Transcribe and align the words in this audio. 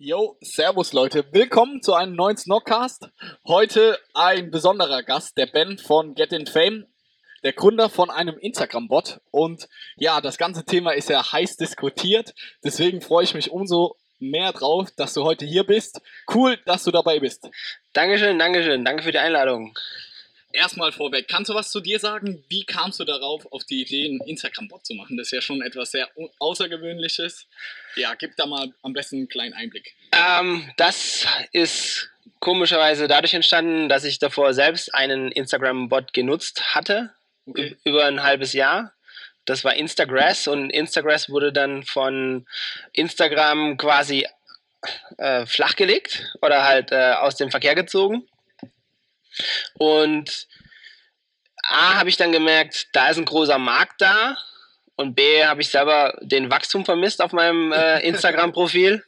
Yo, 0.00 0.36
servus 0.40 0.92
Leute, 0.92 1.24
willkommen 1.32 1.82
zu 1.82 1.92
einem 1.92 2.14
neuen 2.14 2.36
Snockcast. 2.36 3.08
Heute 3.44 3.98
ein 4.14 4.52
besonderer 4.52 5.02
Gast, 5.02 5.36
der 5.36 5.46
Ben 5.46 5.76
von 5.76 6.14
Get 6.14 6.32
in 6.32 6.46
Fame, 6.46 6.86
der 7.42 7.52
Gründer 7.52 7.88
von 7.88 8.08
einem 8.08 8.38
Instagram-Bot. 8.38 9.20
Und 9.32 9.68
ja, 9.96 10.20
das 10.20 10.38
ganze 10.38 10.64
Thema 10.64 10.92
ist 10.92 11.08
ja 11.08 11.32
heiß 11.32 11.56
diskutiert, 11.56 12.32
deswegen 12.62 13.00
freue 13.00 13.24
ich 13.24 13.34
mich 13.34 13.50
umso 13.50 13.96
mehr 14.20 14.52
drauf, 14.52 14.88
dass 14.96 15.14
du 15.14 15.24
heute 15.24 15.44
hier 15.44 15.64
bist. 15.64 16.00
Cool, 16.32 16.56
dass 16.64 16.84
du 16.84 16.92
dabei 16.92 17.18
bist. 17.18 17.50
Dankeschön, 17.92 18.38
Dankeschön, 18.38 18.84
danke 18.84 19.02
für 19.02 19.10
die 19.10 19.18
Einladung. 19.18 19.76
Erstmal 20.52 20.92
vorweg, 20.92 21.28
kannst 21.28 21.50
du 21.50 21.54
was 21.54 21.70
zu 21.70 21.80
dir 21.80 21.98
sagen? 21.98 22.42
Wie 22.48 22.64
kamst 22.64 22.98
du 22.98 23.04
darauf, 23.04 23.46
auf 23.52 23.64
die 23.64 23.82
Idee, 23.82 24.06
einen 24.06 24.20
Instagram-Bot 24.20 24.86
zu 24.86 24.94
machen? 24.94 25.18
Das 25.18 25.28
ist 25.28 25.32
ja 25.32 25.42
schon 25.42 25.60
etwas 25.60 25.90
sehr 25.90 26.08
Außergewöhnliches. 26.38 27.46
Ja, 27.96 28.14
gib 28.14 28.34
da 28.36 28.46
mal 28.46 28.72
am 28.82 28.94
besten 28.94 29.16
einen 29.16 29.28
kleinen 29.28 29.52
Einblick. 29.52 29.94
Ähm, 30.12 30.70
das 30.78 31.26
ist 31.52 32.10
komischerweise 32.40 33.08
dadurch 33.08 33.34
entstanden, 33.34 33.90
dass 33.90 34.04
ich 34.04 34.18
davor 34.18 34.54
selbst 34.54 34.94
einen 34.94 35.30
Instagram-Bot 35.30 36.14
genutzt 36.14 36.74
hatte, 36.74 37.12
okay. 37.46 37.76
über 37.84 38.06
ein 38.06 38.22
halbes 38.22 38.54
Jahr. 38.54 38.94
Das 39.44 39.64
war 39.64 39.74
Instagrass 39.74 40.46
und 40.46 40.70
Instagrass 40.70 41.28
wurde 41.28 41.52
dann 41.52 41.82
von 41.82 42.46
Instagram 42.92 43.76
quasi 43.76 44.26
äh, 45.16 45.46
flachgelegt 45.46 46.34
oder 46.42 46.64
halt 46.64 46.92
äh, 46.92 47.12
aus 47.12 47.36
dem 47.36 47.50
Verkehr 47.50 47.74
gezogen. 47.74 48.26
Und 49.74 50.46
A, 51.62 51.96
habe 51.96 52.08
ich 52.08 52.16
dann 52.16 52.32
gemerkt, 52.32 52.88
da 52.92 53.08
ist 53.08 53.18
ein 53.18 53.24
großer 53.24 53.58
Markt 53.58 54.00
da. 54.00 54.36
Und 54.96 55.14
B, 55.14 55.44
habe 55.44 55.60
ich 55.60 55.68
selber 55.68 56.18
den 56.22 56.50
Wachstum 56.50 56.84
vermisst 56.84 57.22
auf 57.22 57.32
meinem 57.32 57.72
äh, 57.72 58.00
Instagram-Profil. 58.06 59.04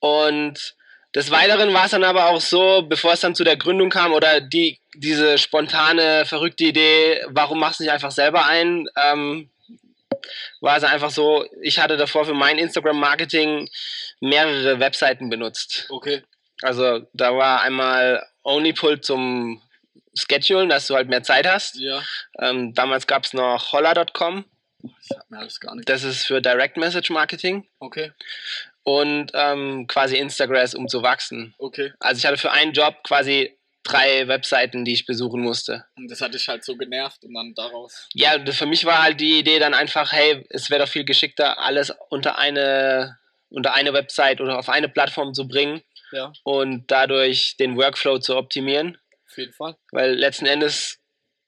Und 0.00 0.74
des 1.14 1.30
Weiteren 1.30 1.72
war 1.72 1.86
es 1.86 1.92
dann 1.92 2.04
aber 2.04 2.26
auch 2.26 2.40
so, 2.40 2.82
bevor 2.82 3.14
es 3.14 3.20
dann 3.20 3.34
zu 3.34 3.42
der 3.42 3.56
Gründung 3.56 3.88
kam 3.88 4.12
oder 4.12 4.40
die, 4.40 4.78
diese 4.94 5.38
spontane, 5.38 6.26
verrückte 6.26 6.64
Idee, 6.64 7.24
warum 7.28 7.58
machst 7.58 7.80
du 7.80 7.84
nicht 7.84 7.92
einfach 7.92 8.10
selber 8.10 8.44
ein, 8.44 8.86
ähm, 8.96 9.48
war 10.60 10.76
es 10.76 10.84
einfach 10.84 11.10
so, 11.10 11.46
ich 11.62 11.78
hatte 11.78 11.96
davor 11.96 12.24
für 12.24 12.34
mein 12.34 12.58
Instagram-Marketing 12.58 13.68
mehrere 14.20 14.80
Webseiten 14.80 15.30
benutzt. 15.30 15.86
Okay. 15.88 16.22
Also 16.62 17.06
da 17.12 17.34
war 17.36 17.62
einmal 17.62 18.26
OnlyPull 18.48 19.00
zum 19.00 19.62
Schedulen, 20.14 20.68
dass 20.68 20.86
du 20.86 20.94
halt 20.94 21.08
mehr 21.08 21.22
Zeit 21.22 21.46
hast. 21.46 21.76
Ja. 21.76 22.02
Ähm, 22.40 22.74
damals 22.74 23.06
gab 23.06 23.24
es 23.24 23.32
noch 23.32 23.72
holla.com. 23.72 24.44
Das 25.30 25.60
gar 25.60 25.74
nicht. 25.74 25.88
Das 25.88 26.02
ist 26.02 26.26
für 26.26 26.40
Direct 26.40 26.76
Message 26.76 27.10
Marketing. 27.10 27.66
Okay. 27.78 28.12
Und 28.84 29.32
ähm, 29.34 29.86
quasi 29.86 30.16
Instagram, 30.16 30.66
um 30.76 30.88
zu 30.88 31.02
wachsen. 31.02 31.54
Okay. 31.58 31.92
Also 32.00 32.18
ich 32.18 32.26
hatte 32.26 32.38
für 32.38 32.52
einen 32.52 32.72
Job 32.72 33.02
quasi 33.04 33.58
drei 33.82 34.28
Webseiten, 34.28 34.84
die 34.84 34.92
ich 34.92 35.06
besuchen 35.06 35.42
musste. 35.42 35.84
Und 35.96 36.10
das 36.10 36.20
hat 36.20 36.34
dich 36.34 36.48
halt 36.48 36.64
so 36.64 36.76
genervt 36.76 37.24
und 37.24 37.34
dann 37.34 37.54
daraus. 37.54 38.08
Ja, 38.14 38.38
für 38.52 38.66
mich 38.66 38.84
war 38.84 39.02
halt 39.02 39.20
die 39.20 39.38
Idee 39.38 39.58
dann 39.58 39.74
einfach, 39.74 40.12
hey, 40.12 40.44
es 40.50 40.70
wäre 40.70 40.84
doch 40.84 40.90
viel 40.90 41.04
geschickter, 41.04 41.58
alles 41.58 41.92
unter 42.10 42.38
eine, 42.38 43.18
unter 43.50 43.74
eine 43.74 43.92
Website 43.92 44.40
oder 44.40 44.58
auf 44.58 44.68
eine 44.68 44.88
Plattform 44.88 45.34
zu 45.34 45.48
bringen 45.48 45.82
ja. 46.12 46.32
und 46.42 46.90
dadurch 46.90 47.56
den 47.58 47.76
Workflow 47.76 48.18
zu 48.18 48.36
optimieren. 48.36 48.98
Auf 49.30 49.38
jeden 49.38 49.52
Fall. 49.52 49.76
Weil 49.92 50.14
letzten 50.14 50.46
Endes 50.46 50.98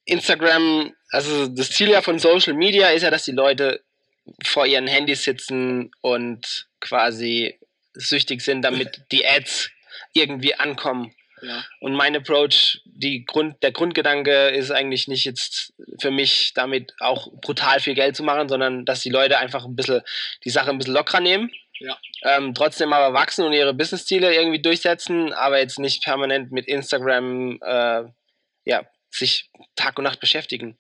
Instagram, 0.05 0.95
also 1.11 1.47
das 1.49 1.71
Ziel 1.71 1.91
ja 1.91 2.03
von 2.03 2.19
Social 2.19 2.55
Media 2.55 2.89
ist 2.89 3.03
ja, 3.03 3.11
dass 3.11 3.25
die 3.25 3.33
Leute 3.33 3.83
vor 4.45 4.67
ihren 4.67 4.87
Handys 4.87 5.25
sitzen 5.25 5.91
und 6.01 6.69
quasi 6.81 7.59
süchtig 7.95 8.43
sind, 8.43 8.63
damit 8.63 9.03
die 9.13 9.27
Ads 9.27 9.71
irgendwie 10.13 10.55
ankommen. 10.55 11.15
Ja. 11.43 11.65
Und 11.81 11.95
mein 11.95 12.15
Approach, 12.15 12.83
die 12.85 13.25
Grund, 13.25 13.63
der 13.63 13.73
Grundgedanke 13.73 14.49
ist 14.49 14.71
eigentlich 14.71 15.09
nicht 15.09 15.25
jetzt 15.25 15.73
für 15.99 16.11
mich 16.11 16.53
damit 16.55 16.93
auch 16.99 17.33
brutal 17.41 17.81
viel 17.81 17.95
Geld 17.95 18.15
zu 18.15 18.23
machen, 18.23 18.49
sondern 18.49 18.85
dass 18.85 19.01
die 19.01 19.11
Leute 19.11 19.39
einfach 19.39 19.65
ein 19.65 19.75
bisschen 19.75 20.03
die 20.45 20.51
Sache 20.51 20.71
ein 20.71 20.77
bisschen 20.77 20.95
lockerer 20.95 21.21
nehmen 21.21 21.51
ja. 21.81 21.99
Ähm, 22.23 22.55
trotzdem 22.55 22.93
aber 22.93 23.15
wachsen 23.15 23.45
und 23.45 23.53
ihre 23.53 23.75
Business-Ziele 23.75 24.35
irgendwie 24.35 24.63
durchsetzen, 24.63 25.33
aber 25.33 25.59
jetzt 25.59 25.79
nicht 25.79 26.05
permanent 26.05 26.53
mit 26.53 26.69
Instagram 26.69 27.59
äh, 27.63 28.05
ja, 28.65 28.83
sich 29.11 29.51
Tag 29.77 29.99
und 29.99 30.05
Nacht 30.05 30.21
beschäftigen. 30.21 30.79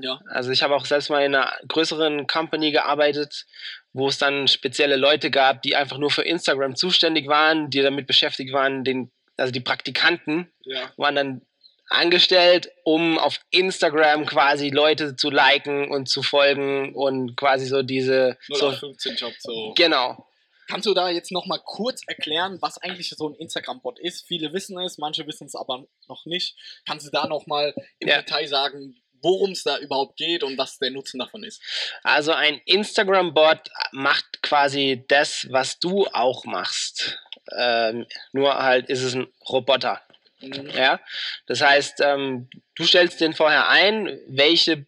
Ja. 0.00 0.20
Also 0.30 0.50
ich 0.50 0.62
habe 0.62 0.74
auch 0.74 0.84
selbst 0.84 1.10
mal 1.10 1.24
in 1.24 1.34
einer 1.34 1.52
größeren 1.68 2.26
Company 2.26 2.70
gearbeitet, 2.70 3.46
wo 3.92 4.08
es 4.08 4.18
dann 4.18 4.46
spezielle 4.48 4.96
Leute 4.96 5.30
gab, 5.30 5.62
die 5.62 5.74
einfach 5.74 5.98
nur 5.98 6.10
für 6.10 6.22
Instagram 6.22 6.76
zuständig 6.76 7.28
waren, 7.28 7.70
die 7.70 7.82
damit 7.82 8.06
beschäftigt 8.06 8.52
waren, 8.52 8.84
den, 8.84 9.10
also 9.36 9.52
die 9.52 9.60
Praktikanten 9.60 10.52
ja. 10.64 10.92
waren 10.96 11.14
dann 11.14 11.42
angestellt, 11.88 12.70
um 12.84 13.18
auf 13.18 13.38
Instagram 13.50 14.26
quasi 14.26 14.70
Leute 14.70 15.16
zu 15.16 15.30
liken 15.30 15.88
und 15.90 16.08
zu 16.08 16.22
folgen 16.22 16.94
und 16.94 17.36
quasi 17.36 17.66
so 17.66 17.82
diese 17.82 18.36
0815 18.50 19.16
Job 19.16 19.32
so. 19.38 19.72
Genau. 19.76 20.26
Kannst 20.68 20.86
du 20.86 20.94
da 20.94 21.08
jetzt 21.10 21.30
nochmal 21.32 21.60
kurz 21.64 22.02
erklären, 22.06 22.58
was 22.60 22.78
eigentlich 22.78 23.10
so 23.10 23.28
ein 23.28 23.34
Instagram-Bot 23.34 23.98
ist? 23.98 24.26
Viele 24.26 24.52
wissen 24.52 24.78
es, 24.78 24.98
manche 24.98 25.26
wissen 25.26 25.46
es 25.46 25.54
aber 25.54 25.86
noch 26.08 26.26
nicht. 26.26 26.56
Kannst 26.86 27.06
du 27.06 27.10
da 27.10 27.26
nochmal 27.26 27.74
im 27.98 28.08
ja. 28.08 28.18
Detail 28.18 28.46
sagen, 28.48 28.96
worum 29.22 29.52
es 29.52 29.62
da 29.62 29.78
überhaupt 29.78 30.16
geht 30.16 30.42
und 30.42 30.58
was 30.58 30.78
der 30.78 30.90
Nutzen 30.90 31.18
davon 31.18 31.44
ist? 31.44 31.62
Also 32.02 32.32
ein 32.32 32.60
Instagram-Bot 32.64 33.70
macht 33.92 34.42
quasi 34.42 35.04
das, 35.08 35.46
was 35.50 35.78
du 35.78 36.06
auch 36.08 36.44
machst. 36.44 37.18
Ähm, 37.56 38.06
nur 38.32 38.56
halt 38.56 38.88
ist 38.88 39.02
es 39.02 39.14
ein 39.14 39.28
Roboter. 39.48 40.02
Mhm. 40.40 40.70
Ja, 40.70 41.00
das 41.46 41.62
heißt, 41.62 42.00
ähm, 42.00 42.48
du 42.74 42.84
stellst 42.84 43.20
den 43.20 43.32
vorher 43.32 43.68
ein, 43.68 44.18
welche 44.28 44.86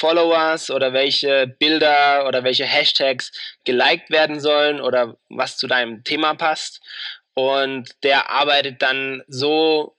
Followers 0.00 0.70
oder 0.70 0.94
welche 0.94 1.46
Bilder 1.46 2.26
oder 2.26 2.42
welche 2.42 2.64
Hashtags 2.64 3.32
geliked 3.64 4.08
werden 4.10 4.40
sollen 4.40 4.80
oder 4.80 5.18
was 5.28 5.58
zu 5.58 5.66
deinem 5.66 6.04
Thema 6.04 6.34
passt. 6.34 6.80
Und 7.34 7.90
der 8.02 8.30
arbeitet 8.30 8.80
dann 8.80 9.22
so 9.28 9.96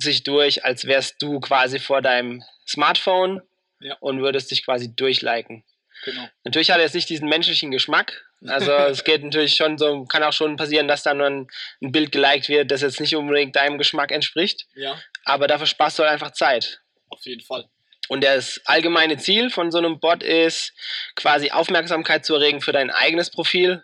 sich 0.00 0.24
durch, 0.24 0.64
als 0.64 0.86
wärst 0.86 1.22
du 1.22 1.38
quasi 1.38 1.78
vor 1.78 2.02
deinem 2.02 2.42
Smartphone 2.66 3.40
ja. 3.80 3.96
und 4.00 4.20
würdest 4.20 4.50
dich 4.50 4.64
quasi 4.64 4.94
durchliken. 4.94 5.64
Genau. 6.04 6.28
Natürlich 6.44 6.70
hat 6.70 6.78
er 6.78 6.84
jetzt 6.84 6.94
nicht 6.94 7.08
diesen 7.08 7.28
menschlichen 7.28 7.70
Geschmack. 7.70 8.24
Also 8.46 8.72
es 8.90 9.04
geht 9.04 9.22
natürlich 9.22 9.54
schon 9.54 9.78
so, 9.78 10.04
kann 10.04 10.24
auch 10.24 10.32
schon 10.32 10.56
passieren, 10.56 10.88
dass 10.88 11.04
dann 11.04 11.20
ein, 11.20 11.46
ein 11.80 11.92
Bild 11.92 12.10
geliked 12.10 12.48
wird, 12.48 12.72
das 12.72 12.82
jetzt 12.82 13.00
nicht 13.00 13.14
unbedingt 13.14 13.54
deinem 13.54 13.78
Geschmack 13.78 14.10
entspricht. 14.10 14.66
Ja. 14.74 15.00
Aber 15.24 15.46
dafür 15.46 15.66
sparst 15.66 15.98
du 15.98 16.02
halt 16.02 16.12
einfach 16.12 16.32
Zeit. 16.32 16.80
Auf 17.08 17.24
jeden 17.24 17.42
Fall. 17.42 17.68
Und 18.08 18.24
das 18.24 18.60
allgemeine 18.64 19.16
Ziel 19.18 19.50
von 19.50 19.70
so 19.70 19.78
einem 19.78 20.00
Bot 20.00 20.22
ist, 20.22 20.72
quasi 21.14 21.50
Aufmerksamkeit 21.50 22.24
zu 22.24 22.34
erregen 22.34 22.60
für 22.60 22.72
dein 22.72 22.90
eigenes 22.90 23.30
Profil. 23.30 23.82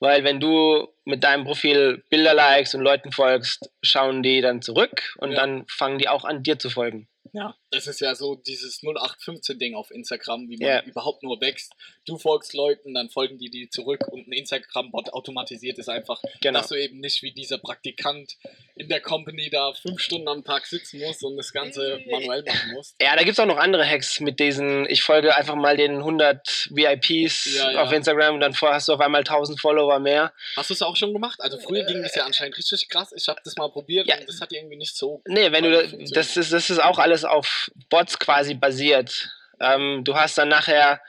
Weil 0.00 0.22
wenn 0.24 0.38
du 0.40 0.88
mit 1.04 1.24
deinem 1.24 1.44
Profil 1.44 2.04
Bilder 2.08 2.32
likest 2.34 2.74
und 2.74 2.82
Leuten 2.82 3.10
folgst, 3.12 3.70
schauen 3.82 4.22
die 4.22 4.40
dann 4.40 4.62
zurück 4.62 5.14
und 5.18 5.32
Ja. 5.32 5.40
dann 5.40 5.66
fangen 5.68 5.98
die 5.98 6.08
auch 6.08 6.24
an 6.24 6.42
dir 6.42 6.58
zu 6.58 6.70
folgen. 6.70 7.08
Ja, 7.32 7.54
das 7.70 7.86
ist 7.86 8.00
ja 8.00 8.14
so 8.14 8.34
dieses 8.34 8.82
0815-Ding 8.82 9.74
auf 9.74 9.90
Instagram, 9.90 10.48
wie 10.48 10.56
man 10.56 10.68
Ja. 10.68 10.82
überhaupt 10.84 11.22
nur 11.22 11.40
wächst. 11.40 11.72
Du 12.06 12.16
folgst 12.18 12.54
Leuten, 12.54 12.94
dann 12.94 13.10
folgen 13.10 13.38
die 13.38 13.50
dir 13.50 13.70
zurück 13.70 14.06
und 14.08 14.26
ein 14.26 14.32
Instagram-Bot 14.32 15.12
automatisiert 15.12 15.78
es 15.78 15.88
einfach, 15.88 16.22
Genau. 16.40 16.60
dass 16.60 16.68
du 16.68 16.74
eben 16.76 17.00
nicht 17.00 17.22
wie 17.22 17.32
dieser 17.32 17.58
Praktikant 17.58 18.36
in 18.76 18.88
der 18.88 19.00
Company 19.00 19.50
da 19.50 19.72
fünf 19.74 20.00
Stunden 20.00 20.28
am 20.28 20.44
Tag 20.44 20.66
sitzen 20.66 21.00
musst 21.00 21.22
und 21.24 21.36
das 21.36 21.52
Ganze 21.52 22.00
manuell 22.10 22.42
machen 22.44 22.72
musst. 22.72 22.96
Ja, 23.02 23.14
da 23.16 23.22
gibt 23.22 23.32
es 23.32 23.40
auch 23.40 23.46
noch 23.46 23.58
andere 23.58 23.84
Hacks 23.86 24.20
mit 24.20 24.40
diesen, 24.40 24.88
ich 24.88 25.02
folge 25.02 25.36
einfach 25.36 25.54
mal 25.56 25.76
den 25.76 25.96
100 25.96 26.68
VIPs 26.70 27.54
Ja, 27.56 27.70
ja. 27.72 27.82
auf 27.82 27.92
Instagram 27.92 28.34
und 28.36 28.40
dann 28.40 28.54
hast 28.58 28.88
du 28.88 28.92
auf 28.94 29.00
einmal 29.00 29.20
1000 29.24 29.60
Follower 29.60 29.98
mehr. 29.98 30.32
Hast 30.56 30.70
du 30.70 30.74
es 30.74 30.82
auch 30.82 30.96
schon 30.96 31.12
gemacht? 31.12 31.40
Also 31.40 31.58
früher 31.58 31.84
ging 31.84 32.02
das 32.02 32.14
ja 32.14 32.24
anscheinend 32.24 32.56
richtig 32.56 32.88
krass. 32.88 33.12
Ich 33.16 33.28
habe 33.28 33.40
das 33.44 33.56
mal 33.56 33.68
probiert 33.70 34.06
Ja. 34.08 34.18
und 34.18 34.28
das 34.28 34.40
hat 34.40 34.52
irgendwie 34.52 34.76
nicht 34.76 34.96
so. 34.96 35.22
Nee, 35.26 35.52
wenn 35.52 35.64
du, 35.64 36.06
das 36.14 36.36
ist, 36.36 36.52
das 36.52 36.70
ist 36.70 36.82
auch 36.82 36.98
alles 36.98 37.24
auf 37.24 37.57
Bots 37.90 38.18
quasi 38.18 38.54
basiert. 38.54 39.30
Ähm, 39.60 40.02
du 40.04 40.14
hast 40.14 40.38
dann 40.38 40.48
nachher 40.48 41.00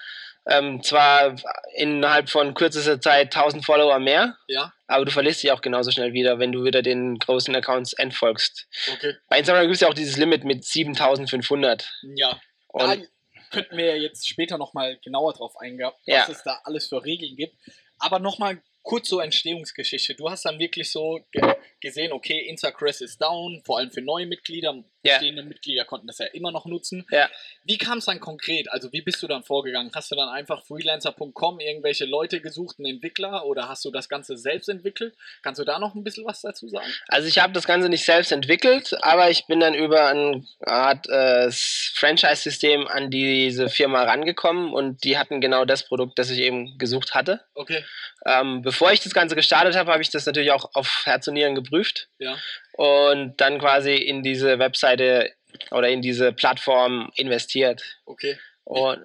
ähm, 0.48 0.82
zwar 0.82 1.36
innerhalb 1.76 2.30
von 2.30 2.54
kürzester 2.56 3.00
Zeit 3.00 3.36
1000 3.36 3.64
Follower 3.64 4.00
mehr, 4.00 4.36
Ja, 4.48 4.74
aber 4.88 5.06
du 5.06 5.12
verlierst 5.12 5.44
dich 5.44 5.52
auch 5.52 5.62
genauso 5.62 5.92
schnell 5.92 6.14
wieder, 6.14 6.40
wenn 6.40 6.52
du 6.52 6.64
wieder 6.64 6.82
den 6.82 7.20
großen 7.20 7.56
Accounts 7.56 7.94
entfolgst. 7.94 8.68
okay. 8.94 9.16
Bei 9.28 9.38
Instagram 9.38 9.64
gibt 9.64 9.76
es 9.76 9.82
ja 9.82 9.88
auch 9.90 9.94
dieses 9.94 10.18
Limit 10.18 10.46
mit 10.46 10.64
7500. 10.66 11.92
Ja. 12.16 12.40
Da 12.74 12.94
Und 12.94 13.08
könnten 13.52 13.78
wir 13.78 14.00
jetzt 14.00 14.28
später 14.28 14.58
nochmal 14.58 14.98
genauer 15.04 15.34
drauf 15.34 15.56
eingehen, 15.60 15.86
was 15.88 15.94
Ja. 16.06 16.28
es 16.30 16.44
da 16.44 16.60
alles 16.64 16.88
für 16.88 17.04
Regeln 17.04 17.36
gibt. 17.36 17.56
Aber 18.00 18.20
nochmal 18.20 18.62
kurz 18.82 19.10
zur 19.10 19.24
Entstehungsgeschichte. 19.24 20.16
Du 20.16 20.30
hast 20.30 20.46
dann 20.46 20.58
wirklich 20.58 20.90
so 20.92 21.20
ge 21.32 21.42
gesehen, 21.82 22.12
okay, 22.14 22.40
Instagram 22.48 22.90
ist 22.90 23.22
down, 23.22 23.62
vor 23.66 23.78
allem 23.80 23.92
für 23.92 24.02
neue 24.02 24.26
Mitglieder 24.26 24.74
Ja. 25.04 25.14
Bestehende 25.14 25.44
Mitglieder 25.44 25.86
konnten 25.86 26.08
das 26.08 26.18
ja 26.18 26.26
immer 26.28 26.52
noch 26.52 26.66
nutzen. 26.66 27.06
Ja. 27.10 27.30
Wie 27.64 27.78
kam 27.78 28.00
es 28.00 28.06
dann 28.06 28.20
konkret? 28.20 28.72
Also 28.72 28.92
wie 28.92 29.02
bist 29.02 29.24
du 29.24 29.28
dann 29.28 29.44
vorgegangen? 29.44 29.92
Hast 29.96 30.12
du 30.12 30.16
dann 30.16 30.30
einfach 30.30 30.66
freelancer.com 30.66 31.60
irgendwelche 31.60 32.06
Leute 32.06 32.42
gesucht, 32.42 32.78
einen 32.80 32.96
Entwickler 32.96 33.46
oder 33.46 33.70
hast 33.70 33.86
du 33.86 33.92
das 33.92 34.10
Ganze 34.10 34.38
selbst 34.38 34.68
entwickelt? 34.68 35.16
Kannst 35.42 35.60
du 35.60 35.64
da 35.64 35.80
noch 35.80 35.96
ein 35.96 36.04
bisschen 36.04 36.26
was 36.26 36.42
dazu 36.42 36.68
sagen? 36.68 36.92
Also 37.08 37.28
ich 37.28 37.40
habe 37.40 37.54
das 37.54 37.66
Ganze 37.66 37.88
nicht 37.88 38.04
selbst 38.04 38.32
entwickelt, 38.32 38.94
aber 39.02 39.30
ich 39.30 39.46
bin 39.48 39.60
dann 39.60 39.74
über 39.74 40.08
eine 40.08 40.46
Art 40.66 41.08
äh, 41.08 41.50
Franchise-System 41.52 42.88
an 42.88 43.10
diese 43.10 43.70
Firma 43.70 44.04
rangekommen 44.04 44.74
und 44.74 45.04
die 45.04 45.18
hatten 45.18 45.40
genau 45.40 45.66
das 45.66 45.88
Produkt, 45.88 46.20
das 46.20 46.30
ich 46.30 46.40
eben 46.40 46.78
gesucht 46.78 47.14
hatte. 47.14 47.42
Okay. 47.54 47.86
Ähm, 48.26 48.62
bevor 48.62 48.92
ich 48.92 49.00
das 49.00 49.14
Ganze 49.14 49.36
gestartet 49.36 49.76
habe, 49.76 49.92
habe 49.92 50.02
ich 50.02 50.10
das 50.10 50.26
natürlich 50.26 50.52
auch 50.52 50.72
auf 50.74 51.04
Herz 51.06 51.28
und 51.28 51.36
Nieren 51.36 51.56
geprüft 51.56 52.10
Ja. 52.20 52.38
Und 52.74 53.38
dann 53.38 53.60
quasi 53.60 53.96
in 53.96 54.24
diese 54.24 54.60
Webseite 54.60 55.34
oder 55.72 55.90
in 55.90 56.02
diese 56.02 56.32
Plattform 56.34 57.12
investiert. 57.16 57.84
Okay. 58.06 58.38
Und 58.64 59.02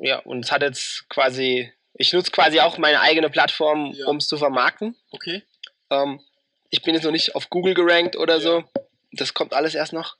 ja, 0.00 0.18
und 0.20 0.44
es 0.44 0.50
hat 0.52 0.62
jetzt 0.62 1.08
quasi, 1.08 1.72
ich 1.94 2.12
nutze 2.12 2.30
quasi 2.30 2.60
auch 2.60 2.78
meine 2.78 3.00
eigene 3.00 3.30
Plattform, 3.30 3.92
Ja. 3.92 4.06
um 4.06 4.16
es 4.16 4.26
zu 4.26 4.36
vermarkten. 4.38 4.96
Okay. 5.10 5.42
Ähm, 5.90 6.20
ich 6.70 6.82
bin 6.82 6.94
jetzt 6.94 7.04
noch 7.04 7.12
nicht 7.12 7.34
auf 7.34 7.50
Google 7.50 7.74
gerankt 7.74 8.16
oder 8.16 8.34
Ja. 8.34 8.40
so. 8.40 8.64
Das 9.12 9.34
kommt 9.34 9.52
alles 9.52 9.74
erst 9.74 9.92
noch. 9.92 10.16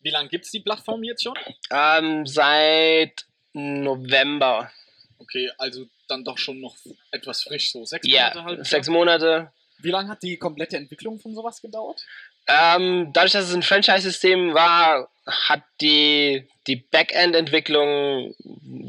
Wie 0.00 0.10
lange 0.10 0.28
gibt 0.28 0.44
es 0.44 0.50
die 0.52 0.60
Plattform 0.60 1.02
jetzt 1.02 1.22
schon? 1.24 1.34
Ähm, 1.70 2.24
seit 2.26 3.24
November. 3.52 4.70
Okay, 5.18 5.50
also 5.58 5.86
dann 6.08 6.24
doch 6.24 6.38
schon 6.38 6.60
noch 6.60 6.76
etwas 7.10 7.42
frisch, 7.42 7.72
so 7.72 7.84
sechs 7.84 8.06
Ja, 8.08 8.28
Monate 8.34 8.44
halt. 8.44 8.66
sechs 8.66 8.88
Monate. 8.88 9.52
Wie 9.82 9.90
lange 9.90 10.08
hat 10.08 10.22
die 10.22 10.36
komplette 10.36 10.76
Entwicklung 10.76 11.18
von 11.18 11.34
sowas 11.34 11.60
gedauert? 11.60 12.04
Ähm, 12.48 13.10
dadurch, 13.12 13.32
dass 13.32 13.48
es 13.48 13.54
ein 13.54 13.62
Franchise-System 13.62 14.54
war, 14.54 15.08
hat 15.26 15.62
die, 15.80 16.48
die 16.66 16.76
Backend-Entwicklung 16.76 18.34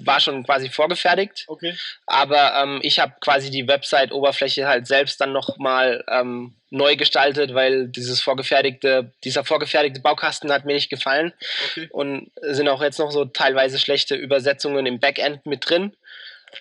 war 0.05 0.19
schon 0.19 0.43
quasi 0.43 0.69
vorgefertigt. 0.69 1.45
Okay. 1.47 1.75
Aber 2.07 2.55
ähm, 2.55 2.79
ich 2.81 2.99
habe 2.99 3.13
quasi 3.21 3.51
die 3.51 3.67
Website-Oberfläche 3.67 4.67
halt 4.67 4.87
selbst 4.87 5.21
dann 5.21 5.31
nochmal 5.31 6.03
ähm, 6.07 6.55
neu 6.71 6.95
gestaltet, 6.95 7.53
weil 7.53 7.87
dieses 7.87 8.21
vorgefertigte, 8.21 9.11
dieser 9.23 9.43
vorgefertigte 9.45 10.01
Baukasten 10.01 10.51
hat 10.51 10.65
mir 10.65 10.73
nicht 10.73 10.89
gefallen. 10.89 11.33
Okay. 11.71 11.87
und 11.91 12.31
sind 12.41 12.67
auch 12.67 12.81
jetzt 12.81 12.97
noch 12.97 13.11
so 13.11 13.25
teilweise 13.25 13.77
schlechte 13.77 14.15
Übersetzungen 14.15 14.87
im 14.87 14.99
Backend 14.99 15.45
mit 15.45 15.69
drin. 15.69 15.95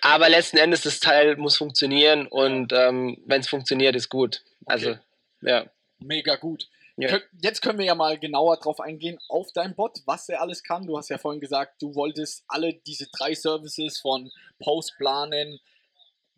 Aber 0.01 0.29
letzten 0.29 0.57
Endes, 0.57 0.81
das 0.81 0.99
Teil 0.99 1.37
muss 1.37 1.57
funktionieren 1.57 2.27
und 2.27 2.73
ähm, 2.73 3.17
wenn 3.25 3.41
es 3.41 3.49
funktioniert, 3.49 3.95
ist 3.95 4.09
gut. 4.09 4.43
Also, 4.65 4.91
Okay. 4.91 4.99
ja. 5.41 5.65
Mega 5.99 6.35
gut. 6.35 6.67
Ja. 6.95 7.19
Jetzt 7.41 7.61
können 7.61 7.79
wir 7.79 7.85
ja 7.85 7.95
mal 7.95 8.19
genauer 8.19 8.57
drauf 8.57 8.79
eingehen 8.79 9.17
auf 9.27 9.51
dein 9.53 9.73
Bot, 9.75 10.01
was 10.05 10.29
er 10.29 10.41
alles 10.41 10.63
kann. 10.63 10.85
Du 10.85 10.97
hast 10.97 11.09
ja 11.09 11.17
vorhin 11.17 11.41
gesagt, 11.41 11.81
du 11.81 11.95
wolltest 11.95 12.43
alle 12.47 12.73
diese 12.73 13.07
drei 13.07 13.33
Services 13.33 13.99
von 13.99 14.31
Postplanen, 14.59 15.59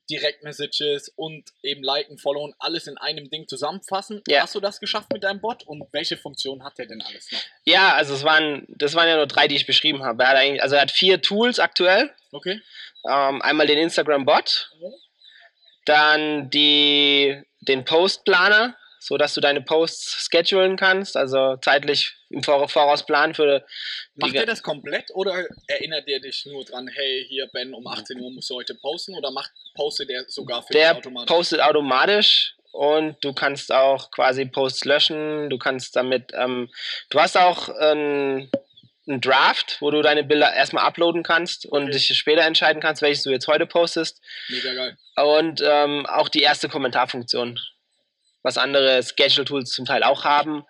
Direktmessages 0.09 1.09
und 1.15 1.51
eben 1.63 1.83
liken, 1.83 2.17
followen, 2.17 2.53
alles 2.59 2.87
in 2.87 2.97
einem 2.97 3.29
Ding 3.29 3.47
zusammenfassen. 3.47 4.21
Ja. 4.27 4.43
Hast 4.43 4.55
du 4.55 4.59
das 4.59 4.79
geschafft 4.79 5.11
mit 5.11 5.23
deinem 5.23 5.41
Bot 5.41 5.63
und 5.63 5.83
welche 5.91 6.17
Funktion 6.17 6.63
hat 6.63 6.77
der 6.77 6.85
denn 6.85 7.01
alles 7.01 7.31
noch? 7.31 7.39
Ja, 7.65 7.93
also 7.93 8.13
es 8.13 8.23
waren, 8.23 8.65
das 8.67 8.95
waren 8.95 9.07
ja 9.07 9.15
nur 9.15 9.27
drei, 9.27 9.47
die 9.47 9.55
ich 9.55 9.65
beschrieben 9.65 10.03
habe. 10.03 10.23
Er 10.23 10.29
hat 10.29 10.37
eigentlich, 10.37 10.63
also 10.63 10.75
er 10.75 10.81
hat 10.81 10.91
vier 10.91 11.21
Tools 11.21 11.59
aktuell. 11.59 12.13
Okay. 12.31 12.61
Ähm, 13.09 13.41
einmal 13.41 13.67
den 13.67 13.77
Instagram-Bot, 13.77 14.71
dann 15.85 16.49
die, 16.49 17.41
den 17.61 17.85
Post-Planer, 17.85 18.75
so 18.99 19.17
dass 19.17 19.35
du 19.35 19.41
deine 19.41 19.61
Posts 19.61 20.27
schedulen 20.31 20.77
kannst, 20.77 21.15
also 21.15 21.57
zeitlich 21.57 22.15
im 22.35 22.43
Vor- 22.43 22.67
Voraus 22.69 23.05
planen 23.05 23.33
für 23.33 23.65
Macht 24.15 24.35
er 24.35 24.45
das 24.45 24.61
komplett 24.61 25.09
oder 25.13 25.45
erinnert 25.67 26.07
er 26.07 26.19
dich 26.19 26.45
nur 26.45 26.63
dran, 26.65 26.87
hey, 26.87 27.25
hier 27.27 27.47
Ben, 27.53 27.73
um 27.73 27.87
18 27.87 28.19
Uhr 28.19 28.29
musst 28.31 28.49
du 28.49 28.55
heute 28.55 28.75
posten 28.75 29.15
oder 29.15 29.31
macht, 29.31 29.51
postet 29.73 30.09
er 30.09 30.25
sogar 30.27 30.61
für 30.61 30.73
dich 30.73 30.81
Der 30.81 30.97
automatisch? 30.97 31.33
postet 31.35 31.61
automatisch 31.61 32.55
und 32.71 33.15
du 33.23 33.33
kannst 33.33 33.71
auch 33.71 34.11
quasi 34.11 34.45
Posts 34.45 34.83
löschen. 34.85 35.49
Du 35.49 35.57
kannst 35.57 35.95
damit, 35.95 36.31
ähm, 36.33 36.69
du 37.09 37.19
hast 37.21 37.37
auch 37.37 37.69
einen, 37.69 38.51
einen 39.07 39.21
Draft, 39.21 39.77
wo 39.79 39.91
du 39.91 40.01
deine 40.01 40.25
Bilder 40.25 40.53
erstmal 40.53 40.83
uploaden 40.85 41.23
kannst 41.23 41.65
und 41.65 41.83
Okay. 41.83 41.91
dich 41.93 42.17
später 42.17 42.41
entscheiden 42.41 42.81
kannst, 42.81 43.01
welches 43.01 43.23
du 43.23 43.29
jetzt 43.29 43.47
heute 43.47 43.65
postest. 43.65 44.19
Mega 44.49 44.73
geil. 44.73 44.97
Und 45.15 45.61
ähm, 45.65 46.05
auch 46.05 46.27
die 46.27 46.41
erste 46.41 46.67
Kommentarfunktion, 46.67 47.57
was 48.43 48.57
andere 48.57 49.01
Schedule-Tools 49.03 49.71
zum 49.71 49.85
Teil 49.85 50.03
auch 50.03 50.25
haben. 50.25 50.65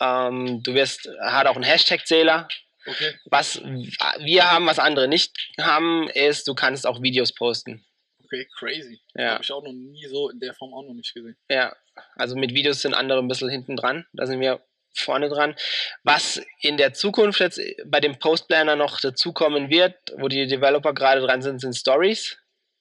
Ähm, 0.00 0.62
du 0.62 0.74
wirst, 0.74 1.08
hat 1.20 1.46
auch 1.46 1.56
einen 1.56 1.64
Hashtag-Zähler. 1.64 2.48
Okay. 2.86 3.18
Was 3.26 3.60
wir 3.60 4.50
haben, 4.50 4.66
was 4.66 4.78
andere 4.78 5.08
nicht 5.08 5.36
haben, 5.60 6.08
ist, 6.10 6.48
du 6.48 6.54
kannst 6.54 6.86
auch 6.86 7.02
Videos 7.02 7.34
posten. 7.34 7.84
Okay, 8.24 8.46
crazy. 8.58 9.00
Ja. 9.14 9.32
Habe 9.32 9.44
ich 9.44 9.52
auch 9.52 9.62
noch 9.62 9.72
nie 9.72 10.06
so 10.06 10.30
in 10.30 10.40
der 10.40 10.54
Form 10.54 10.74
auch 10.74 10.82
noch 10.82 10.94
nicht 10.94 11.14
gesehen. 11.14 11.36
Ja, 11.50 11.74
also 12.16 12.36
mit 12.36 12.54
Videos 12.54 12.82
sind 12.82 12.94
andere 12.94 13.20
ein 13.20 13.28
bisschen 13.28 13.48
hinten 13.48 13.76
dran. 13.76 14.06
Da 14.12 14.26
sind 14.26 14.40
wir 14.40 14.62
vorne 14.94 15.28
dran. 15.28 15.54
Was 16.02 16.40
in 16.60 16.76
der 16.76 16.92
Zukunft 16.92 17.40
jetzt 17.40 17.60
bei 17.86 18.00
dem 18.00 18.18
Postplaner 18.18 18.76
noch 18.76 19.00
dazukommen 19.00 19.70
wird, 19.70 19.94
wo 20.16 20.28
die 20.28 20.46
Developer 20.46 20.92
gerade 20.92 21.20
dran 21.20 21.42
sind, 21.42 21.60
sind 21.60 21.74
Stories. 21.74 22.38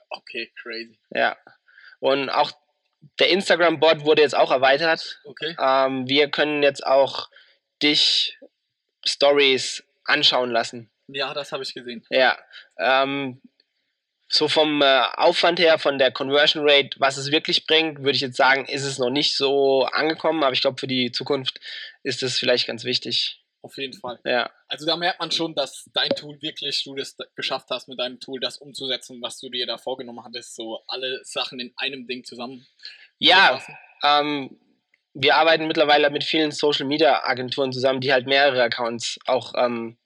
Okay, 0.09 0.51
crazy. 0.61 0.99
Ja. 1.11 1.37
Und 1.99 2.29
auch 2.29 2.51
der 3.19 3.29
Instagram-Bot 3.29 4.05
wurde 4.05 4.21
jetzt 4.21 4.35
auch 4.35 4.51
erweitert. 4.51 5.19
Okay. 5.25 5.55
Ähm, 5.59 6.07
wir 6.07 6.29
können 6.29 6.63
jetzt 6.63 6.85
auch 6.85 7.29
dich 7.81 8.37
Stories 9.05 9.83
anschauen 10.03 10.51
lassen. 10.51 10.89
Ja, 11.07 11.33
das 11.33 11.51
habe 11.51 11.63
ich 11.63 11.73
gesehen. 11.73 12.05
Ja. 12.09 12.37
Ähm, 12.77 13.41
so 14.29 14.47
vom 14.47 14.81
äh, 14.81 15.01
Aufwand 15.15 15.59
her, 15.59 15.79
von 15.79 15.97
der 15.97 16.11
Conversion 16.11 16.67
Rate, 16.67 16.99
was 16.99 17.17
es 17.17 17.31
wirklich 17.31 17.65
bringt, 17.65 17.99
würde 17.99 18.11
ich 18.11 18.21
jetzt 18.21 18.35
sagen, 18.35 18.65
ist 18.65 18.83
es 18.83 18.99
noch 18.99 19.09
nicht 19.09 19.35
so 19.35 19.85
angekommen, 19.85 20.43
aber 20.43 20.53
ich 20.53 20.61
glaube, 20.61 20.79
für 20.79 20.87
die 20.87 21.11
Zukunft 21.11 21.59
ist 22.03 22.23
es 22.23 22.37
vielleicht 22.37 22.67
ganz 22.67 22.83
wichtig. 22.83 23.36
Auf 23.61 23.77
jeden 23.77 23.93
Fall. 23.93 24.19
Ja, 24.23 24.49
Also 24.67 24.85
da 24.85 24.95
merkt 24.95 25.19
man 25.19 25.31
schon, 25.31 25.55
dass 25.55 25.89
dein 25.93 26.09
Tool 26.09 26.41
wirklich, 26.41 26.83
du 26.83 26.95
das 26.95 27.17
geschafft 27.35 27.67
hast, 27.69 27.87
mit 27.87 27.99
deinem 27.99 28.19
Tool 28.19 28.39
das 28.39 28.57
umzusetzen, 28.57 29.21
was 29.21 29.39
du 29.39 29.49
dir 29.49 29.65
da 29.65 29.77
vorgenommen 29.77 30.23
hattest, 30.23 30.55
so 30.55 30.83
alle 30.87 31.19
Sachen 31.23 31.59
in 31.59 31.73
einem 31.77 32.07
Ding 32.07 32.23
zusammen. 32.23 32.65
ja 33.19 33.61
ähm, 34.03 34.59
wir 35.19 35.35
arbeiten 35.35 35.67
mittlerweile 35.67 36.09
mit 36.09 36.23
vielen 36.23 36.51
Social 36.51 36.85
Media 36.85 37.23
Agenturen 37.23 37.71
zusammen, 37.71 38.01
die 38.01 38.13
halt 38.13 38.27
mehrere 38.27 38.61
Accounts 38.63 39.17
auch 39.25 39.53
ähm, 39.57 39.97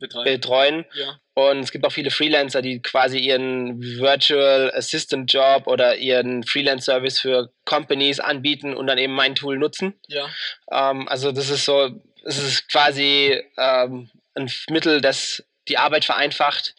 Betreiben. 0.00 0.24
betreuen. 0.24 0.84
Ja, 0.94 1.18
Und 1.34 1.58
es 1.60 1.70
gibt 1.72 1.84
auch 1.84 1.92
viele 1.92 2.10
Freelancer, 2.10 2.62
die 2.62 2.80
quasi 2.80 3.18
ihren 3.18 3.80
Virtual 3.82 4.72
Assistant 4.74 5.32
Job 5.32 5.66
oder 5.66 5.96
ihren 5.96 6.44
Freelance 6.44 6.84
Service 6.84 7.18
für 7.18 7.52
Companies 7.64 8.20
anbieten 8.20 8.74
und 8.74 8.86
dann 8.86 8.98
eben 8.98 9.12
mein 9.12 9.34
Tool 9.34 9.58
nutzen. 9.58 10.00
ja, 10.06 10.28
Ähm, 10.70 11.08
also 11.08 11.32
das 11.32 11.50
ist 11.50 11.64
so, 11.64 11.90
es 12.28 12.38
ist 12.38 12.68
quasi 12.68 13.42
ähm, 13.56 14.10
ein 14.34 14.50
Mittel, 14.68 15.00
das 15.00 15.42
die 15.68 15.78
Arbeit 15.78 16.04
vereinfacht 16.04 16.74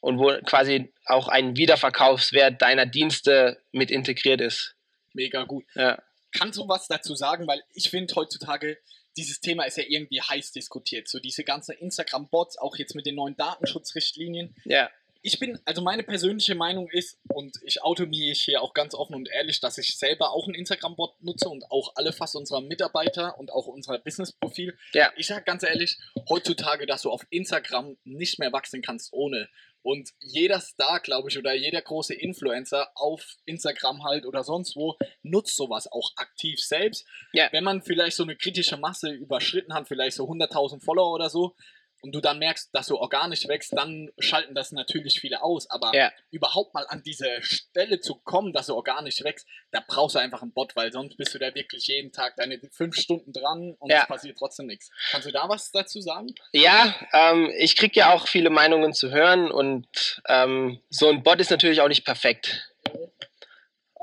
und 0.00 0.18
wo 0.18 0.32
quasi 0.44 0.92
auch 1.06 1.28
ein 1.28 1.56
Wiederverkaufswert 1.56 2.60
deiner 2.62 2.86
Dienste 2.86 3.62
mit 3.72 3.90
integriert 3.90 4.40
ist. 4.40 4.76
mega 5.12 5.44
gut. 5.44 5.64
Ja, 5.74 6.02
Kannst 6.32 6.58
du 6.58 6.68
was 6.68 6.86
dazu 6.86 7.14
sagen? 7.14 7.46
Weil 7.46 7.62
ich 7.74 7.90
finde 7.90 8.14
heutzutage, 8.14 8.78
dieses 9.16 9.40
Thema 9.40 9.64
ist 9.64 9.76
ja 9.76 9.84
irgendwie 9.86 10.20
heiß 10.20 10.52
diskutiert. 10.52 11.08
So 11.08 11.18
diese 11.18 11.44
ganzen 11.44 11.72
Instagram-Bots, 11.72 12.58
auch 12.58 12.76
jetzt 12.76 12.94
mit 12.94 13.06
den 13.06 13.16
neuen 13.16 13.36
Datenschutzrichtlinien. 13.36 14.54
ja, 14.64 14.90
Ich 15.22 15.38
bin, 15.38 15.58
also 15.64 15.82
meine 15.82 16.02
persönliche 16.02 16.54
Meinung 16.54 16.88
ist, 16.88 17.18
und 17.28 17.56
ich 17.64 17.82
auto 17.82 18.06
mich 18.06 18.42
hier 18.42 18.62
auch 18.62 18.72
ganz 18.72 18.94
offen 18.94 19.14
und 19.14 19.28
ehrlich, 19.28 19.60
dass 19.60 19.78
ich 19.78 19.98
selber 19.98 20.30
auch 20.32 20.46
einen 20.46 20.54
Instagram-Bot 20.54 21.22
nutze 21.22 21.48
und 21.48 21.70
auch 21.70 21.92
alle 21.96 22.12
fast 22.12 22.36
unserer 22.36 22.60
Mitarbeiter 22.60 23.38
und 23.38 23.52
auch 23.52 23.66
unser 23.66 23.98
Business-Profil. 23.98 24.76
Ja. 24.92 25.12
Ich 25.16 25.26
sag 25.26 25.44
ganz 25.44 25.62
ehrlich, 25.62 25.98
heutzutage, 26.28 26.86
dass 26.86 27.02
du 27.02 27.10
auf 27.10 27.26
Instagram 27.30 27.96
nicht 28.04 28.38
mehr 28.38 28.52
wachsen 28.52 28.82
kannst 28.82 29.12
ohne. 29.12 29.48
Und 29.82 30.10
jeder 30.20 30.60
Star, 30.60 31.00
glaube 31.00 31.30
ich, 31.30 31.38
oder 31.38 31.54
jeder 31.54 31.80
große 31.80 32.14
Influencer 32.14 32.90
auf 32.94 33.36
Instagram 33.46 34.04
halt 34.04 34.26
oder 34.26 34.44
sonst 34.44 34.76
wo, 34.76 34.96
nutzt 35.22 35.56
sowas 35.56 35.90
auch 35.90 36.12
aktiv 36.16 36.60
selbst. 36.60 37.06
Ja. 37.32 37.48
Wenn 37.50 37.64
man 37.64 37.82
vielleicht 37.82 38.16
so 38.16 38.22
eine 38.22 38.36
kritische 38.36 38.76
Masse 38.76 39.10
überschritten 39.10 39.72
hat, 39.72 39.88
vielleicht 39.88 40.16
so 40.16 40.24
100.000 40.24 40.84
Follower 40.84 41.12
oder 41.12 41.30
so, 41.30 41.56
und 42.02 42.12
du 42.14 42.20
dann 42.20 42.38
merkst, 42.38 42.70
dass 42.72 42.86
du 42.86 42.96
organisch 42.96 43.46
wächst, 43.48 43.72
dann 43.76 44.10
schalten 44.18 44.54
das 44.54 44.72
natürlich 44.72 45.20
viele 45.20 45.42
aus. 45.42 45.68
Aber 45.70 45.94
Ja. 45.94 46.10
überhaupt 46.30 46.74
mal 46.74 46.86
an 46.88 47.02
diese 47.04 47.28
Stelle 47.42 48.00
zu 48.00 48.14
kommen, 48.16 48.52
dass 48.52 48.66
du 48.66 48.74
organisch 48.74 49.22
wächst, 49.22 49.46
da 49.70 49.82
brauchst 49.86 50.14
du 50.16 50.18
einfach 50.18 50.42
einen 50.42 50.52
Bot, 50.52 50.76
weil 50.76 50.92
sonst 50.92 51.16
bist 51.16 51.34
du 51.34 51.38
da 51.38 51.54
wirklich 51.54 51.86
jeden 51.86 52.12
Tag 52.12 52.36
deine 52.36 52.60
fünf 52.72 52.96
Stunden 52.96 53.32
dran 53.32 53.74
und 53.78 53.90
Ja. 53.90 54.02
es 54.02 54.08
passiert 54.08 54.38
trotzdem 54.38 54.66
nichts. 54.66 54.90
Kannst 55.10 55.26
du 55.28 55.32
da 55.32 55.48
was 55.48 55.70
dazu 55.70 56.00
sagen? 56.00 56.34
Ja, 56.52 56.94
ähm, 57.12 57.52
ich 57.58 57.76
kriege 57.76 58.00
ja 58.00 58.12
auch 58.12 58.26
viele 58.26 58.50
Meinungen 58.50 58.94
zu 58.94 59.10
hören 59.10 59.50
und 59.50 60.22
ähm, 60.28 60.80
so 60.90 61.08
ein 61.08 61.22
Bot 61.22 61.40
ist 61.40 61.50
natürlich 61.50 61.80
auch 61.80 61.88
nicht 61.88 62.04
perfekt. 62.04 62.69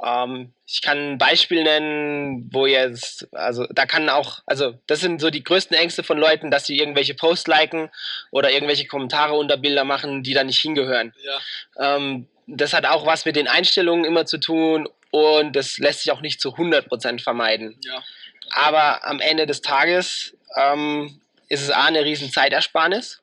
Ähm, 0.04 0.54
ich 0.66 0.82
kann 0.82 1.14
ein 1.14 1.18
Beispiel 1.18 1.64
nennen, 1.64 2.50
wo 2.52 2.66
jetzt, 2.66 3.28
also 3.34 3.66
da 3.72 3.86
kann 3.86 4.10
auch, 4.10 4.42
also 4.46 4.78
das 4.86 5.00
sind 5.00 5.22
so 5.22 5.30
die 5.30 5.44
größten 5.44 5.76
Ängste 5.76 6.04
von 6.04 6.18
Leuten, 6.18 6.52
dass 6.52 6.66
sie 6.66 6.78
irgendwelche 6.78 7.16
Posts 7.16 7.48
liken 7.48 7.90
oder 8.30 8.52
irgendwelche 8.52 8.86
Kommentare 8.86 9.34
unter 9.34 9.58
Bilder 9.58 9.86
machen, 9.86 10.24
die 10.24 10.34
da 10.34 10.44
nicht 10.44 10.60
hingehören. 10.60 11.14
Ja. 11.24 11.96
Ähm, 11.96 12.28
das 12.46 12.74
hat 12.74 12.86
auch 12.86 13.06
was 13.06 13.26
mit 13.26 13.36
den 13.36 13.48
Einstellungen 13.48 14.06
immer 14.06 14.26
zu 14.26 14.38
tun 14.38 14.88
und 15.12 15.56
das 15.56 15.80
lässt 15.80 16.04
sich 16.04 16.12
auch 16.12 16.22
nicht 16.22 16.40
zu 16.40 16.56
100% 16.56 17.22
vermeiden. 17.22 17.78
Ja. 17.82 18.04
Aber 18.52 19.06
am 19.06 19.20
Ende 19.20 19.46
des 19.46 19.62
Tages 19.62 20.38
ähm, 20.56 21.20
ist 21.50 21.64
es 21.64 21.72
A, 21.72 21.86
eine 21.86 22.06
riesen 22.06 22.32
Zeitersparnis 22.32 23.22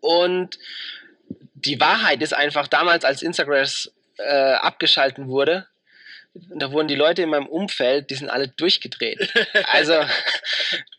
und 0.00 0.58
die 1.54 1.80
Wahrheit 1.80 2.22
ist 2.22 2.34
einfach, 2.34 2.68
damals 2.68 3.04
als 3.04 3.22
Instagram 3.22 3.66
äh, 4.26 4.54
abgeschalten 4.54 5.28
wurde, 5.28 5.66
da 6.34 6.70
wurden 6.70 6.88
die 6.88 6.96
Leute 6.96 7.22
in 7.22 7.30
meinem 7.30 7.46
Umfeld, 7.46 8.10
die 8.10 8.14
sind 8.14 8.30
alle 8.30 8.48
durchgedreht. 8.48 9.32
Also 9.72 10.04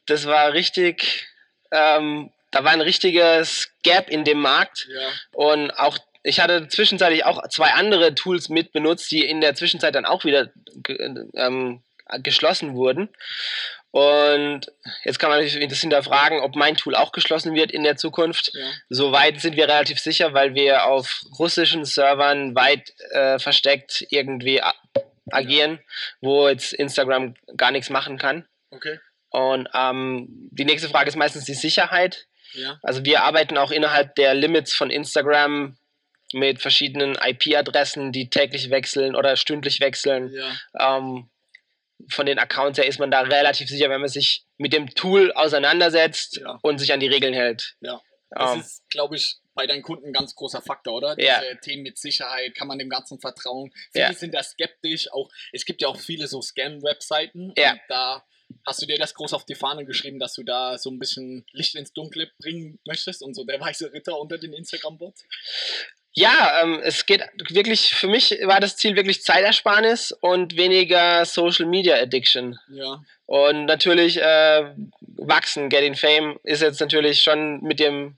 das 0.05 0.25
war 0.25 0.53
richtig, 0.53 1.27
ähm, 1.71 2.31
da 2.51 2.63
war 2.63 2.71
ein 2.71 2.81
richtiges 2.81 3.71
Gap 3.83 4.09
in 4.09 4.23
dem 4.23 4.39
Markt 4.39 4.87
ja. 4.89 5.09
und 5.31 5.71
auch 5.71 5.97
ich 6.23 6.39
hatte 6.39 6.67
zwischenzeitlich 6.67 7.25
auch 7.25 7.47
zwei 7.47 7.71
andere 7.71 8.13
Tools 8.13 8.49
mit 8.49 8.73
benutzt, 8.73 9.09
die 9.11 9.25
in 9.25 9.41
der 9.41 9.55
Zwischenzeit 9.55 9.95
dann 9.95 10.05
auch 10.05 10.23
wieder 10.23 10.51
ähm, 11.33 11.81
geschlossen 12.19 12.75
wurden. 12.75 13.09
Und 13.91 14.71
jetzt 15.03 15.19
kann 15.19 15.29
man 15.29 15.43
natürlich 15.43 15.67
das 15.67 15.81
hinterfragen, 15.81 16.39
ob 16.39 16.55
mein 16.55 16.77
Tool 16.77 16.95
auch 16.95 17.12
geschlossen 17.12 17.53
wird 17.53 17.71
in 17.71 17.83
der 17.83 17.98
Zukunft. 17.98 18.51
Ja. 18.53 18.71
Soweit 18.89 19.41
sind 19.41 19.57
wir 19.57 19.67
relativ 19.67 20.00
sicher, 20.00 20.33
weil 20.33 20.55
wir 20.55 20.86
auf 20.86 21.24
russischen 21.38 21.83
Servern 21.83 22.55
weit 22.55 22.93
äh, 23.12 23.38
versteckt 23.38 24.05
irgendwie 24.10 24.62
agieren, 25.29 25.79
wo 26.21 26.48
jetzt 26.48 26.74
Instagram 26.74 27.36
gar 27.57 27.71
nichts 27.71 27.89
machen 27.89 28.17
kann. 28.17 28.48
Okay. 28.71 29.00
Und 29.29 29.67
ähm, 29.74 30.27
die 30.51 30.65
nächste 30.65 30.89
Frage 30.89 31.10
ist 31.10 31.17
meistens 31.17 31.45
die 31.45 31.53
Sicherheit. 31.53 32.27
Ja. 32.53 32.79
Also 32.83 33.03
wir 33.03 33.24
arbeiten 33.24 33.57
auch 33.57 33.71
innerhalb 33.71 34.15
der 34.15 34.33
Limits 34.33 34.74
von 34.74 34.89
Instagram 34.89 35.77
mit 36.33 36.62
verschiedenen 36.62 37.15
IP-Adressen, 37.15 38.12
die 38.12 38.29
täglich 38.29 38.69
wechseln 38.69 39.15
oder 39.15 39.36
stündlich 39.36 39.81
wechseln. 39.81 40.33
Ja. 40.33 40.98
Ähm, 40.98 41.29
von 42.10 42.25
den 42.25 42.39
Accounts 42.39 42.77
her 42.77 42.88
ist 42.88 43.00
man 43.00 43.12
da 43.12 43.22
relativ 43.22 43.70
sicher, 43.70 43.89
wenn 43.89 44.01
man 44.01 44.10
sich 44.10 44.46
mit 44.58 44.74
dem 44.74 44.89
Tool 44.89 45.31
auseinandersetzt 45.34 46.38
ja. 46.38 46.60
und 46.62 46.79
sich 46.79 46.93
an 46.93 47.00
die 47.00 47.08
Regeln 47.08 47.34
hält. 47.34 47.75
Ja. 47.81 48.01
Das 48.31 48.51
um, 48.51 48.55
ähm. 48.55 48.62
ist, 48.62 48.89
glaube 48.89 49.15
ich, 49.15 49.38
bei 49.53 49.67
deinen 49.67 49.81
Kunden 49.81 50.08
ein 50.08 50.13
ganz 50.13 50.36
großer 50.36 50.62
Faktor, 50.62 50.96
oder? 50.96 51.15
Diese 51.15 51.27
ja. 51.27 51.55
Themen 51.62 51.84
mit 51.84 51.98
Sicherheit, 51.98 52.55
kann 52.55 52.67
man 52.67 52.79
dem 52.79 52.89
Ganzen 52.89 53.20
vertrauen. 53.20 53.72
Viele 53.91 54.05
ja. 54.05 54.13
sind 54.13 54.34
da 54.34 54.41
skeptisch. 54.41 55.12
Auch, 55.12 55.29
es 55.51 55.65
gibt 55.65 55.81
ja 55.81 55.89
auch 55.89 56.00
viele 56.00 56.27
so 56.27 56.41
Scam-Webseiten. 56.41 57.53
Ja. 57.58 57.75
da 57.89 58.25
hast 58.65 58.81
du 58.81 58.86
dir 58.86 58.98
das 58.98 59.13
groß 59.13 59.34
auf 59.34 59.46
die 59.46 59.55
Fahne 59.55 59.86
geschrieben, 59.86 60.20
dass 60.20 60.34
du 60.34 60.43
da 60.43 60.77
so 60.77 60.89
ein 60.89 61.00
bisschen 61.00 61.46
Licht 61.51 61.75
ins 61.75 61.93
Dunkle 61.93 62.31
bringen 62.39 62.79
möchtest 62.86 63.22
und 63.22 63.34
so 63.34 63.43
der 63.43 63.60
weiße 63.60 63.91
Ritter 63.93 64.20
unter 64.20 64.38
den 64.38 64.53
Instagram-Bots? 64.53 65.25
Ja, 66.13 66.60
ähm, 66.62 66.82
es 66.84 67.06
geht 67.06 67.24
wirklich, 67.50 67.94
für 67.96 68.08
mich 68.08 68.32
war 68.44 68.60
das 68.60 68.75
Ziel 68.75 68.96
wirklich 68.96 69.24
Zeitersparnis 69.24 70.12
und 70.12 70.58
weniger 70.58 71.24
Social 71.25 71.65
Media 71.65 71.96
Addiction. 71.96 72.60
Ja. 72.70 73.01
Und 73.25 73.65
natürlich 73.65 74.22
äh, 74.22 74.74
wachsen, 75.00 75.70
Getting 75.70 75.96
Fame 75.96 76.38
ist 76.44 76.62
jetzt 76.62 76.82
natürlich 76.82 77.22
schon 77.22 77.62
mit 77.62 77.80
dem 77.80 78.18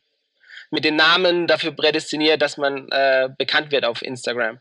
mit 0.72 0.86
den 0.86 0.96
Namen 0.96 1.46
dafür 1.46 1.72
prädestiniert, 1.72 2.42
dass 2.42 2.58
man 2.58 2.90
äh, 2.90 3.30
bekannt 3.38 3.72
wird 3.72 3.86
auf 3.86 4.02
Instagram. 4.02 4.60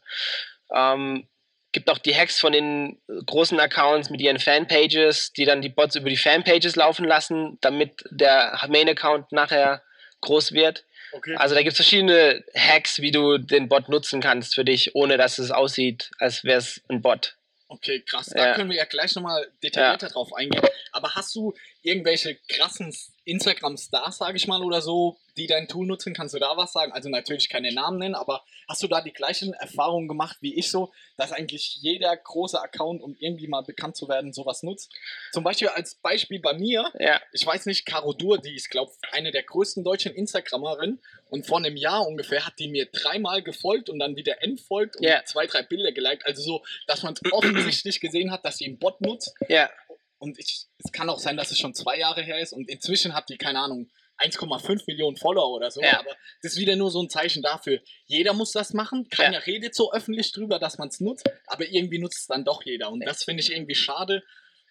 Ähm, 0.71 1.27
gibt 1.73 1.89
auch 1.91 1.97
die 1.97 2.15
Hacks 2.15 2.39
von 2.39 2.53
den 2.53 3.01
großen 3.25 3.59
Accounts 3.59 4.11
mit 4.11 4.21
ihren 4.21 4.39
Fanpages, 4.39 5.33
die 5.33 5.47
dann 5.47 5.63
die 5.63 5.71
Bots 5.71 5.97
über 5.97 6.11
die 6.11 6.19
Fanpages 6.19 6.77
laufen 6.77 7.07
lassen, 7.07 7.57
damit 7.63 8.05
der 8.11 8.61
Main-Account 8.69 9.33
nachher 9.33 9.83
groß 10.21 10.53
wird. 10.53 10.85
Okay. 11.13 11.37
Also 11.37 11.55
da 11.55 11.63
gibt 11.63 11.73
es 11.73 11.77
verschiedene 11.77 12.45
Hacks, 12.57 13.01
wie 13.01 13.11
du 13.11 13.39
den 13.39 13.69
Bot 13.69 13.89
nutzen 13.89 14.21
kannst 14.21 14.55
für 14.55 14.65
dich, 14.65 14.95
ohne 14.95 15.19
dass 15.19 15.39
es 15.39 15.51
aussieht, 15.51 16.11
als 16.19 16.43
wäre 16.45 16.59
es 16.59 16.81
ein 16.89 17.03
Bot. 17.03 17.37
Okay, 17.69 18.01
krass. 18.01 18.27
Da 18.27 18.49
ja. 18.49 18.55
können 18.55 18.71
wir 18.71 18.77
ja 18.77 18.85
gleich 18.85 19.15
nochmal 19.15 19.47
detaillierter 19.63 20.09
ja. 20.09 20.13
drauf 20.13 20.33
eingehen. 20.35 20.63
Aber 20.93 21.15
hast 21.15 21.35
du 21.35 21.55
irgendwelche 21.83 22.37
krassen 22.49 22.95
Instagram-Stars, 23.25 24.19
sage 24.19 24.37
ich 24.37 24.47
mal, 24.47 24.63
oder 24.63 24.81
so, 24.81 25.19
die 25.37 25.47
dein 25.47 25.69
Tool 25.69 25.87
nutzen? 25.87 26.15
Kannst 26.15 26.35
du 26.35 26.39
da 26.39 26.57
was 26.57 26.73
sagen? 26.73 26.93
Also 26.93 27.09
natürlich 27.09 27.49
keine 27.49 27.73
Namen 27.73 27.99
nennen, 27.99 28.15
aber 28.15 28.45
hast 28.69 28.83
du 28.83 28.89
da 28.89 29.01
die 29.01 29.13
gleichen 29.13 29.53
Erfahrungen 29.55 30.09
gemacht 30.09 30.39
wie 30.41 30.55
ich 30.59 30.71
so, 30.71 30.93
dass 31.17 31.33
eigentlich 31.33 31.79
jeder 31.81 32.17
große 32.17 32.61
Account, 32.61 33.03
um 33.03 33.17
irgendwie 33.19 33.47
mal 33.47 33.63
bekannt 33.63 33.97
zu 33.97 34.09
werden, 34.09 34.33
sowas 34.33 34.63
nutzt? 34.63 34.93
Zum 35.33 35.45
Beispiel 35.45 35.69
als 35.69 35.95
Beispiel 35.95 36.41
bei 36.41 36.55
mir, 36.55 36.91
ja. 36.99 37.21
ich 37.33 37.47
weiß 37.47 37.67
nicht, 37.67 37.87
Caro 37.87 38.13
Dur, 38.13 38.39
die 38.39 38.55
ist, 38.55 38.71
glaube 38.71 38.93
ich, 38.93 39.15
eine 39.15 39.31
der 39.31 39.43
größten 39.43 39.85
deutschen 39.85 40.15
Instagrammerinnen 40.15 41.01
und 41.31 41.47
vor 41.47 41.59
einem 41.59 41.77
Jahr 41.77 42.07
ungefähr 42.07 42.47
hat 42.47 42.59
die 42.59 42.69
mir 42.69 42.87
dreimal 42.87 43.43
gefolgt 43.43 43.89
und 43.89 43.99
dann 43.99 44.17
wieder 44.17 44.43
entfolgt 44.43 44.97
und 44.97 45.05
ja. 45.05 45.25
zwei, 45.25 45.47
drei 45.47 45.63
Bilder 45.63 45.93
geliked. 45.93 46.27
Also 46.27 46.43
so, 46.43 46.63
dass 46.87 47.03
man 47.03 47.15
es 47.15 47.23
offensichtlich 47.33 48.01
gesehen 48.01 48.31
hat, 48.31 48.45
dass 48.45 48.59
sie 48.59 48.67
einen 48.67 48.79
Bot 48.79 49.01
nutzt. 49.01 49.35
Ja. 49.49 49.71
Und 50.23 50.39
ich, 50.39 50.67
es 50.79 50.93
kann 50.93 51.11
auch 51.11 51.19
sein, 51.19 51.37
dass 51.37 51.51
es 51.51 51.59
schon 51.59 51.75
zwei 51.75 51.99
Jahre 51.99 52.23
her 52.23 52.39
ist 52.39 52.53
und 52.53 52.71
inzwischen 52.71 53.13
hat 53.13 53.29
die, 53.29 53.39
keine 53.39 53.59
Ahnung, 53.59 53.91
1,5 54.19 54.85
Millionen 54.87 55.17
Follower 55.17 55.51
oder 55.51 55.73
so. 55.73 55.83
Ja. 55.83 55.99
Aber 55.99 56.15
das 56.43 56.53
ist 56.53 56.59
wieder 56.59 56.77
nur 56.77 56.93
so 56.93 57.03
ein 57.03 57.11
Zeichen 57.11 57.43
dafür. 57.43 57.81
Jeder 58.07 58.33
muss 58.33 58.53
das 58.53 58.73
machen. 58.73 59.09
Keiner 59.09 59.39
ja. 59.39 59.41
redet 59.41 59.75
so 59.75 59.93
öffentlich 59.93 60.31
drüber, 60.31 60.61
dass 60.61 60.79
man 60.79 60.87
es 60.87 61.01
nutzt, 61.01 61.29
aber 61.49 61.67
irgendwie 61.67 61.99
nutzt 61.99 62.21
es 62.21 62.27
dann 62.29 62.45
doch 62.45 62.63
jeder. 62.65 62.93
Und 62.93 63.05
das 63.05 63.25
finde 63.25 63.43
ich 63.43 63.51
irgendwie 63.51 63.75
schade. 63.75 64.23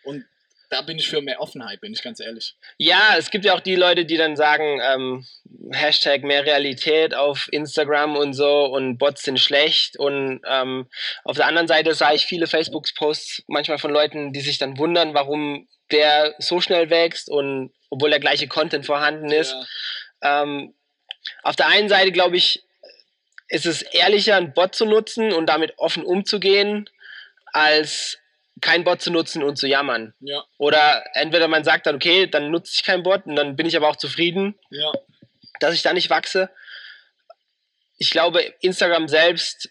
Und 0.05 0.25
da 0.71 0.81
bin 0.81 0.97
ich 0.97 1.09
für 1.09 1.21
mehr 1.21 1.41
Offenheit, 1.41 1.81
bin 1.81 1.91
ich 1.91 2.01
ganz 2.01 2.21
ehrlich. 2.21 2.55
Ja, 2.77 3.15
es 3.17 3.29
gibt 3.29 3.43
ja 3.43 3.53
auch 3.53 3.59
die 3.59 3.75
Leute, 3.75 4.05
die 4.05 4.15
dann 4.15 4.37
sagen, 4.37 4.79
ähm, 4.81 5.27
Hashtag 5.73 6.23
mehr 6.23 6.45
Realität 6.45 7.13
auf 7.13 7.49
Instagram 7.51 8.15
und 8.15 8.33
so 8.33 8.65
und 8.65 8.97
Bots 8.97 9.23
sind 9.23 9.37
schlecht. 9.37 9.99
Und 9.99 10.41
ähm, 10.47 10.87
auf 11.25 11.35
der 11.35 11.47
anderen 11.47 11.67
Seite 11.67 11.93
sah 11.93 12.13
ich 12.13 12.25
viele 12.25 12.47
Facebook-Posts 12.47 13.43
manchmal 13.47 13.79
von 13.79 13.91
Leuten, 13.91 14.31
die 14.31 14.39
sich 14.39 14.59
dann 14.59 14.77
wundern, 14.77 15.13
warum 15.13 15.67
der 15.91 16.35
so 16.39 16.61
schnell 16.61 16.89
wächst 16.89 17.29
und 17.29 17.73
obwohl 17.89 18.09
der 18.09 18.21
gleiche 18.21 18.47
Content 18.47 18.85
vorhanden 18.85 19.29
ist. 19.29 19.53
Ja. 20.23 20.43
Ähm, 20.43 20.73
auf 21.43 21.57
der 21.57 21.67
einen 21.67 21.89
Seite 21.89 22.13
glaube 22.13 22.37
ich, 22.37 22.63
ist 23.49 23.65
es 23.65 23.81
ehrlicher, 23.81 24.37
einen 24.37 24.53
Bot 24.53 24.73
zu 24.73 24.85
nutzen 24.85 25.33
und 25.33 25.47
damit 25.47 25.73
offen 25.77 26.05
umzugehen, 26.05 26.89
als 27.51 28.20
kein 28.62 28.84
Bot 28.84 29.01
zu 29.01 29.12
nutzen 29.12 29.44
und 29.44 29.58
zu 29.58 29.68
jammern. 29.68 30.13
Ja. 30.20 30.44
Oder 30.58 31.03
entweder 31.13 31.48
man 31.48 31.63
sagt 31.63 31.88
dann, 31.88 31.96
okay, 31.96 32.27
dann 32.27 32.51
nutze 32.51 32.74
ich 32.75 32.84
keinen 32.84 33.03
Bot 33.03 33.25
und 33.25 33.36
dann 33.36 33.56
bin 33.56 33.65
ich 33.65 33.75
aber 33.75 33.89
auch 33.89 33.96
zufrieden, 33.96 34.58
ja. 34.70 34.91
dass 35.60 35.74
ich 35.74 35.82
da 35.82 35.94
nicht 35.94 36.10
wachse. 36.10 36.50
Ich 37.98 38.12
glaube, 38.12 38.41
Instagram 38.62 39.08
selbst 39.08 39.70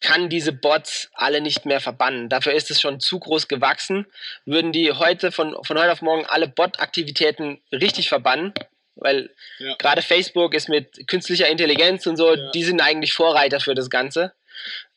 kann 0.00 0.28
diese 0.28 0.52
Bots 0.52 1.10
alle 1.14 1.40
nicht 1.40 1.66
mehr 1.66 1.80
verbannen. 1.80 2.28
Dafür 2.28 2.52
ist 2.52 2.70
es 2.70 2.80
schon 2.80 3.00
zu 3.00 3.18
groß 3.18 3.48
gewachsen. 3.48 4.06
Würden 4.44 4.72
die 4.72 4.92
heute 4.92 5.32
von, 5.32 5.56
von 5.64 5.78
heute 5.78 5.92
auf 5.92 6.02
morgen 6.02 6.26
alle 6.26 6.48
Bot-Aktivitäten 6.48 7.60
richtig 7.72 8.08
verbannen, 8.08 8.52
weil 8.94 9.30
ja. 9.58 9.74
gerade 9.78 10.02
Facebook 10.02 10.54
ist 10.54 10.68
mit 10.68 11.08
künstlicher 11.08 11.48
Intelligenz 11.48 12.06
und 12.06 12.16
so, 12.16 12.34
ja. 12.34 12.50
die 12.52 12.64
sind 12.64 12.80
eigentlich 12.80 13.12
Vorreiter 13.12 13.60
für 13.60 13.74
das 13.74 13.90
Ganze. 13.90 14.32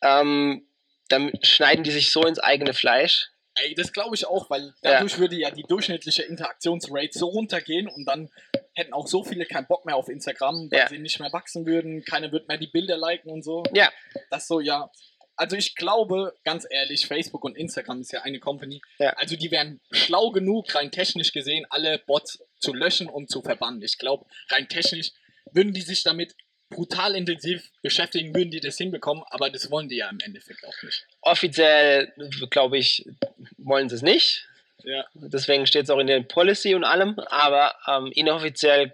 Ähm, 0.01 0.67
dann 1.09 1.31
schneiden 1.41 1.83
die 1.83 1.91
sich 1.91 2.11
so 2.11 2.23
ins 2.23 2.39
eigene 2.39 2.73
Fleisch. 2.73 3.29
Ey, 3.57 3.73
das 3.73 3.93
glaube 3.93 4.15
ich 4.15 4.27
auch, 4.27 4.49
weil 4.49 4.73
dadurch 4.81 5.13
ja. 5.13 5.19
würde 5.19 5.35
ja 5.37 5.49
die 5.49 5.63
durchschnittliche 5.63 6.23
Interaktionsrate 6.23 7.17
so 7.17 7.27
runtergehen 7.27 7.87
und 7.87 8.05
dann 8.05 8.29
hätten 8.73 8.91
auch 8.91 9.07
so 9.07 9.23
viele 9.23 9.45
keinen 9.45 9.67
Bock 9.67 9.85
mehr 9.85 9.95
auf 9.95 10.09
Instagram, 10.09 10.69
weil 10.69 10.79
ja. 10.79 10.89
sie 10.89 10.97
nicht 10.97 11.19
mehr 11.21 11.31
wachsen 11.31 11.65
würden, 11.65 12.03
keiner 12.03 12.31
wird 12.33 12.49
mehr 12.49 12.57
die 12.57 12.67
Bilder 12.67 12.97
liken 12.97 13.29
und 13.29 13.43
so. 13.43 13.63
Ja. 13.73 13.89
Das 14.29 14.47
so, 14.47 14.59
ja. 14.59 14.91
Also 15.37 15.55
ich 15.55 15.75
glaube, 15.75 16.33
ganz 16.43 16.65
ehrlich, 16.69 17.07
Facebook 17.07 17.43
und 17.45 17.57
Instagram 17.57 18.01
ist 18.01 18.11
ja 18.11 18.21
eine 18.21 18.39
Company. 18.39 18.81
Ja. 18.99 19.11
Also 19.11 19.37
die 19.37 19.51
wären 19.51 19.79
schlau 19.91 20.31
genug, 20.31 20.73
rein 20.75 20.91
technisch 20.91 21.31
gesehen, 21.31 21.65
alle 21.69 21.99
Bots 21.99 22.43
zu 22.59 22.73
löschen 22.73 23.07
und 23.07 23.29
zu 23.29 23.41
verbannen. 23.41 23.81
Ich 23.81 23.97
glaube, 23.97 24.25
rein 24.49 24.67
technisch 24.67 25.11
würden 25.51 25.73
die 25.73 25.81
sich 25.81 26.03
damit 26.03 26.35
brutal 26.75 27.15
intensiv 27.15 27.71
beschäftigen, 27.81 28.35
würden 28.35 28.51
die 28.51 28.59
das 28.59 28.77
hinbekommen, 28.77 29.23
aber 29.29 29.49
das 29.49 29.71
wollen 29.71 29.87
die 29.87 29.97
ja 29.97 30.09
im 30.09 30.19
Endeffekt 30.19 30.65
auch 30.65 30.83
nicht. 30.83 31.05
Offiziell, 31.21 32.11
glaube 32.49 32.77
ich, 32.77 33.05
wollen 33.57 33.87
sie 33.89 33.95
es 33.95 34.01
nicht. 34.01 34.47
Ja. 34.83 35.05
Deswegen 35.13 35.65
steht 35.65 35.85
es 35.85 35.89
auch 35.89 35.99
in 35.99 36.07
der 36.07 36.21
Policy 36.21 36.75
und 36.75 36.83
allem, 36.83 37.17
aber 37.29 37.75
ähm, 37.87 38.11
inoffiziell 38.13 38.93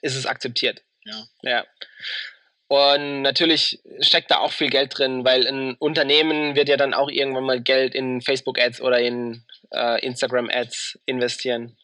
ist 0.00 0.14
es 0.14 0.26
akzeptiert. 0.26 0.82
Ja. 1.04 1.24
ja. 1.42 1.66
Und 2.68 3.22
natürlich 3.22 3.80
steckt 4.00 4.30
da 4.30 4.38
auch 4.38 4.52
viel 4.52 4.70
Geld 4.70 4.96
drin, 4.96 5.24
weil 5.24 5.46
ein 5.46 5.74
Unternehmen 5.74 6.54
wird 6.54 6.68
ja 6.68 6.76
dann 6.76 6.94
auch 6.94 7.10
irgendwann 7.10 7.44
mal 7.44 7.60
Geld 7.60 7.94
in 7.94 8.22
Facebook-Ads 8.22 8.80
oder 8.80 9.00
in 9.00 9.42
äh, 9.72 10.00
Instagram-Ads 10.04 10.98
investieren. 11.06 11.76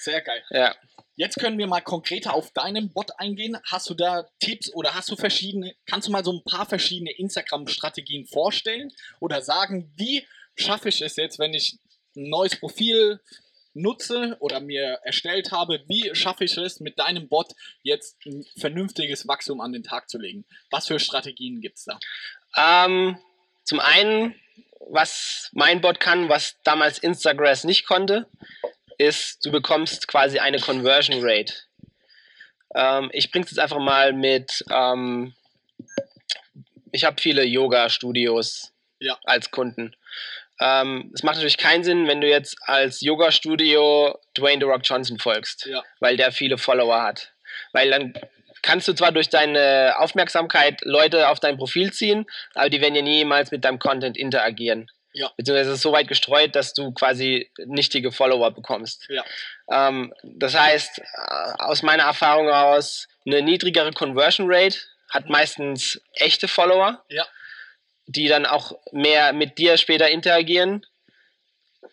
Sehr 0.00 0.22
geil. 0.22 0.42
Ja. 0.50 0.74
Jetzt 1.16 1.40
können 1.40 1.58
wir 1.58 1.66
mal 1.66 1.80
konkreter 1.80 2.32
auf 2.32 2.52
deinen 2.52 2.92
Bot 2.92 3.10
eingehen. 3.18 3.58
Hast 3.64 3.90
du 3.90 3.94
da 3.94 4.28
Tipps 4.38 4.72
oder 4.72 4.94
hast 4.94 5.10
du 5.10 5.16
verschiedene, 5.16 5.74
kannst 5.86 6.06
du 6.06 6.12
mal 6.12 6.24
so 6.24 6.32
ein 6.32 6.44
paar 6.44 6.66
verschiedene 6.66 7.10
Instagram-Strategien 7.10 8.26
vorstellen 8.26 8.92
oder 9.18 9.42
sagen, 9.42 9.92
wie 9.96 10.24
schaffe 10.54 10.90
ich 10.90 11.02
es 11.02 11.16
jetzt, 11.16 11.40
wenn 11.40 11.54
ich 11.54 11.78
ein 12.16 12.30
neues 12.30 12.54
Profil 12.54 13.20
nutze 13.74 14.36
oder 14.40 14.60
mir 14.60 15.00
erstellt 15.02 15.50
habe, 15.50 15.82
wie 15.88 16.14
schaffe 16.14 16.44
ich 16.44 16.56
es 16.56 16.78
mit 16.78 16.98
deinem 16.98 17.28
Bot 17.28 17.52
jetzt 17.82 18.16
ein 18.24 18.44
vernünftiges 18.56 19.26
Wachstum 19.26 19.60
an 19.60 19.72
den 19.72 19.82
Tag 19.82 20.08
zu 20.08 20.18
legen? 20.18 20.44
Was 20.70 20.86
für 20.86 21.00
Strategien 21.00 21.60
gibt 21.60 21.78
es 21.78 21.84
da? 21.84 21.98
Ähm, 22.56 23.18
zum 23.64 23.80
einen, 23.80 24.34
was 24.90 25.50
mein 25.52 25.80
Bot 25.80 26.00
kann, 26.00 26.28
was 26.28 26.56
damals 26.64 26.98
Instagram 26.98 27.56
nicht 27.64 27.86
konnte, 27.86 28.28
ist, 28.98 29.44
du 29.44 29.50
bekommst 29.52 30.08
quasi 30.08 30.38
eine 30.38 30.58
Conversion 30.58 31.18
Rate. 31.22 31.54
Ähm, 32.74 33.10
ich 33.12 33.30
bringe 33.30 33.44
es 33.44 33.50
jetzt 33.52 33.58
einfach 33.60 33.78
mal 33.78 34.12
mit, 34.12 34.64
ähm, 34.70 35.34
ich 36.92 37.04
habe 37.04 37.20
viele 37.20 37.44
Yoga-Studios 37.44 38.72
Ja. 39.00 39.18
als 39.24 39.50
Kunden. 39.50 39.94
Ähm, 40.60 41.12
es 41.14 41.22
macht 41.22 41.36
natürlich 41.36 41.56
keinen 41.56 41.84
Sinn, 41.84 42.08
wenn 42.08 42.20
du 42.20 42.28
jetzt 42.28 42.56
als 42.62 43.00
Yoga-Studio 43.00 44.18
Dwayne 44.36 44.58
The 44.60 44.70
Rock 44.70 44.82
Johnson 44.84 45.18
folgst, 45.18 45.66
Ja. 45.66 45.84
weil 46.00 46.16
der 46.16 46.32
viele 46.32 46.58
Follower 46.58 47.00
hat. 47.02 47.32
Weil 47.72 47.90
dann 47.90 48.12
kannst 48.62 48.88
du 48.88 48.92
zwar 48.92 49.12
durch 49.12 49.28
deine 49.28 49.94
Aufmerksamkeit 49.98 50.80
Leute 50.82 51.28
auf 51.28 51.38
dein 51.38 51.56
Profil 51.56 51.92
ziehen, 51.92 52.26
aber 52.54 52.68
die 52.70 52.80
werden 52.80 52.96
ja 52.96 53.02
niemals 53.02 53.52
mit 53.52 53.64
deinem 53.64 53.78
Content 53.78 54.16
interagieren. 54.16 54.90
Ja. 55.18 55.32
Beziehungsweise 55.36 55.70
es 55.70 55.76
ist 55.78 55.82
so 55.82 55.90
weit 55.92 56.06
gestreut, 56.06 56.54
dass 56.54 56.74
du 56.74 56.92
quasi 56.92 57.50
nichtige 57.66 58.12
Follower 58.12 58.52
bekommst. 58.52 59.08
Ja. 59.08 59.24
Ähm, 59.68 60.14
das 60.22 60.54
heißt, 60.54 61.00
äh, 61.00 61.02
aus 61.58 61.82
meiner 61.82 62.04
Erfahrung 62.04 62.46
heraus, 62.46 63.08
eine 63.26 63.42
niedrigere 63.42 63.90
Conversion 63.92 64.46
Rate 64.48 64.78
hat 65.10 65.28
meistens 65.28 66.00
echte 66.14 66.46
Follower, 66.46 67.04
Ja. 67.08 67.26
die 68.06 68.28
dann 68.28 68.46
auch 68.46 68.78
mehr 68.92 69.32
mit 69.32 69.58
dir 69.58 69.76
später 69.76 70.08
interagieren. 70.08 70.86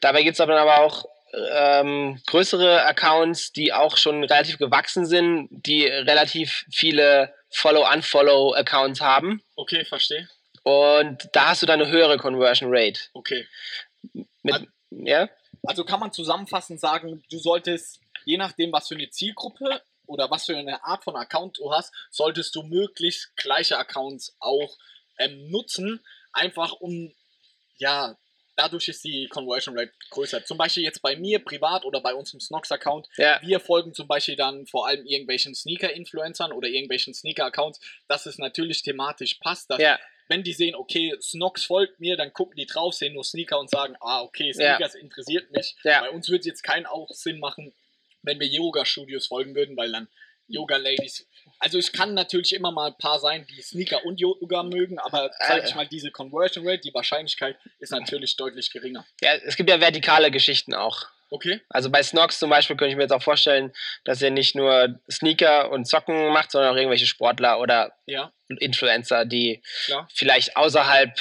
Dabei 0.01 0.21
gibt 0.21 0.35
es 0.35 0.39
aber, 0.41 0.59
aber 0.59 0.81
auch 0.81 1.05
ähm, 1.51 2.21
größere 2.27 2.85
Accounts, 2.85 3.51
die 3.53 3.73
auch 3.73 3.97
schon 3.97 4.23
relativ 4.23 4.59
gewachsen 4.59 5.05
sind, 5.07 5.47
die 5.49 5.87
relativ 5.87 6.63
viele 6.71 7.33
Follow-Unfollow-Accounts 7.49 9.01
haben. 9.01 9.41
Okay, 9.55 9.83
verstehe. 9.83 10.29
Und 10.65 11.29
da 11.33 11.49
hast 11.49 11.61
du 11.61 11.67
dann 11.67 11.79
eine 11.79 11.91
höhere 11.91 12.17
Conversion 12.17 12.69
Rate. 12.73 12.99
Okay. 13.13 13.47
Mit, 14.41 14.53
Al- 14.53 14.67
ja? 14.89 15.29
Also 15.63 15.83
kann 15.83 15.99
man 15.99 16.11
zusammenfassend 16.11 16.79
sagen, 16.79 17.23
du 17.29 17.37
solltest, 17.37 17.99
je 18.25 18.37
nachdem, 18.37 18.71
was 18.71 18.87
für 18.87 18.95
eine 18.95 19.09
Zielgruppe 19.09 19.81
oder 20.07 20.31
was 20.31 20.45
für 20.45 20.57
eine 20.57 20.83
Art 20.83 21.03
von 21.03 21.15
Account 21.15 21.59
du 21.59 21.71
hast, 21.71 21.93
solltest 22.09 22.55
du 22.55 22.63
möglichst 22.63 23.35
gleiche 23.37 23.77
Accounts 23.77 24.35
auch 24.39 24.75
ähm, 25.19 25.51
nutzen, 25.51 26.03
einfach 26.33 26.73
um, 26.73 27.13
ja, 27.77 28.17
dadurch 28.55 28.87
ist 28.87 29.03
die 29.03 29.27
Conversion 29.27 29.77
Rate 29.77 29.91
größer. 30.09 30.45
Zum 30.45 30.57
Beispiel 30.57 30.83
jetzt 30.83 31.03
bei 31.03 31.15
mir 31.15 31.45
privat 31.45 31.85
oder 31.85 32.01
bei 32.01 32.15
unserem 32.15 32.39
Snox-Account. 32.39 33.07
Ja, 33.17 33.39
Wir 33.43 33.59
folgen 33.59 33.93
zum 33.93 34.07
Beispiel 34.07 34.35
dann 34.35 34.65
vor 34.65 34.87
allem 34.87 35.05
irgendwelchen 35.05 35.53
Sneaker-Influencern 35.53 36.51
oder 36.51 36.67
irgendwelchen 36.67 37.13
Sneaker-Accounts, 37.13 37.79
dass 38.07 38.25
es 38.25 38.39
natürlich 38.39 38.81
thematisch 38.81 39.35
passt, 39.35 39.69
dass 39.69 39.79
ja, 39.79 39.99
wenn 40.27 40.43
die 40.43 40.53
sehen, 40.53 40.75
okay, 40.75 41.13
Snox 41.21 41.63
folgt 41.65 41.99
mir, 41.99 42.17
dann 42.17 42.33
gucken 42.33 42.55
die 42.57 42.65
drauf, 42.65 42.93
sehen 42.93 43.13
nur 43.13 43.23
Sneaker 43.23 43.59
und 43.59 43.69
sagen, 43.69 43.95
ah, 43.99 44.21
okay, 44.21 44.47
Ja. 44.47 44.75
Sneakers 44.75 44.95
interessiert 44.95 45.51
mich. 45.51 45.75
Ja. 45.83 46.01
Bei 46.01 46.09
uns 46.09 46.27
würde 46.29 46.39
es 46.39 46.45
jetzt 46.45 46.63
keinen 46.63 46.85
auch 46.85 47.09
Sinn 47.11 47.39
machen, 47.39 47.73
wenn 48.23 48.39
wir 48.39 48.47
Yoga-Studios 48.47 49.27
folgen 49.27 49.53
würden, 49.55 49.77
weil 49.77 49.91
dann 49.91 50.07
Yoga-Ladies. 50.47 51.27
Also 51.59 51.77
es 51.79 51.91
kann 51.91 52.13
natürlich 52.13 52.53
immer 52.53 52.71
mal 52.71 52.87
ein 52.87 52.97
paar 52.97 53.19
sein, 53.19 53.47
die 53.47 53.61
Sneaker 53.61 54.05
und 54.05 54.19
Yoga 54.19 54.63
mögen, 54.63 54.99
aber 54.99 55.31
sag 55.39 55.63
Äh. 55.63 55.67
ich 55.67 55.75
mal, 55.75 55.87
diese 55.87 56.11
Conversion 56.11 56.67
Rate, 56.67 56.81
die 56.81 56.93
Wahrscheinlichkeit 56.93 57.57
ist 57.79 57.91
natürlich 57.91 58.35
deutlich 58.35 58.71
geringer. 58.71 59.05
ja. 59.21 59.33
Es 59.35 59.55
gibt 59.55 59.69
ja 59.69 59.79
vertikale 59.79 60.29
Geschichten 60.31 60.73
auch. 60.73 61.07
Okay? 61.29 61.59
Also 61.69 61.89
bei 61.89 62.01
Snox 62.03 62.39
zum 62.39 62.49
Beispiel 62.49 62.75
könnte 62.77 62.91
ich 62.91 62.95
mir 62.95 63.03
jetzt 63.03 63.11
auch 63.11 63.23
vorstellen, 63.23 63.73
dass 64.03 64.21
er 64.21 64.29
nicht 64.31 64.55
nur 64.55 64.99
Sneaker 65.11 65.71
und 65.71 65.87
Socken 65.87 66.29
macht, 66.29 66.51
sondern 66.51 66.71
auch 66.73 66.77
irgendwelche 66.77 67.07
Sportler 67.07 67.59
oder 67.59 67.93
Ja, 68.05 68.31
Influencer, 68.59 69.25
die 69.25 69.61
klar. 69.85 70.07
vielleicht 70.13 70.55
außerhalb 70.55 71.11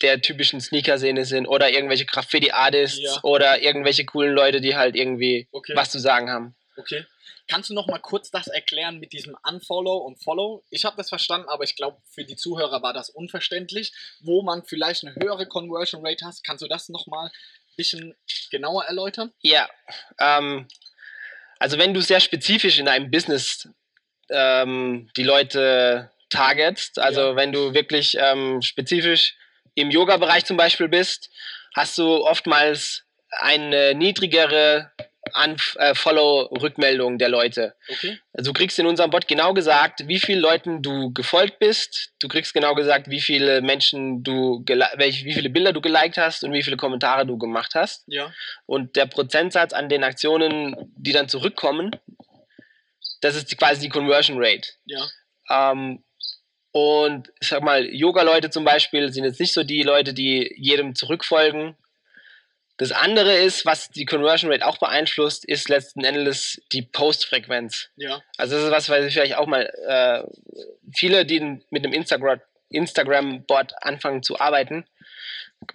der 0.00 0.20
typischen 0.20 0.60
Sneaker-Szene 0.60 1.24
sind 1.24 1.46
oder 1.48 1.70
irgendwelche 1.70 2.06
Graffiti-Artists 2.06 3.00
Ja. 3.00 3.18
oder 3.24 3.60
irgendwelche 3.62 4.04
coolen 4.04 4.32
Leute, 4.32 4.60
die 4.60 4.76
halt 4.76 4.94
irgendwie 4.94 5.48
Okay. 5.50 5.74
was 5.74 5.90
zu 5.90 5.98
sagen 5.98 6.30
haben. 6.30 6.54
Okay. 6.76 7.04
Kannst 7.48 7.68
du 7.68 7.74
noch 7.74 7.88
mal 7.88 7.98
kurz 7.98 8.30
das 8.30 8.46
erklären 8.46 9.00
mit 9.00 9.12
diesem 9.12 9.36
Unfollow 9.46 9.96
und 9.98 10.22
Follow? 10.22 10.62
Ich 10.70 10.84
habe 10.84 10.96
das 10.96 11.08
verstanden, 11.08 11.48
aber 11.48 11.64
ich 11.64 11.74
glaube, 11.74 11.98
für 12.08 12.24
die 12.24 12.36
Zuhörer 12.36 12.80
war 12.82 12.92
das 12.94 13.10
unverständlich. 13.10 13.92
Wo 14.20 14.42
man 14.42 14.62
vielleicht 14.64 15.04
eine 15.04 15.16
höhere 15.16 15.46
Conversion 15.46 16.06
Rate 16.06 16.24
hat, 16.24 16.36
kannst 16.44 16.62
du 16.62 16.68
das 16.68 16.88
noch 16.88 17.08
mal 17.08 17.30
bisschen 17.76 18.14
genauer 18.50 18.84
erläutern? 18.84 19.32
Ja, 19.40 19.68
ähm, 20.18 20.68
also 21.58 21.78
wenn 21.78 21.94
du 21.94 22.00
sehr 22.00 22.20
spezifisch 22.20 22.78
in 22.78 22.88
einem 22.88 23.10
Business 23.10 23.68
ähm, 24.30 25.10
die 25.16 25.22
Leute 25.24 26.10
targetst, 26.30 26.98
also 26.98 27.20
Ja. 27.20 27.36
wenn 27.36 27.52
du 27.52 27.74
wirklich 27.74 28.16
ähm, 28.18 28.62
spezifisch 28.62 29.36
im 29.74 29.90
Yoga-Bereich 29.90 30.44
zum 30.44 30.56
Beispiel 30.56 30.88
bist, 30.88 31.30
hast 31.74 31.96
du 31.98 32.24
oftmals 32.24 33.04
eine 33.30 33.94
niedrigere 33.94 34.92
Unf- 35.34 35.78
äh, 35.78 35.94
Follow-Rückmeldung 35.94 37.16
der 37.16 37.28
Leute. 37.28 37.74
Okay. 37.88 38.18
Also 38.32 38.50
du 38.50 38.58
kriegst 38.58 38.78
in 38.78 38.86
unserem 38.86 39.10
Bot 39.10 39.28
genau 39.28 39.54
gesagt, 39.54 40.08
wie 40.08 40.18
vielen 40.18 40.40
Leuten 40.40 40.82
du 40.82 41.12
gefolgt 41.12 41.60
bist. 41.60 42.12
Du 42.20 42.26
kriegst 42.26 42.52
genau 42.52 42.74
gesagt, 42.74 43.08
wie 43.08 43.20
viele 43.20 43.62
Menschen 43.62 44.24
du, 44.24 44.64
welche, 44.96 45.24
wie 45.24 45.32
viele 45.32 45.48
Bilder 45.48 45.72
du 45.72 45.80
geliked 45.80 46.18
hast 46.18 46.42
und 46.42 46.52
wie 46.52 46.62
viele 46.64 46.76
Kommentare 46.76 47.24
du 47.24 47.38
gemacht 47.38 47.72
hast. 47.74 48.02
Ja. 48.08 48.32
Und 48.66 48.96
der 48.96 49.06
Prozentsatz 49.06 49.72
an 49.72 49.88
den 49.88 50.02
Aktionen, 50.02 50.74
die 50.96 51.12
dann 51.12 51.28
zurückkommen, 51.28 51.92
das 53.20 53.36
ist 53.36 53.52
die, 53.52 53.56
quasi 53.56 53.80
die 53.82 53.88
Conversion 53.90 54.38
Rate. 54.40 54.68
Ja. 54.86 55.06
Ähm, 55.48 56.02
und 56.72 57.32
ich 57.40 57.48
sag 57.48 57.62
mal, 57.62 57.86
Yoga-Leute 57.86 58.50
zum 58.50 58.64
Beispiel 58.64 59.12
sind 59.12 59.24
jetzt 59.24 59.38
nicht 59.38 59.52
so 59.52 59.62
die 59.62 59.82
Leute, 59.82 60.14
die 60.14 60.52
jedem 60.56 60.96
zurückfolgen. 60.96 61.76
Das 62.78 62.92
andere 62.92 63.34
ist, 63.34 63.66
was 63.66 63.90
die 63.90 64.06
Conversion 64.06 64.50
Rate 64.50 64.66
auch 64.66 64.78
beeinflusst, 64.78 65.44
ist 65.44 65.68
letzten 65.68 66.04
Endes 66.04 66.60
die 66.72 66.82
Postfrequenz. 66.82 67.90
Ja. 67.96 68.22
Also 68.38 68.56
das 68.56 68.64
ist 68.64 68.70
was, 68.70 68.88
was 68.88 69.04
ich 69.06 69.12
vielleicht 69.12 69.36
auch 69.36 69.46
mal 69.46 69.70
äh, 69.86 70.22
viele, 70.94 71.26
die 71.26 71.40
mit 71.70 71.84
einem 71.84 71.92
Instagram 71.92 72.40
Instagram-Bot 72.70 73.74
anfangen 73.82 74.22
zu 74.22 74.40
arbeiten, 74.40 74.86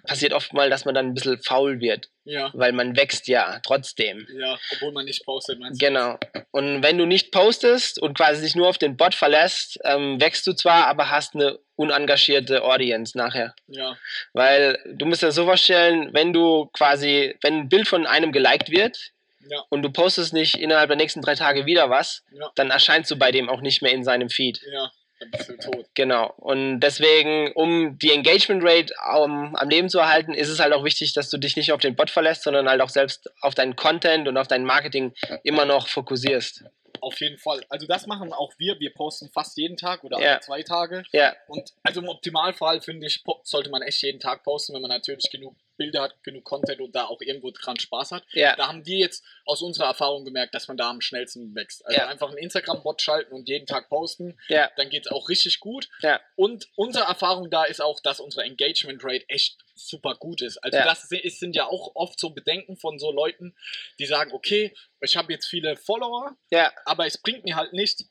passiert 0.06 0.32
oft 0.32 0.52
mal, 0.52 0.70
dass 0.70 0.84
man 0.84 0.94
dann 0.94 1.06
ein 1.06 1.14
bisschen 1.14 1.42
faul 1.42 1.80
wird, 1.80 2.08
Ja. 2.24 2.50
weil 2.54 2.72
man 2.72 2.96
wächst 2.96 3.28
ja 3.28 3.60
trotzdem. 3.64 4.26
Ja. 4.32 4.58
Obwohl 4.72 4.92
man 4.92 5.04
nicht 5.04 5.24
postet, 5.24 5.58
meinst 5.58 5.80
du? 5.80 5.86
Genau. 5.86 6.18
Und 6.50 6.82
wenn 6.82 6.98
du 6.98 7.06
nicht 7.06 7.30
postest 7.32 8.00
und 8.00 8.16
quasi 8.16 8.42
dich 8.42 8.54
nur 8.54 8.68
auf 8.68 8.78
den 8.78 8.96
Bot 8.96 9.14
verlässt, 9.14 9.78
ähm, 9.84 10.20
wächst 10.20 10.46
du 10.46 10.52
zwar, 10.52 10.86
aber 10.86 11.10
hast 11.10 11.34
eine 11.34 11.58
unengagierte 11.76 12.62
Audience 12.64 13.16
nachher. 13.16 13.54
Ja. 13.66 13.96
Weil 14.32 14.78
du 14.86 15.06
musst 15.06 15.22
dir 15.22 15.26
das 15.26 15.34
so 15.36 15.44
vorstellen, 15.44 16.10
wenn 16.12 16.32
du 16.32 16.66
quasi, 16.72 17.36
wenn 17.42 17.60
ein 17.60 17.68
Bild 17.68 17.86
von 17.88 18.06
einem 18.06 18.32
geliked 18.32 18.70
wird 18.70 19.12
Ja. 19.48 19.62
und 19.70 19.82
du 19.82 19.90
postest 19.90 20.32
nicht 20.34 20.56
innerhalb 20.56 20.88
der 20.88 20.96
nächsten 20.96 21.22
drei 21.22 21.34
Tage 21.34 21.66
wieder 21.66 21.88
was, 21.88 22.24
Ja. 22.32 22.50
dann 22.56 22.70
erscheinst 22.70 23.10
du 23.10 23.16
bei 23.16 23.30
dem 23.30 23.48
auch 23.48 23.60
nicht 23.60 23.80
mehr 23.82 23.92
in 23.92 24.04
seinem 24.04 24.28
Feed. 24.28 24.60
Ja. 24.72 24.90
Dann 25.20 25.30
bist 25.30 25.48
du 25.48 25.56
tot. 25.56 25.86
Genau. 25.94 26.32
Und 26.36 26.80
deswegen, 26.80 27.52
um 27.52 27.98
die 27.98 28.12
Engagement 28.12 28.62
Rate 28.64 28.94
um, 29.16 29.56
am 29.56 29.68
Leben 29.68 29.88
zu 29.88 29.98
erhalten, 29.98 30.34
ist 30.34 30.48
es 30.48 30.60
halt 30.60 30.72
auch 30.72 30.84
wichtig, 30.84 31.12
dass 31.12 31.30
du 31.30 31.38
dich 31.38 31.56
nicht 31.56 31.72
auf 31.72 31.80
den 31.80 31.96
Bot 31.96 32.10
verlässt, 32.10 32.44
sondern 32.44 32.68
halt 32.68 32.80
auch 32.80 32.88
selbst 32.88 33.30
auf 33.40 33.54
deinen 33.54 33.76
Content 33.76 34.28
und 34.28 34.36
auf 34.36 34.48
dein 34.48 34.64
Marketing 34.64 35.12
immer 35.42 35.64
noch 35.64 35.88
fokussierst. 35.88 36.64
Auf 37.00 37.20
jeden 37.20 37.38
Fall. 37.38 37.60
Also 37.68 37.86
das 37.86 38.06
machen 38.06 38.32
auch 38.32 38.52
wir. 38.58 38.78
Wir 38.80 38.92
posten 38.92 39.30
fast 39.30 39.56
jeden 39.56 39.76
Tag 39.76 40.04
oder 40.04 40.18
alle 40.18 40.40
zwei 40.40 40.62
Tage. 40.62 41.04
Ja, 41.12 41.34
Und 41.46 41.72
also 41.82 42.00
im 42.00 42.08
Optimalfall 42.08 42.80
finde 42.80 43.06
ich, 43.06 43.22
sollte 43.44 43.70
man 43.70 43.82
echt 43.82 44.02
jeden 44.02 44.20
Tag 44.20 44.42
posten, 44.42 44.74
wenn 44.74 44.82
man 44.82 44.90
natürlich 44.90 45.30
genug 45.30 45.54
Bilder 45.78 46.02
hat, 46.02 46.22
genug 46.22 46.44
Content 46.44 46.80
und 46.82 46.94
da 46.94 47.06
auch 47.06 47.22
irgendwo 47.22 47.50
dran 47.50 47.78
Spaß 47.78 48.12
hat. 48.12 48.24
ja, 48.32 48.54
Da 48.56 48.68
haben 48.68 48.84
wir 48.84 48.98
jetzt 48.98 49.24
aus 49.46 49.62
unserer 49.62 49.86
Erfahrung 49.86 50.26
gemerkt, 50.26 50.54
dass 50.54 50.68
man 50.68 50.76
da 50.76 50.90
am 50.90 51.00
schnellsten 51.00 51.54
wächst. 51.54 51.86
Also 51.86 51.98
Ja. 51.98 52.08
einfach 52.08 52.28
einen 52.28 52.36
Instagram-Bot 52.38 53.00
schalten 53.00 53.32
und 53.32 53.48
jeden 53.48 53.66
Tag 53.66 53.88
posten, 53.88 54.38
ja, 54.48 54.70
dann 54.76 54.90
geht 54.90 55.06
es 55.06 55.12
auch 55.12 55.30
richtig 55.30 55.60
gut. 55.60 55.88
ja, 56.02 56.20
Und 56.36 56.68
unsere 56.76 57.04
Erfahrung 57.06 57.48
da 57.48 57.64
ist 57.64 57.80
auch, 57.80 58.00
dass 58.00 58.20
unsere 58.20 58.44
Engagement 58.44 59.02
Rate 59.02 59.24
echt 59.28 59.56
super 59.74 60.14
gut 60.16 60.42
ist. 60.42 60.58
Also 60.58 60.76
das 60.78 61.02
sind- 61.08 61.24
ist, 61.24 61.40
sind 61.40 61.54
ja 61.56 61.66
auch 61.66 61.92
oft 61.94 62.18
so 62.20 62.30
Bedenken 62.30 62.76
von 62.76 62.98
so 62.98 63.12
Leuten, 63.12 63.54
die 63.98 64.06
sagen, 64.06 64.32
okay, 64.32 64.74
ich 65.00 65.16
habe 65.16 65.32
jetzt 65.32 65.46
viele 65.46 65.76
Follower, 65.76 66.36
ja, 66.50 66.72
aber 66.84 67.06
es 67.06 67.16
bringt 67.18 67.44
mir 67.44 67.54
halt 67.56 67.72
nicht, 67.72 68.04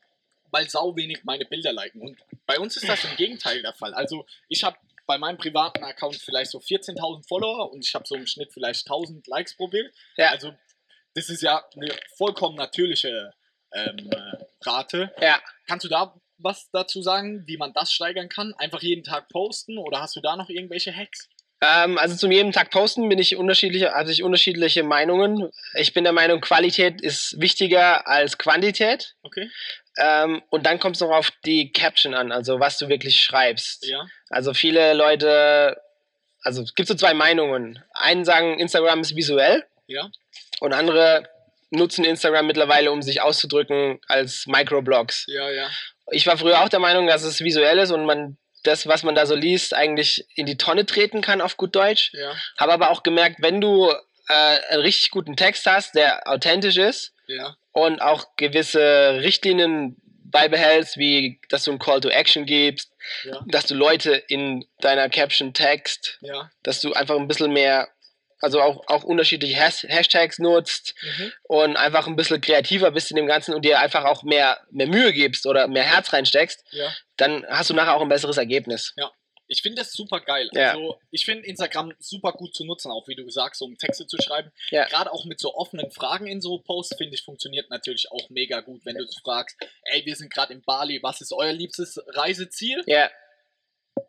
weil 0.49 0.69
sau 0.69 0.95
wenig 0.95 1.25
meine 1.25 1.43
Bilder 1.43 1.73
liken. 1.73 2.01
Und 2.01 2.17
bei 2.45 2.58
uns 2.58 2.77
ist 2.77 2.88
das 2.88 3.03
im 3.03 3.15
Gegenteil 3.17 3.62
der 3.62 3.73
Fall. 3.73 3.93
Also 3.93 4.25
ich 4.47 4.63
habe 4.63 4.77
bei 5.08 5.17
meinem 5.17 5.38
privaten 5.38 5.84
Account 5.84 6.17
vielleicht 6.17 6.52
so 6.52 6.60
14.000 6.60 7.28
Follower 7.28 7.72
und 7.72 7.86
ich 7.86 7.96
habe 7.96 8.06
so 8.06 8.15
im 8.15 8.28
Schnitt 8.28 8.52
vielleicht 8.54 8.86
1000 8.86 9.26
Likes 9.28 9.56
pro 9.56 9.67
Bild. 9.67 9.91
Ja. 10.17 10.30
Also 10.30 10.54
das 11.15 11.30
ist 11.30 11.41
ja 11.41 11.63
eine 11.76 11.88
vollkommen 12.17 12.56
natürliche 12.56 13.34
ähm, 13.74 14.10
äh, 14.12 14.46
Rate. 14.62 15.12
Ja. 15.20 15.41
Kannst 15.65 15.86
du 15.86 15.89
da 15.89 16.13
was 16.38 16.70
dazu 16.72 17.02
sagen, 17.02 17.43
wie 17.48 17.58
man 17.58 17.74
das 17.74 17.91
steigern 17.91 18.30
kann? 18.30 18.54
Einfach 18.58 18.82
jeden 18.82 19.04
Tag 19.04 19.30
posten 19.30 19.78
oder 19.78 20.02
hast 20.02 20.15
du 20.15 20.22
da 20.22 20.36
noch 20.36 20.50
irgendwelche 20.50 20.96
Hacks? 20.96 21.30
Ähm, 21.62 21.98
also 21.98 22.15
zum 22.15 22.32
jeden 22.32 22.52
Tag 22.52 22.70
posten 22.70 23.10
bin 23.10 23.17
ich 23.17 23.36
unterschiedliche, 23.36 23.96
also 23.96 24.12
ich 24.12 24.22
unterschiedliche 24.22 24.84
Meinungen. 24.84 25.50
Ich 25.74 25.93
bin 25.93 26.04
der 26.04 26.13
Meinung, 26.13 26.39
Qualität 26.39 27.02
ist 27.02 27.39
wichtiger 27.41 28.08
als 28.08 28.38
Quantität. 28.38 29.15
Okay. 29.24 29.50
Ähm, 29.97 30.43
und 30.49 30.65
dann 30.65 30.79
kommt 30.79 30.95
es 30.95 31.01
noch 31.01 31.12
auf 31.12 31.31
die 31.45 31.71
Caption 31.71 32.13
an, 32.13 32.31
also 32.31 32.60
was 32.60 32.77
du 32.77 32.88
wirklich 32.88 33.19
schreibst. 33.21 33.86
Ja. 33.86 34.05
Also 34.29 34.53
viele 34.53 34.93
Leute, 34.93 35.77
also 36.41 36.62
es 36.62 36.75
gibt 36.75 36.88
so 36.88 36.95
zwei 36.95 37.13
Meinungen. 37.13 37.83
Einen 37.93 38.23
sagen, 38.23 38.60
Instagram 38.60 39.01
ist 39.01 39.15
visuell 39.15 39.65
Ja. 39.88 40.10
und 40.60 40.73
andere 40.73 41.27
nutzen 41.69 42.05
Instagram 42.05 42.47
mittlerweile, 42.47 42.91
um 42.91 43.01
sich 43.01 43.21
auszudrücken 43.21 43.99
als 44.07 44.45
Microblogs. 44.47 45.25
Ja, 45.27 45.49
ja. 45.49 45.69
Ich 46.12 46.25
war 46.27 46.38
früher 46.38 46.62
auch 46.63 46.69
der 46.69 46.79
Meinung, 46.79 47.07
dass 47.07 47.23
es 47.23 47.41
visuell 47.41 47.79
ist 47.79 47.91
und 47.91 48.05
man 48.05 48.38
das, 48.63 48.88
was 48.88 49.03
man 49.03 49.15
da 49.15 49.25
so 49.25 49.36
liest, 49.36 49.73
eigentlich 49.73 50.25
in 50.36 50.45
die 50.45 50.57
Tonne 50.57 50.86
treten 50.86 51.21
kann 51.21 51.41
auf 51.41 51.57
gut 51.57 51.75
Deutsch. 51.75 52.12
Ja. 52.13 52.36
Habe 52.57 52.73
aber 52.73 52.91
auch 52.91 53.03
gemerkt, 53.03 53.38
wenn 53.41 53.62
du 53.62 53.89
äh, 54.29 54.60
einen 54.69 54.81
richtig 54.81 55.12
guten 55.12 55.36
Text 55.36 55.65
hast, 55.65 55.95
der 55.95 56.27
authentisch 56.27 56.77
ist 56.77 57.13
Ja. 57.28 57.56
und 57.72 58.02
auch 58.02 58.36
gewisse 58.38 59.20
Richtlinien 59.22 59.98
beibehältst, 60.30 60.98
wie 60.98 61.40
dass 61.50 61.63
du 61.63 61.72
einen 61.72 61.80
Call 61.80 62.02
to 62.02 62.10
Action 62.10 62.46
gibst, 62.46 62.92
Ja. 63.24 63.42
dass 63.48 63.66
du 63.66 63.76
Leute 63.76 64.12
in 64.28 64.66
deiner 64.82 65.10
Caption 65.10 65.54
text, 65.54 66.18
Ja. 66.22 66.50
dass 66.63 66.82
du 66.82 66.94
einfach 66.94 67.16
ein 67.16 67.28
bisschen 67.28 67.52
mehr, 67.54 67.88
also 68.42 68.62
auch, 68.62 68.84
auch 68.88 69.04
unterschiedliche 69.04 69.58
Has 69.60 69.84
Hashtags 69.84 70.38
nutzt 70.40 70.96
Mhm. 71.02 71.32
und 71.44 71.78
einfach 71.78 72.08
ein 72.08 72.16
bisschen 72.18 72.42
kreativer 72.42 72.92
bist 72.92 73.10
in 73.10 73.18
dem 73.18 73.26
Ganzen 73.28 73.56
und 73.56 73.63
dir 73.63 73.80
einfach 73.80 74.04
auch 74.06 74.24
mehr, 74.24 74.60
mehr 74.72 74.88
Mühe 74.88 75.13
gibst 75.13 75.46
oder 75.48 75.68
mehr 75.68 75.84
Herz 75.84 76.12
reinsteckst, 76.13 76.63
Ja. 76.72 76.94
dann 77.16 77.46
hast 77.48 77.70
du 77.70 77.74
nachher 77.74 77.96
auch 77.96 78.02
ein 78.02 78.10
besseres 78.10 78.38
Ergebnis. 78.38 78.94
Ich 79.47 79.62
finde 79.62 79.81
das 79.81 79.93
super 79.93 80.19
geil. 80.19 80.49
Ja. 80.53 80.71
Also, 80.71 80.99
ich 81.12 81.25
finde 81.25 81.45
Instagram 81.45 81.93
super 81.99 82.33
gut 82.33 82.53
zu 82.53 82.65
nutzen, 82.65 82.91
auch 82.91 83.07
wie 83.07 83.15
du 83.15 83.29
sagst, 83.29 83.62
um 83.62 83.77
Texte 83.77 84.07
zu 84.07 84.17
schreiben. 84.21 84.51
Ja. 84.69 84.86
Gerade 84.88 85.12
auch 85.12 85.25
mit 85.25 85.39
so 85.39 85.55
offenen 85.55 85.89
Fragen 85.91 86.27
in 86.27 86.41
so 86.41 86.60
Posts, 86.60 86.97
finde 86.97 87.15
ich, 87.15 87.23
funktioniert 87.23 87.69
natürlich 87.69 88.12
auch 88.12 88.29
mega 88.29 88.62
gut, 88.62 88.86
wenn 88.86 88.97
du 88.97 89.07
fragst, 89.23 89.57
ey, 89.83 90.05
wir 90.05 90.15
sind 90.15 90.33
gerade 90.33 90.53
in 90.53 90.62
Bali, 90.62 91.01
was 91.01 91.21
ist 91.21 91.33
euer 91.33 91.53
liebstes 91.53 91.99
Reiseziel? 92.07 92.83
Ja, 92.86 93.10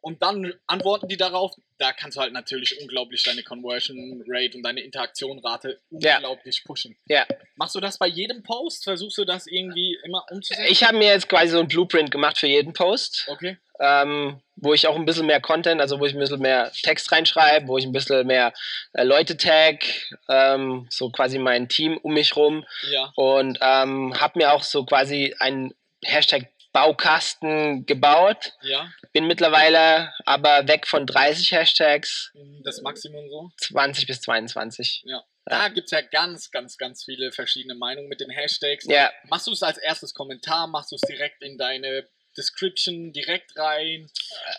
Und 0.01 0.22
dann 0.22 0.53
antworten 0.66 1.09
die 1.09 1.16
darauf. 1.16 1.53
Da 1.79 1.92
kannst 1.92 2.16
du 2.16 2.20
halt 2.20 2.33
natürlich 2.33 2.81
unglaublich 2.81 3.22
deine 3.22 3.42
Conversion 3.42 4.22
Rate 4.27 4.57
und 4.57 4.62
deine 4.64 4.81
Interaktionrate 4.81 5.81
Ja. 5.90 6.16
unglaublich 6.16 6.64
pushen. 6.64 6.96
ja. 7.07 7.24
Machst 7.57 7.74
du 7.74 7.81
das 7.81 7.98
bei 7.98 8.07
jedem 8.07 8.42
Post? 8.42 8.85
Versuchst 8.85 9.18
du 9.18 9.24
das 9.24 9.46
irgendwie 9.46 9.98
immer 10.05 10.24
umzusetzen? 10.31 10.64
Ich 10.68 10.85
habe 10.85 10.96
mir 10.96 11.09
jetzt 11.09 11.29
quasi 11.29 11.48
so 11.48 11.61
ein 11.61 11.68
Blueprint 11.68 12.11
gemacht 12.11 12.38
für 12.38 12.46
jeden 12.46 12.72
Post. 12.72 13.27
Okay. 13.29 13.59
ähm, 13.81 14.40
wo 14.57 14.74
ich 14.74 14.88
auch 14.88 14.96
ein 14.96 15.05
bisschen 15.05 15.27
mehr 15.27 15.40
Content, 15.40 15.81
also 15.81 16.01
wo 16.01 16.07
ich 16.07 16.12
ein 16.12 16.18
bisschen 16.18 16.40
mehr 16.40 16.72
Text 16.83 17.12
reinschreibe, 17.12 17.68
wo 17.68 17.79
ich 17.79 17.85
ein 17.85 17.92
bisschen 17.92 18.27
mehr 18.27 18.53
äh, 18.92 19.05
Leute 19.05 19.37
tag, 19.37 19.85
ähm, 20.29 20.88
so 20.90 21.11
quasi 21.11 21.38
mein 21.38 21.68
Team 21.68 21.96
um 21.98 22.12
mich 22.14 22.35
rum 22.35 22.64
Ja. 22.90 23.12
und 23.14 23.59
ähm, 23.61 24.20
habe 24.20 24.38
mir 24.40 24.53
auch 24.53 24.64
so 24.64 24.85
quasi 24.85 25.33
einen 25.38 25.74
Hashtag 26.05 26.48
Baukasten 26.73 27.87
gebaut. 27.87 28.53
Ja. 28.63 28.91
Bin 29.13 29.27
mittlerweile 29.27 30.13
aber 30.27 30.69
weg 30.69 30.87
von 30.87 31.07
30 31.07 31.53
Hashtags, 31.53 32.33
Das 32.63 32.81
Maximum 32.83 33.29
so. 33.31 33.51
20 33.59 34.07
bis 34.07 34.21
22. 34.21 35.05
Da 35.47 35.69
gibt 35.69 35.87
es 35.87 35.93
ja 35.93 36.03
ganz, 36.03 36.51
ganz, 36.51 36.77
ganz 36.77 37.05
viele 37.05 37.33
verschiedene 37.33 37.75
Meinungen 37.75 38.09
mit 38.09 38.21
den 38.21 38.31
Hashtags. 38.31 38.85
Ja, 38.87 39.11
Machst 39.25 39.47
du 39.47 39.53
es 39.53 39.63
als 39.63 39.79
erstes 39.79 40.13
Kommentar? 40.13 40.67
Machst 40.67 40.93
du 40.93 40.97
es 40.97 41.01
direkt 41.03 41.43
in 41.43 41.57
deine 41.57 42.07
Description 42.37 43.13
direkt 43.13 43.57
rein? 43.57 44.11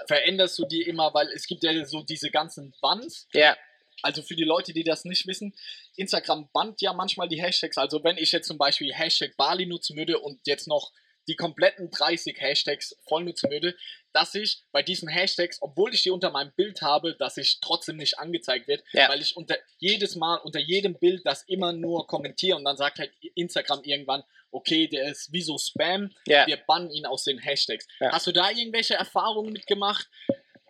Veränderst 0.08 0.58
du 0.58 0.66
die 0.66 0.82
immer? 0.82 1.14
Weil 1.14 1.28
es 1.28 1.46
gibt 1.46 1.64
ja 1.64 1.86
so 1.86 2.02
diese 2.02 2.32
ganzen 2.32 2.74
Bands. 2.82 3.28
ja, 3.34 3.56
Also 4.02 4.24
für 4.24 4.36
die 4.36 4.44
Leute, 4.44 4.74
die 4.74 4.84
das 4.84 5.06
nicht 5.06 5.28
wissen, 5.28 5.56
Instagram 5.96 6.50
bannt 6.54 6.82
ja 6.82 6.92
manchmal 6.94 7.30
die 7.30 7.40
Hashtags. 7.42 7.78
Also 7.78 8.04
wenn 8.04 8.18
ich 8.18 8.32
jetzt 8.32 8.48
zum 8.48 8.58
Beispiel 8.58 8.92
Hashtag 8.92 9.38
Bali 9.38 9.68
nutzen 9.68 9.96
würde 9.96 10.18
und 10.18 10.40
jetzt 10.48 10.68
noch 10.68 10.92
die 11.30 11.36
kompletten 11.36 11.92
30 11.92 12.42
Hashtags 12.42 12.98
voll 13.08 13.24
nutzen 13.24 13.52
würde, 13.52 13.76
dass 14.12 14.34
ich 14.34 14.64
bei 14.72 14.82
diesen 14.82 15.08
Hashtags, 15.08 15.62
obwohl 15.62 15.94
ich 15.94 16.02
die 16.02 16.10
unter 16.10 16.32
meinem 16.32 16.52
Bild 16.54 16.82
habe, 16.82 17.16
dass 17.16 17.38
ich 17.38 17.60
trotzdem 17.62 17.98
nicht 17.98 18.18
angezeigt 18.18 18.68
wird, 18.68 18.84
Ja. 18.92 19.08
weil 19.10 19.22
ich 19.22 19.38
unter 19.38 19.56
jedes 19.78 20.16
Mal 20.16 20.38
unter 20.38 20.60
jedem 20.60 20.98
Bild 20.98 21.22
das 21.26 21.44
immer 21.44 21.72
nur 21.72 22.08
kommentiere 22.08 22.58
und 22.58 22.66
dann 22.66 22.78
sagt 22.78 22.98
halt 22.98 23.12
Instagram 23.36 23.84
irgendwann, 23.84 24.24
okay, 24.52 24.88
der 24.88 25.12
ist 25.12 25.32
wie 25.32 25.44
so 25.44 25.60
Spam, 25.60 26.12
ja. 26.26 26.48
wir 26.48 26.58
bannen 26.58 26.90
ihn 26.90 27.06
aus 27.06 27.24
den 27.24 27.38
Hashtags. 27.38 27.88
Ja. 28.00 28.12
Hast 28.12 28.26
du 28.26 28.32
da 28.32 28.50
irgendwelche 28.50 28.96
Erfahrungen 28.96 29.54
mitgemacht? 29.54 30.10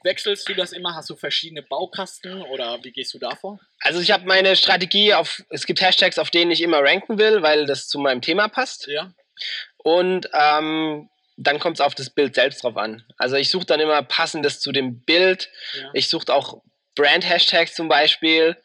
Wechselst 0.03 0.47
du 0.47 0.53
das 0.53 0.71
immer? 0.73 0.95
Hast 0.95 1.09
du 1.09 1.15
verschiedene 1.15 1.61
Baukasten 1.61 2.41
oder 2.43 2.83
wie 2.83 2.91
gehst 2.91 3.13
du 3.13 3.19
da 3.19 3.35
vor? 3.35 3.59
Also 3.81 3.99
ich 4.01 4.11
habe 4.11 4.25
meine 4.25 4.55
Strategie 4.57 5.13
auf, 5.13 5.43
es 5.49 5.65
gibt 5.65 5.81
Hashtags, 5.81 6.17
auf 6.19 6.29
denen 6.29 6.51
ich 6.51 6.61
immer 6.61 6.79
ranken 6.81 7.17
will, 7.17 7.41
weil 7.41 7.65
das 7.65 7.87
zu 7.87 7.99
meinem 7.99 8.21
Thema 8.21 8.47
passt. 8.49 8.87
Ja, 8.87 9.13
Und 9.83 10.29
ähm, 10.33 11.09
dann 11.37 11.59
kommt 11.59 11.77
es 11.77 11.81
auf 11.81 11.95
das 11.95 12.09
Bild 12.09 12.35
selbst 12.35 12.63
drauf 12.63 12.75
an. 12.77 13.03
Also 13.17 13.35
ich 13.37 13.49
suche 13.49 13.65
dann 13.65 13.79
immer 13.79 14.01
passendes 14.03 14.59
zu 14.59 14.71
dem 14.71 15.01
Bild. 15.01 15.49
ja. 15.79 15.89
Ich 15.93 16.09
suche 16.09 16.33
auch 16.33 16.61
Brand-Hashtags 16.95 17.73
zum 17.75 17.87
Beispiel 17.87 18.57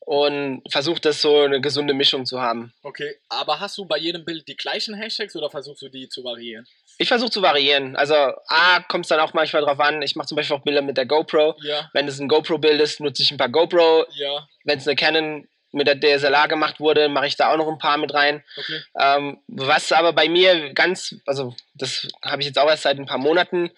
und 0.00 0.62
versuche 0.70 1.00
das 1.00 1.20
so 1.20 1.40
eine 1.42 1.60
gesunde 1.60 1.92
Mischung 1.94 2.26
zu 2.26 2.40
haben. 2.40 2.72
Okay, 2.82 3.16
aber 3.28 3.58
hast 3.58 3.76
du 3.78 3.86
bei 3.86 3.98
jedem 3.98 4.24
Bild 4.24 4.46
die 4.46 4.56
gleichen 4.56 4.94
Hashtags 4.94 5.34
oder 5.34 5.50
versuchst 5.50 5.82
du 5.82 5.88
die 5.88 6.08
zu 6.08 6.22
variieren? 6.22 6.66
Ich 6.98 7.08
versuche 7.08 7.30
zu 7.30 7.42
variieren. 7.42 7.96
Also 7.96 8.14
A 8.14 8.80
kommt 8.88 9.04
es 9.04 9.08
dann 9.08 9.20
auch 9.20 9.34
manchmal 9.34 9.62
drauf 9.62 9.80
an. 9.80 10.00
Ich 10.02 10.14
mache 10.16 10.28
zum 10.28 10.36
Beispiel 10.36 10.56
auch 10.56 10.62
Bilder 10.62 10.80
mit 10.82 10.96
der 10.96 11.06
GoPro. 11.06 11.56
Ja, 11.62 11.90
Wenn 11.92 12.06
es 12.08 12.20
ein 12.20 12.28
GoPro-Bild 12.28 12.80
ist, 12.80 13.00
nutze 13.00 13.22
ich 13.22 13.30
ein 13.32 13.36
paar 13.36 13.48
GoPro. 13.48 14.06
ja, 14.14 14.46
Wenn 14.64 14.78
es 14.78 14.86
eine 14.86 14.96
Canon 14.96 15.48
mit 15.72 15.86
der 15.86 15.98
DSLR 15.98 16.48
gemacht 16.48 16.80
wurde, 16.80 17.08
mache 17.08 17.26
ich 17.26 17.36
da 17.36 17.52
auch 17.52 17.56
noch 17.56 17.68
ein 17.68 17.78
paar 17.78 17.98
mit 17.98 18.14
rein. 18.14 18.42
okay. 18.56 18.80
Ähm, 18.98 19.38
was 19.48 19.92
aber 19.92 20.12
bei 20.12 20.28
mir 20.28 20.72
ganz, 20.72 21.14
also 21.26 21.54
das 21.74 22.08
habe 22.24 22.42
ich 22.42 22.48
jetzt 22.48 22.58
auch 22.58 22.68
erst 22.68 22.84
seit 22.84 22.98
ein 22.98 23.06
paar 23.06 23.18
Monaten, 23.18 23.70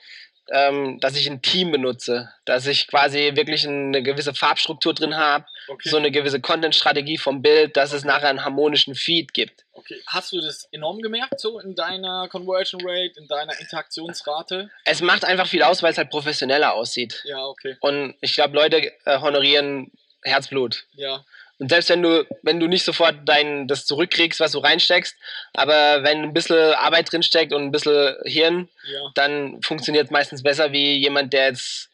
ähm, 0.51 0.99
dass 1.01 1.17
ich 1.17 1.29
ein 1.29 1.43
Team 1.43 1.71
benutze, 1.73 2.31
dass 2.45 2.67
ich 2.67 2.87
quasi 2.87 3.33
wirklich 3.35 3.67
eine 3.67 4.03
gewisse 4.03 4.35
Farbstruktur 4.35 4.95
drin 4.95 5.17
habe, 5.17 5.45
okay. 5.69 5.89
so 5.89 5.97
eine 5.97 6.11
gewisse 6.11 6.41
Content-Strategie 6.41 7.19
vom 7.19 7.43
Bild, 7.43 7.77
dass 7.77 7.93
es 7.93 8.05
nachher 8.05 8.29
einen 8.29 8.45
harmonischen 8.45 8.95
Feed 8.95 9.35
gibt. 9.35 9.65
okay. 9.73 10.01
Hast 10.07 10.33
du 10.33 10.41
das 10.41 10.65
enorm 10.73 11.01
gemerkt, 11.01 11.41
so 11.41 11.59
in 11.61 11.75
deiner 11.75 12.29
Conversion 12.29 12.81
Rate, 12.83 13.15
in 13.19 13.29
deiner 13.29 13.59
Interaktionsrate? 13.61 14.71
Es 14.85 15.03
macht 15.03 15.25
einfach 15.25 15.47
viel 15.47 15.63
aus, 15.63 15.83
weil 15.83 15.93
es 15.93 15.99
halt 15.99 16.11
professioneller 16.11 16.75
aussieht. 16.75 17.23
Ja, 17.25 17.45
okay. 17.45 17.77
Und 17.81 18.15
ich 18.21 18.35
glaube, 18.35 18.55
Leute 18.55 18.93
äh, 19.05 19.19
honorieren 19.21 19.91
Herzblut. 20.23 20.87
Ja, 20.95 21.25
Und 21.59 21.71
selbst 21.71 21.91
wenn 21.91 22.03
du, 22.03 22.27
wenn 22.43 22.61
du 22.61 22.69
nicht 22.69 22.85
sofort 22.85 23.17
dein, 23.25 23.67
das 23.67 23.85
zurückkriegst, 23.85 24.39
was 24.39 24.53
du 24.53 24.61
reinsteckst, 24.61 25.17
aber 25.55 26.05
wenn 26.05 26.23
ein 26.23 26.33
bisschen 26.33 26.75
Arbeit 26.75 27.11
drinsteckt 27.11 27.53
und 27.53 27.63
ein 27.63 27.73
bisschen 27.73 28.15
Hirn, 28.25 28.69
ja, 28.85 29.01
dann 29.15 29.61
funktioniert 29.63 30.07
es 30.07 30.11
meistens 30.11 30.43
besser 30.43 30.73
wie 30.73 30.97
jemand, 30.99 31.33
der 31.33 31.49
jetzt 31.49 31.91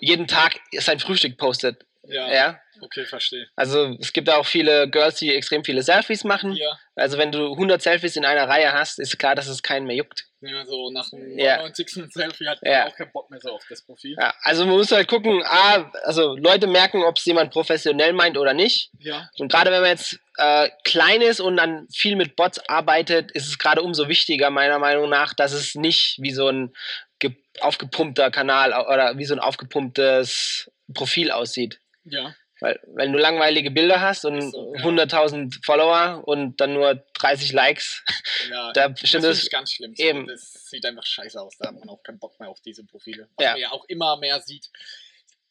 jeden 0.00 0.26
Tag 0.26 0.60
sein 0.78 1.00
Frühstück 1.00 1.36
postet. 1.36 1.84
Ja. 2.08 2.32
Ja. 2.32 2.60
Okay, 2.80 3.04
verstehe. 3.06 3.46
Also 3.56 3.96
es 4.00 4.12
gibt 4.12 4.30
auch 4.30 4.46
viele 4.46 4.88
Girls, 4.88 5.16
die 5.16 5.34
extrem 5.34 5.64
viele 5.64 5.82
Selfies 5.82 6.22
machen. 6.24 6.52
Ja, 6.52 6.78
Also 6.94 7.18
wenn 7.18 7.32
du 7.32 7.52
100 7.52 7.82
Selfies 7.82 8.14
in 8.16 8.24
einer 8.24 8.48
Reihe 8.48 8.72
hast, 8.72 9.00
ist 9.00 9.18
klar, 9.18 9.34
dass 9.34 9.48
es 9.48 9.62
keinen 9.64 9.86
mehr 9.86 9.96
juckt. 9.96 10.26
ja, 10.40 10.64
so 10.64 10.88
nach 10.92 11.10
dem 11.10 11.36
Ja. 11.36 11.56
99. 11.56 12.12
Selfie 12.12 12.46
hat 12.46 12.62
man 12.62 12.70
Ja. 12.72 12.86
auch 12.86 12.94
keinen 12.94 13.10
Bock 13.10 13.28
mehr 13.30 13.40
so 13.40 13.50
auf 13.50 13.64
das 13.68 13.82
Profil. 13.84 14.14
Ja, 14.16 14.32
also 14.42 14.64
man 14.64 14.76
muss 14.76 14.92
halt 14.92 15.08
gucken, 15.08 15.42
ah, 15.44 15.90
also 16.04 16.36
Leute 16.36 16.68
merken, 16.68 17.02
ob 17.02 17.16
es 17.18 17.24
jemand 17.24 17.50
professionell 17.52 18.12
meint 18.12 18.38
oder 18.38 18.54
nicht. 18.54 18.90
Ja, 19.00 19.28
Und 19.38 19.50
gerade 19.50 19.72
wenn 19.72 19.80
man 19.80 19.90
jetzt 19.90 20.20
äh, 20.36 20.70
klein 20.84 21.20
ist 21.20 21.40
und 21.40 21.56
dann 21.56 21.88
viel 21.92 22.14
mit 22.14 22.36
Bots 22.36 22.60
arbeitet, 22.68 23.32
ist 23.32 23.48
es 23.48 23.58
gerade 23.58 23.82
umso 23.82 24.06
wichtiger, 24.06 24.50
meiner 24.50 24.78
Meinung 24.78 25.08
nach, 25.10 25.34
dass 25.34 25.50
es 25.52 25.74
nicht 25.74 26.18
wie 26.20 26.30
so 26.30 26.46
ein 26.48 26.72
ge- 27.18 27.34
aufgepumpter 27.58 28.30
Kanal 28.30 28.72
oder 28.86 29.18
wie 29.18 29.24
so 29.24 29.34
ein 29.34 29.40
aufgepumptes 29.40 30.70
Profil 30.94 31.30
aussieht. 31.32 31.80
Ja, 32.10 32.34
Weil, 32.60 32.80
wenn 32.86 33.12
du 33.12 33.18
langweilige 33.18 33.70
Bilder 33.70 34.00
hast 34.00 34.24
und 34.24 34.38
Ist 34.38 34.52
so, 34.52 34.74
ja. 34.74 34.82
100.000 34.82 35.64
Follower 35.64 36.26
und 36.26 36.60
dann 36.60 36.74
nur 36.74 36.94
30 37.14 37.52
Likes, 37.52 38.02
ja. 38.50 38.72
da 38.72 38.88
das 38.88 39.42
ich 39.42 39.50
ganz 39.50 39.72
schlimm. 39.72 39.94
Eben. 39.96 40.26
Das 40.26 40.68
sieht 40.68 40.84
einfach 40.84 41.06
scheiße 41.06 41.40
aus. 41.40 41.56
Da 41.58 41.68
hat 41.68 41.78
man 41.78 41.88
auch 41.88 42.02
keinen 42.02 42.18
Bock 42.18 42.38
mehr 42.40 42.48
auf 42.48 42.60
diese 42.60 42.84
Profile. 42.84 43.28
Was 43.36 43.44
Ja. 43.44 43.52
man 43.52 43.60
ja 43.60 43.70
auch 43.72 43.84
immer 43.86 44.16
mehr 44.16 44.40
sieht. 44.40 44.70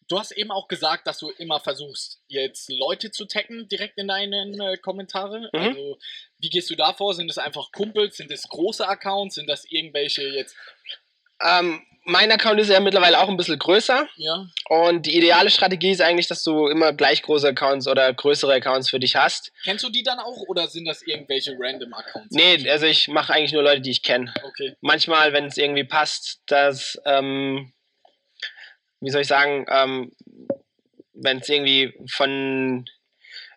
Du 0.10 0.18
hast 0.18 0.32
eben 0.32 0.52
auch 0.52 0.70
gesagt, 0.70 1.06
dass 1.06 1.20
du 1.20 1.30
immer 1.32 1.60
versuchst, 1.60 2.22
jetzt 2.28 2.70
Leute 2.70 3.12
zu 3.12 3.26
taggen 3.26 3.68
direkt 3.68 3.98
in 3.98 4.08
deinen 4.08 4.60
äh, 4.60 4.78
Kommentare. 4.78 5.50
Mhm. 5.52 5.60
Also, 5.60 6.00
wie 6.40 6.50
gehst 6.50 6.70
du 6.70 6.76
da 6.76 6.94
vor? 6.94 7.14
Sind 7.14 7.30
es 7.30 7.38
einfach 7.38 7.72
Kumpels? 7.74 8.16
Sind 8.16 8.32
es 8.32 8.44
große 8.48 8.88
Accounts? 8.88 9.36
Sind 9.36 9.50
das 9.50 9.66
irgendwelche 9.66 10.24
jetzt? 10.24 10.56
Ähm, 11.42 11.86
mein 12.10 12.32
Account 12.32 12.58
ist 12.62 12.70
ja 12.70 12.80
mittlerweile 12.80 13.20
auch 13.20 13.28
ein 13.28 13.36
bisschen 13.36 13.60
größer. 13.60 14.08
Ja. 14.16 14.48
Und 14.70 15.06
die 15.06 15.18
ideale 15.18 15.50
Strategie 15.50 15.92
ist 15.92 16.02
eigentlich, 16.02 16.28
dass 16.28 16.42
du 16.42 16.68
immer 16.68 16.94
gleich 16.94 17.22
große 17.22 17.50
Accounts 17.50 17.86
oder 17.86 18.12
größere 18.14 18.54
Accounts 18.54 18.90
für 18.90 19.00
dich 19.00 19.18
hast. 19.18 19.52
Kennst 19.66 19.84
du 19.84 19.90
die 19.90 20.04
dann 20.04 20.18
auch 20.20 20.38
oder 20.48 20.68
sind 20.70 20.86
das 20.86 21.02
irgendwelche 21.02 21.54
random 21.60 21.94
Accounts? 21.94 22.30
Nee, 22.34 22.70
also 22.70 22.86
ich 22.86 23.10
mache 23.10 23.34
eigentlich 23.34 23.52
nur 23.52 23.62
Leute, 23.62 23.82
die 23.82 23.92
ich 23.92 24.04
kenne. 24.04 24.34
Okay. 24.42 24.78
Manchmal, 24.80 25.34
wenn 25.34 25.46
es 25.48 25.58
irgendwie 25.58 25.84
passt, 25.84 26.40
dass, 26.48 26.98
ähm, 27.04 27.74
wie 29.02 29.10
soll 29.10 29.22
ich 29.22 29.28
sagen, 29.28 29.66
ähm, 29.70 30.14
wenn 31.14 31.40
es 31.40 31.50
irgendwie 31.50 31.94
von, 32.10 32.86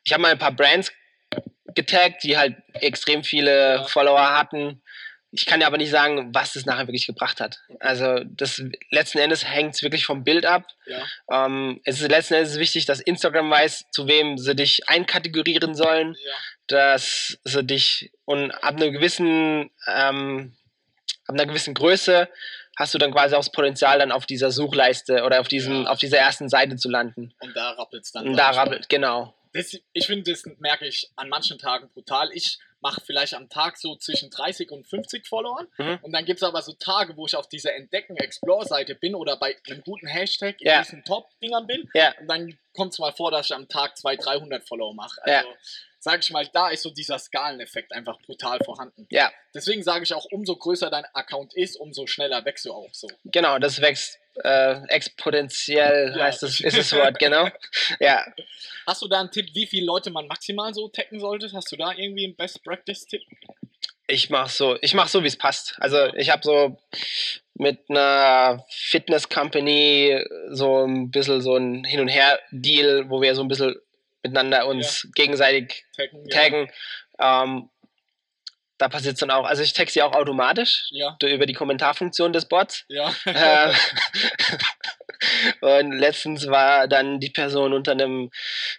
ich 0.03 0.13
habe 0.13 0.23
mal 0.23 0.33
ein 0.33 0.39
paar 0.39 0.53
Brands 0.53 0.91
getaggt, 1.77 2.25
die 2.25 2.37
halt 2.37 2.57
extrem 2.75 3.23
viele 3.23 3.75
Ja. 3.77 3.85
Follower 3.85 4.37
hatten. 4.37 4.83
Ich 5.33 5.47
kann 5.47 5.61
dir 5.61 5.67
aber 5.67 5.77
nicht 5.77 5.91
sagen, 5.91 6.35
was 6.35 6.55
das 6.55 6.67
nachher 6.67 6.89
wirklich 6.89 7.07
gebracht 7.07 7.41
hat. 7.41 7.61
Also 7.79 8.25
das 8.25 8.61
letzten 8.91 9.19
Endes 9.19 9.45
hängt 9.47 9.77
es 9.77 9.83
wirklich 9.83 10.05
vom 10.05 10.25
Bild 10.25 10.45
ab. 10.45 10.67
Ja. 10.87 11.47
Ähm, 11.47 11.81
es 11.85 12.01
ist 12.01 12.11
letzten 12.11 12.35
Endes 12.35 12.59
wichtig, 12.59 12.85
dass 12.87 12.99
Instagram 13.01 13.49
weiß, 13.49 13.87
zu 13.93 14.09
wem 14.09 14.39
sie 14.39 14.57
dich 14.57 14.89
einkategorieren 14.89 15.75
sollen, 15.77 16.17
Ja. 16.25 16.33
dass 16.67 17.39
sie 17.45 17.63
dich 17.65 18.11
und 18.25 18.51
ab 18.51 18.75
einer 18.77 18.91
gewissen 18.91 19.71
ähm, 19.87 20.57
ab 21.27 21.35
einer 21.35 21.47
gewissen 21.47 21.75
Größe 21.75 22.29
hast 22.77 22.95
du 22.95 22.99
dann 22.99 23.13
quasi 23.13 23.35
auch 23.37 23.41
das 23.41 23.53
Potenzial, 23.53 23.99
dann 24.01 24.11
auf 24.11 24.27
dieser 24.27 24.51
Suchleiste 24.51 25.23
oder 25.23 25.41
auf 25.41 25.47
diesem 25.49 25.85
Ja. 25.85 25.91
auf 25.91 25.99
dieser 25.99 26.19
ersten 26.19 26.49
Seite 26.49 26.75
zu 26.77 26.89
landen. 26.89 27.33
Und 27.39 27.55
da 27.55 27.71
rappelt 27.71 28.05
es 28.05 28.11
dann. 28.11 28.27
Und 28.27 28.37
da 28.37 28.51
rappelt, 28.51 28.89
genau. 28.89 29.33
Das, 29.53 29.77
ich 29.93 30.07
finde, 30.07 30.31
das 30.31 30.45
merke 30.59 30.87
ich 30.87 31.11
an 31.17 31.29
manchen 31.29 31.59
Tagen 31.59 31.89
brutal. 31.93 32.31
Ich 32.33 32.59
mache 32.81 33.01
vielleicht 33.05 33.35
am 33.35 33.49
Tag 33.49 33.77
so 33.77 33.97
zwischen 33.97 34.31
30 34.31 34.71
und 34.71 34.87
50 34.87 35.27
Followern. 35.27 35.67
Mhm. 35.79 35.99
Und 36.03 36.13
dann 36.13 36.25
gibt 36.25 36.39
es 36.39 36.43
aber 36.43 36.63
so 36.63 36.73
Tage, 36.73 37.17
wo 37.17 37.27
ich 37.27 37.37
auf 37.37 37.49
dieser 37.49 37.75
Entdecken-Explore-Seite 37.75 38.95
bin 38.95 39.15
oder 39.15 39.37
bei 39.37 39.57
einem 39.69 39.83
guten 39.83 40.07
Hashtag 40.07 40.61
in 40.61 40.67
Ja. 40.69 40.83
diesen 40.83 41.05
Top-Dingern 41.05 41.67
bin. 41.67 41.89
Ja. 41.95 42.15
Und 42.21 42.29
dann 42.29 42.59
kommt 42.75 42.93
es 42.93 42.99
mal 42.99 43.13
vor, 43.13 43.31
dass 43.31 43.47
ich 43.47 43.55
am 43.55 43.69
Tag 43.69 43.97
200, 43.99 44.25
300 44.27 44.65
Follower 44.69 44.95
mache. 44.95 45.21
Ja. 45.27 45.39
Also, 45.39 45.49
sage 45.99 46.21
ich 46.23 46.31
mal, 46.31 46.47
da 46.53 46.71
ist 46.71 46.83
so 46.83 46.91
dieser 46.91 47.19
Skaleneffekt 47.19 47.93
einfach 47.93 48.19
brutal 48.23 48.59
vorhanden. 48.65 49.07
Ja, 49.11 49.31
Deswegen 49.53 49.83
sage 49.83 50.05
ich 50.05 50.15
auch, 50.15 50.25
umso 50.27 50.55
größer 50.55 50.91
dein 50.91 51.05
Account 51.13 51.55
ist, 51.55 51.75
umso 51.77 52.07
schneller 52.07 52.45
wächst 52.45 52.65
du 52.65 52.73
auch 52.73 52.89
so. 52.93 53.09
genau, 53.25 53.59
das 53.59 53.81
wächst 53.81 54.20
äh, 54.45 54.81
exponentiell, 54.89 56.15
Ja. 56.17 56.25
heißt 56.25 56.43
das, 56.43 56.61
ist 56.61 56.77
das 56.79 56.93
Wort, 56.93 57.19
genau. 57.19 57.49
Ja, 58.01 58.25
Hast 58.87 59.03
du 59.03 59.09
da 59.09 59.21
einen 59.21 59.31
Tipp, 59.31 59.49
wie 59.55 59.67
viele 59.67 59.87
Leute 59.87 60.11
man 60.11 60.27
maximal 60.27 60.73
so 60.75 60.89
taggen 60.89 61.21
sollte? 61.21 61.51
Hast 61.53 61.71
du 61.71 61.77
da 61.77 61.93
irgendwie 61.93 62.25
einen 62.25 62.35
Best-Practice-Tipp? 62.37 63.23
ich 64.09 64.29
mach 64.29 64.49
so, 64.49 64.77
ich 64.81 64.93
mach 64.95 65.07
so, 65.07 65.23
wie 65.23 65.29
es 65.29 65.37
passt. 65.39 65.77
Also 65.79 66.13
ich 66.15 66.31
habe 66.31 66.43
so 66.43 66.77
mit 67.55 67.79
einer 67.89 68.65
Fitness 68.69 69.29
Company 69.29 70.21
so 70.51 70.85
ein 70.85 71.11
bisschen 71.13 71.41
so 71.41 71.57
ein 71.57 71.85
Hin 71.85 72.01
und 72.01 72.09
Her 72.09 72.41
Deal, 72.51 73.09
wo 73.09 73.23
wir 73.23 73.37
so 73.37 73.43
ein 73.43 73.49
bisschen 73.49 73.77
miteinander 74.25 74.67
uns 74.67 75.07
gegenseitig 75.15 75.85
Taggen? 75.97 76.29
taggen. 76.29 76.71
Ähm, 77.21 77.71
da 78.81 78.89
passiert 78.89 79.15
es 79.15 79.21
dann 79.21 79.31
auch. 79.31 79.45
Also 79.45 79.63
ich 79.63 79.73
tag 79.75 79.91
sie 79.91 80.03
auch 80.03 80.15
automatisch 80.15 80.87
Ja. 80.91 81.17
über 81.23 81.47
die 81.47 81.53
Kommentarfunktion 81.53 82.33
des 82.33 82.47
Bots. 82.47 82.85
Ja. 82.89 83.15
Ähm, 83.27 83.73
Und 85.61 85.93
letztens 85.99 86.47
war 86.49 86.89
dann 86.89 87.21
die 87.21 87.29
Person 87.29 87.75
unter 87.75 87.93
einem 87.93 88.31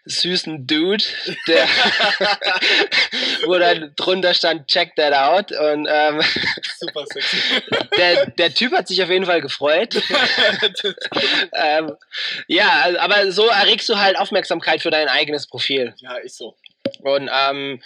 süßen 0.05 0.65
Dude, 0.65 1.03
der, 1.47 1.67
wo 3.45 3.59
dann 3.59 3.93
drunter 3.95 4.33
stand, 4.33 4.67
check 4.67 4.95
that 4.95 5.13
out. 5.13 5.51
Und 5.51 5.87
ähm, 5.87 6.19
Super 6.79 7.05
sexy. 7.13 7.37
der, 7.97 8.25
der 8.31 8.53
Typ 8.55 8.73
hat 8.73 8.87
sich 8.87 9.03
auf 9.03 9.09
jeden 9.09 9.27
Fall 9.27 9.41
gefreut. 9.41 10.01
ähm, 11.53 11.95
ja, 12.47 12.69
also- 12.81 12.99
aber 12.99 13.31
so 13.31 13.47
erregst 13.47 13.87
du 13.89 13.97
halt 13.99 14.17
Aufmerksamkeit 14.17 14.81
für 14.81 14.89
dein 14.89 15.09
eigenes 15.09 15.45
Profil. 15.47 15.93
ja, 15.97 16.15
ist 16.15 16.37
so. 16.37 16.55
Und 17.01 17.29
ähm, 17.31 17.83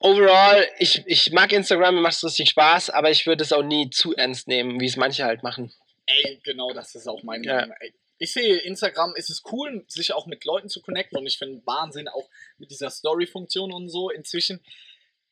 overall, 0.00 0.66
ich, 0.78 1.02
ich 1.06 1.32
mag 1.32 1.52
Instagram, 1.52 1.96
mir 1.96 2.00
macht 2.00 2.14
es 2.14 2.24
richtig 2.24 2.50
Spaß, 2.50 2.90
aber 2.90 3.10
ich 3.10 3.26
würde 3.26 3.42
es 3.42 3.52
auch 3.52 3.62
nie 3.62 3.90
zu 3.90 4.14
ernst 4.14 4.48
nehmen, 4.48 4.80
wie 4.80 4.86
es 4.86 4.96
manche 4.96 5.24
halt 5.24 5.42
machen. 5.42 5.72
Ey, 6.06 6.40
genau, 6.42 6.72
das 6.72 6.94
ist 6.94 7.06
auch 7.06 7.22
mein 7.22 7.42
Ja. 7.44 7.68
Ey. 7.80 7.92
Ich 8.20 8.32
sehe, 8.32 8.56
Instagram 8.56 9.14
ist 9.14 9.30
es 9.30 9.44
cool, 9.52 9.84
sich 9.86 10.12
auch 10.12 10.26
mit 10.26 10.44
Leuten 10.44 10.68
zu 10.68 10.82
connecten 10.82 11.18
und 11.18 11.26
ich 11.26 11.38
finde 11.38 11.62
Wahnsinn 11.66 12.08
auch 12.08 12.28
mit 12.58 12.70
dieser 12.70 12.90
Story-Funktion 12.90 13.72
und 13.72 13.88
so 13.88 14.10
inzwischen. 14.10 14.60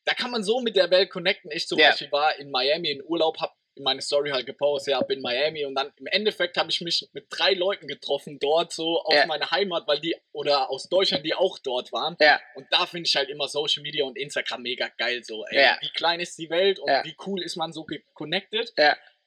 Da 0.05 0.13
kann 0.13 0.31
man 0.31 0.41
so 0.41 0.61
mit 0.61 0.77
der 0.77 0.89
Welt 0.89 1.09
connecten. 1.09 1.51
Ich 1.51 1.67
zum 1.67 1.79
Ja. 1.79 1.89
Beispiel 1.89 2.11
war 2.13 2.37
in 2.37 2.49
Miami 2.49 2.91
in 2.91 3.03
Urlaub, 3.03 3.41
habe 3.41 3.51
meine 3.79 4.01
Story 4.01 4.29
halt 4.31 4.45
gepostet, 4.45 4.91
ja, 4.93 5.01
bin 5.01 5.17
in 5.17 5.23
Miami 5.23 5.65
und 5.65 5.75
dann 5.75 5.91
im 5.97 6.07
Endeffekt 6.07 6.57
habe 6.57 6.69
ich 6.69 6.81
mich 6.81 7.07
mit 7.13 7.25
drei 7.29 7.53
Leuten 7.53 7.87
getroffen 7.87 8.39
dort 8.39 8.71
so 8.73 9.01
aus 9.03 9.13
Ja. 9.15 9.25
meiner 9.25 9.49
Heimat, 9.51 9.87
weil 9.87 9.99
die 9.99 10.15
oder 10.31 10.69
aus 10.69 10.89
Deutschland, 10.89 11.25
die 11.25 11.33
auch 11.33 11.57
dort 11.59 11.91
waren. 11.91 12.15
Ja, 12.19 12.39
Und 12.55 12.67
da 12.71 12.85
finde 12.85 13.07
ich 13.07 13.15
halt 13.15 13.29
immer 13.29 13.47
Social 13.47 13.83
Media 13.83 14.05
und 14.05 14.17
Instagram 14.17 14.61
mega 14.61 14.87
geil 14.97 15.23
so. 15.23 15.45
Ey, 15.45 15.61
Ja. 15.63 15.77
Wie 15.81 15.89
klein 15.89 16.19
ist 16.19 16.37
die 16.37 16.49
Welt 16.49 16.79
und 16.79 16.89
wie 17.03 17.15
cool 17.25 17.41
ist 17.41 17.55
man 17.55 17.71
so 17.73 17.85
connected. 18.13 18.71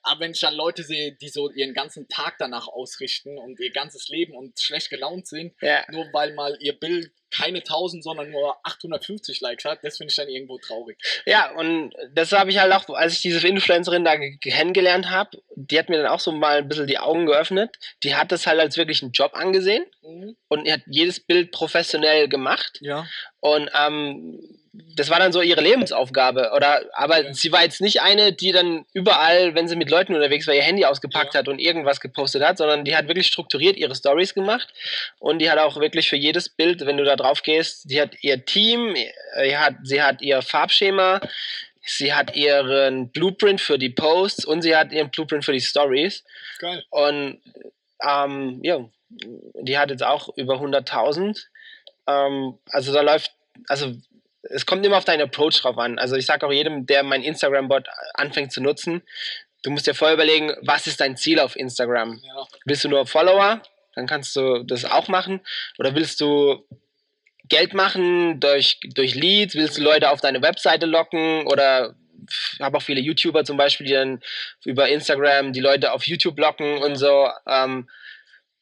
Aber 0.02 0.20
wenn 0.20 0.32
ich 0.32 0.40
dann 0.40 0.54
Leute 0.54 0.82
sehe, 0.82 1.12
die 1.12 1.28
so 1.28 1.50
ihren 1.50 1.74
ganzen 1.74 2.08
Tag 2.08 2.36
danach 2.38 2.68
ausrichten 2.68 3.38
und 3.38 3.60
ihr 3.60 3.70
ganzes 3.70 4.08
Leben 4.08 4.34
und 4.34 4.58
schlecht 4.58 4.90
gelaunt 4.90 5.26
sind, 5.26 5.54
ja. 5.60 5.84
nur 5.90 6.06
weil 6.12 6.34
mal 6.34 6.56
ihr 6.60 6.78
Bild 6.78 7.12
keine 7.32 7.58
1000, 7.58 8.02
sondern 8.02 8.30
nur 8.30 8.56
850 8.66 9.40
Likes 9.40 9.64
hat, 9.64 9.84
das 9.84 9.98
finde 9.98 10.10
ich 10.10 10.16
dann 10.16 10.28
irgendwo 10.28 10.58
traurig. 10.58 10.98
Ja, 11.26 11.52
und 11.56 11.92
das 12.12 12.32
habe 12.32 12.50
ich 12.50 12.58
halt 12.58 12.72
auch, 12.72 12.88
als 12.90 13.12
ich 13.14 13.20
diese 13.22 13.46
Influencerin 13.46 14.04
da 14.04 14.16
ge- 14.16 14.36
kennengelernt 14.38 15.10
habe, 15.10 15.40
die 15.54 15.78
hat 15.78 15.88
mir 15.88 15.98
dann 15.98 16.10
auch 16.10 16.18
so 16.18 16.32
mal 16.32 16.58
ein 16.58 16.68
bisschen 16.68 16.88
die 16.88 16.98
Augen 16.98 17.26
geöffnet. 17.26 17.76
Die 18.02 18.16
hat 18.16 18.32
das 18.32 18.46
halt 18.46 18.58
als 18.58 18.76
wirklich 18.76 19.02
einen 19.02 19.12
Job 19.12 19.32
angesehen 19.34 19.84
und 20.48 20.66
die 20.66 20.72
hat 20.72 20.80
jedes 20.86 21.20
Bild 21.20 21.52
professionell 21.52 22.28
gemacht. 22.28 22.78
Ja. 22.80 23.06
Und 23.38 23.70
ähm, 23.78 24.59
das 24.72 25.10
war 25.10 25.18
dann 25.18 25.32
so 25.32 25.42
ihre 25.42 25.60
Lebensaufgabe. 25.60 26.52
Oder 26.54 26.82
aber 26.92 27.24
Ja. 27.24 27.34
sie 27.34 27.50
war 27.50 27.62
jetzt 27.62 27.80
nicht 27.80 28.02
eine, 28.02 28.32
die 28.32 28.52
dann 28.52 28.86
überall, 28.92 29.54
wenn 29.56 29.66
sie 29.66 29.74
mit 29.76 29.90
Leuten 29.90 30.14
unterwegs 30.14 30.46
war, 30.46 30.54
ihr 30.54 30.62
Handy 30.62 30.84
ausgepackt 30.84 31.34
Ja. 31.34 31.40
hat 31.40 31.48
und 31.48 31.58
irgendwas 31.58 32.00
gepostet 32.00 32.42
hat, 32.44 32.58
sondern 32.58 32.84
die 32.84 32.94
hat 32.94 33.08
wirklich 33.08 33.26
strukturiert 33.26 33.76
ihre 33.76 33.94
Stories 33.96 34.32
gemacht 34.32 34.68
und 35.18 35.40
die 35.40 35.50
hat 35.50 35.58
auch 35.58 35.80
wirklich 35.80 36.08
für 36.08 36.16
jedes 36.16 36.48
Bild, 36.48 36.86
wenn 36.86 36.96
du 36.96 37.04
da 37.04 37.16
drauf 37.16 37.42
gehst, 37.42 37.90
die 37.90 38.00
hat 38.00 38.12
ihr 38.22 38.44
Team, 38.44 38.94
äh, 39.34 39.56
hat, 39.56 39.74
sie 39.82 40.00
hat 40.02 40.22
ihr 40.22 40.40
Farbschema, 40.40 41.20
sie 41.84 42.12
hat 42.14 42.36
ihren 42.36 43.10
Blueprint 43.10 43.60
für 43.60 43.76
die 43.78 43.90
Posts 43.90 44.44
und 44.44 44.62
sie 44.62 44.76
hat 44.76 44.92
ihren 44.92 45.10
Blueprint 45.10 45.44
für 45.44 45.52
die 45.52 45.60
Stories. 45.60 46.22
Geil. 46.60 46.84
Und 46.90 47.40
ähm, 48.06 48.60
ja, 48.62 48.88
die 49.08 49.76
hat 49.76 49.90
jetzt 49.90 50.04
auch 50.04 50.28
über 50.36 50.60
100.000. 50.60 51.46
Ähm, 52.06 52.56
also 52.70 52.92
da 52.92 53.00
läuft, 53.00 53.32
also 53.68 53.94
es 54.42 54.66
kommt 54.66 54.84
immer 54.84 54.96
auf 54.96 55.04
deinen 55.04 55.22
Approach 55.22 55.60
drauf 55.60 55.78
an. 55.78 55.98
Also 55.98 56.16
ich 56.16 56.26
sage 56.26 56.46
auch 56.46 56.52
jedem, 56.52 56.86
der 56.86 57.02
mein 57.02 57.22
Instagram-Bot 57.22 57.88
anfängt 58.14 58.52
zu 58.52 58.60
nutzen, 58.60 59.02
du 59.62 59.70
musst 59.70 59.86
dir 59.86 59.94
vorher 59.94 60.14
überlegen, 60.14 60.54
was 60.62 60.86
ist 60.86 61.00
dein 61.00 61.16
Ziel 61.16 61.40
auf 61.40 61.56
Instagram? 61.56 62.20
Ja. 62.22 62.46
Willst 62.64 62.84
du 62.84 62.88
nur 62.88 63.06
Follower? 63.06 63.62
Dann 63.94 64.06
kannst 64.06 64.34
du 64.36 64.62
das 64.62 64.84
auch 64.84 65.08
machen. 65.08 65.40
Oder 65.78 65.94
willst 65.94 66.20
du 66.20 66.64
Geld 67.48 67.74
machen 67.74 68.40
durch, 68.40 68.78
durch 68.94 69.14
Leads? 69.14 69.56
Willst 69.56 69.76
du 69.76 69.82
Leute 69.82 70.10
auf 70.10 70.20
deine 70.20 70.40
Webseite 70.42 70.86
locken? 70.86 71.46
Oder 71.46 71.96
ich 72.28 72.60
habe 72.60 72.78
auch 72.78 72.82
viele 72.82 73.00
YouTuber 73.00 73.44
zum 73.44 73.56
Beispiel, 73.56 73.86
die 73.86 73.92
dann 73.92 74.20
über 74.64 74.88
Instagram 74.88 75.52
die 75.52 75.60
Leute 75.60 75.92
auf 75.92 76.06
YouTube 76.06 76.38
locken 76.38 76.78
und 76.78 76.96
so. 76.96 77.28
Ähm, 77.46 77.90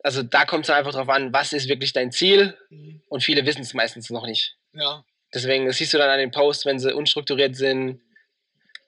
also 0.03 0.23
da 0.23 0.45
kommt 0.45 0.65
es 0.65 0.71
einfach 0.71 0.93
drauf 0.93 1.09
an, 1.09 1.33
was 1.33 1.53
ist 1.53 1.69
wirklich 1.69 1.93
dein 1.93 2.13
Ziel? 2.13 2.57
Mhm. 2.71 3.03
Und 3.09 3.23
viele 3.23 3.45
wissen 3.47 3.63
es 3.63 3.75
meistens 3.75 4.11
noch 4.11 4.27
nicht. 4.27 4.57
Ja, 4.73 5.05
Deswegen, 5.35 5.67
das 5.67 5.77
siehst 5.77 5.93
du 5.95 5.99
dann 5.99 6.09
an 6.11 6.19
den 6.19 6.31
Posts, 6.31 6.67
wenn 6.67 6.79
sie 6.79 6.95
unstrukturiert 6.95 7.55
sind. 7.57 8.01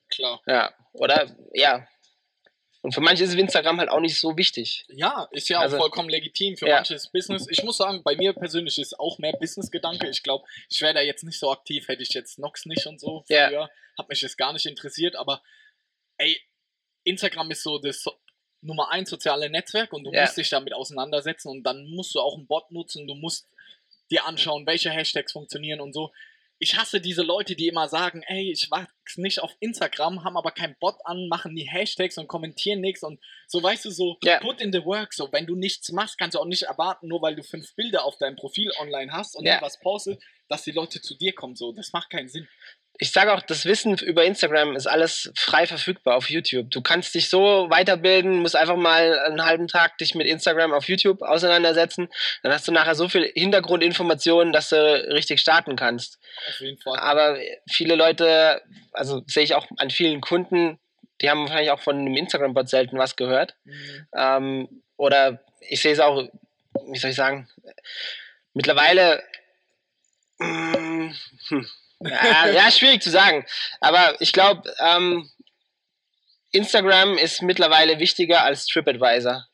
klar. 0.08 0.40
Ja. 0.46 0.74
Oder 0.92 1.36
ja. 1.54 1.86
Und 2.82 2.92
für 2.94 3.00
manche 3.02 3.22
ist 3.24 3.34
Instagram 3.34 3.78
halt 3.78 3.90
auch 3.90 4.00
nicht 4.00 4.18
so 4.18 4.36
wichtig. 4.36 4.86
Ja, 4.88 5.28
ist 5.32 5.48
ja 5.50 5.58
auch 5.58 5.62
Also- 5.62 5.76
vollkommen 5.76 6.08
legitim 6.08 6.56
für 6.56 6.66
Ja. 6.66 6.76
manches 6.76 7.08
Business. 7.12 7.46
Ich 7.50 7.62
muss 7.62 7.76
sagen, 7.76 8.02
bei 8.02 8.16
mir 8.16 8.32
persönlich 8.32 8.78
ist 8.78 8.98
auch 8.98 9.18
mehr 9.18 9.34
Business-Gedanke. 9.34 10.08
Ich 10.08 10.22
glaube, 10.22 10.46
ich 10.70 10.80
wäre 10.80 10.94
da 10.94 11.00
jetzt 11.00 11.22
nicht 11.24 11.38
so 11.38 11.52
aktiv, 11.52 11.86
hätte 11.88 12.02
ich 12.02 12.08
jetzt 12.14 12.38
Nox 12.38 12.64
nicht 12.66 12.86
und 12.86 12.98
so 13.00 13.22
Ja. 13.28 13.48
früher. 13.48 13.70
Hat 13.98 14.08
mich 14.08 14.20
das 14.20 14.36
gar 14.36 14.52
nicht 14.54 14.64
interessiert, 14.66 15.14
aber 15.14 15.42
ey, 16.16 16.40
Instagram 17.04 17.50
ist 17.50 17.62
so 17.62 17.78
das 17.78 18.06
Nummer 18.62 18.90
eins 18.90 19.10
soziale 19.10 19.48
Netzwerk 19.50 19.92
und 19.92 20.04
du 20.04 20.12
Ja. 20.12 20.22
musst 20.22 20.38
dich 20.38 20.48
damit 20.48 20.72
auseinandersetzen 20.72 21.48
und 21.50 21.62
dann 21.62 21.86
musst 21.90 22.14
du 22.14 22.20
auch 22.20 22.34
einen 22.36 22.46
Bot 22.46 22.70
nutzen, 22.72 23.06
du 23.06 23.14
musst 23.14 23.46
dir 24.10 24.24
anschauen, 24.26 24.66
welche 24.66 24.90
Hashtags 24.90 25.32
funktionieren 25.32 25.80
und 25.80 25.92
so. 25.92 26.12
Ich 26.62 26.76
hasse 26.76 27.00
diese 27.00 27.22
Leute, 27.22 27.56
die 27.56 27.68
immer 27.68 27.88
sagen, 27.88 28.22
ey, 28.26 28.52
ich 28.52 28.70
wachs 28.70 29.16
nicht 29.16 29.40
auf 29.40 29.56
Instagram, 29.60 30.24
haben 30.24 30.36
aber 30.36 30.50
keinen 30.50 30.76
Bot 30.78 30.96
an, 31.04 31.26
machen 31.28 31.56
die 31.56 31.66
Hashtags 31.68 32.18
und 32.18 32.28
kommentieren 32.28 32.82
nichts 32.82 33.02
und 33.02 33.18
so, 33.48 33.62
weißt 33.62 33.86
du, 33.86 33.90
so 33.90 34.18
Ja. 34.22 34.40
put 34.40 34.60
in 34.60 34.70
the 34.70 34.84
work. 34.84 35.14
So, 35.14 35.32
wenn 35.32 35.46
du 35.46 35.56
nichts 35.56 35.90
machst, 35.90 36.18
kannst 36.18 36.34
du 36.34 36.38
auch 36.38 36.44
nicht 36.44 36.64
erwarten, 36.64 37.08
nur 37.08 37.22
weil 37.22 37.34
du 37.34 37.42
fünf 37.42 37.74
Bilder 37.76 38.04
auf 38.04 38.18
deinem 38.18 38.36
Profil 38.36 38.70
online 38.78 39.10
hast 39.10 39.34
und 39.36 39.46
Ja. 39.46 39.54
dann 39.54 39.62
was 39.62 39.80
postet, 39.80 40.22
dass 40.48 40.62
die 40.62 40.72
Leute 40.72 41.00
zu 41.00 41.14
dir 41.16 41.32
kommen. 41.34 41.56
So, 41.56 41.72
das 41.72 41.92
macht 41.94 42.10
keinen 42.10 42.28
Sinn. 42.28 42.46
Ich 43.00 43.12
sage 43.12 43.32
auch, 43.32 43.40
das 43.40 43.64
Wissen 43.64 43.96
über 43.96 44.24
Instagram 44.24 44.76
ist 44.76 44.86
alles 44.86 45.32
frei 45.34 45.66
verfügbar 45.66 46.16
auf 46.16 46.28
YouTube. 46.28 46.70
Du 46.70 46.82
kannst 46.82 47.14
dich 47.14 47.30
so 47.30 47.66
weiterbilden, 47.70 48.40
musst 48.40 48.56
einfach 48.56 48.76
mal 48.76 49.18
einen 49.20 49.44
halben 49.44 49.68
Tag 49.68 49.96
dich 49.96 50.14
mit 50.14 50.26
Instagram 50.26 50.74
auf 50.74 50.86
YouTube 50.86 51.22
auseinandersetzen. 51.22 52.08
Dann 52.42 52.52
hast 52.52 52.68
du 52.68 52.72
nachher 52.72 52.94
so 52.94 53.08
viel 53.08 53.32
Hintergrundinformationen, 53.34 54.52
dass 54.52 54.68
du 54.68 54.76
richtig 55.14 55.40
starten 55.40 55.76
kannst. 55.76 56.18
Auf 56.50 56.60
jeden 56.60 56.78
Fall. 56.78 56.98
Aber 56.98 57.38
viele 57.70 57.94
Leute, 57.94 58.60
also 58.92 59.22
sehe 59.26 59.44
ich 59.44 59.54
auch 59.54 59.66
an 59.78 59.88
vielen 59.88 60.20
Kunden, 60.20 60.78
die 61.22 61.30
haben 61.30 61.40
wahrscheinlich 61.40 61.70
auch 61.70 61.80
von 61.80 61.96
einem 61.96 62.16
Instagram-Bot 62.16 62.68
selten 62.68 62.98
was 62.98 63.16
gehört. 63.16 63.54
Mhm. 63.64 64.06
Ähm, 64.14 64.82
oder 64.98 65.42
ich 65.60 65.80
sehe 65.80 65.92
es 65.92 66.00
auch, 66.00 66.28
wie 66.86 66.98
soll 66.98 67.10
ich 67.10 67.16
sagen, 67.16 67.48
mittlerweile. 68.52 69.22
Mm, 70.38 71.12
hm, 71.48 71.66
ja, 72.00 72.48
ja, 72.50 72.70
schwierig 72.70 73.02
zu 73.02 73.10
sagen. 73.10 73.44
Aber 73.80 74.20
ich 74.20 74.32
glaube, 74.32 74.72
ähm, 74.80 75.30
Instagram 76.52 77.18
ist 77.18 77.42
mittlerweile 77.42 77.98
wichtiger 77.98 78.44
als 78.44 78.66
TripAdvisor. 78.66 79.46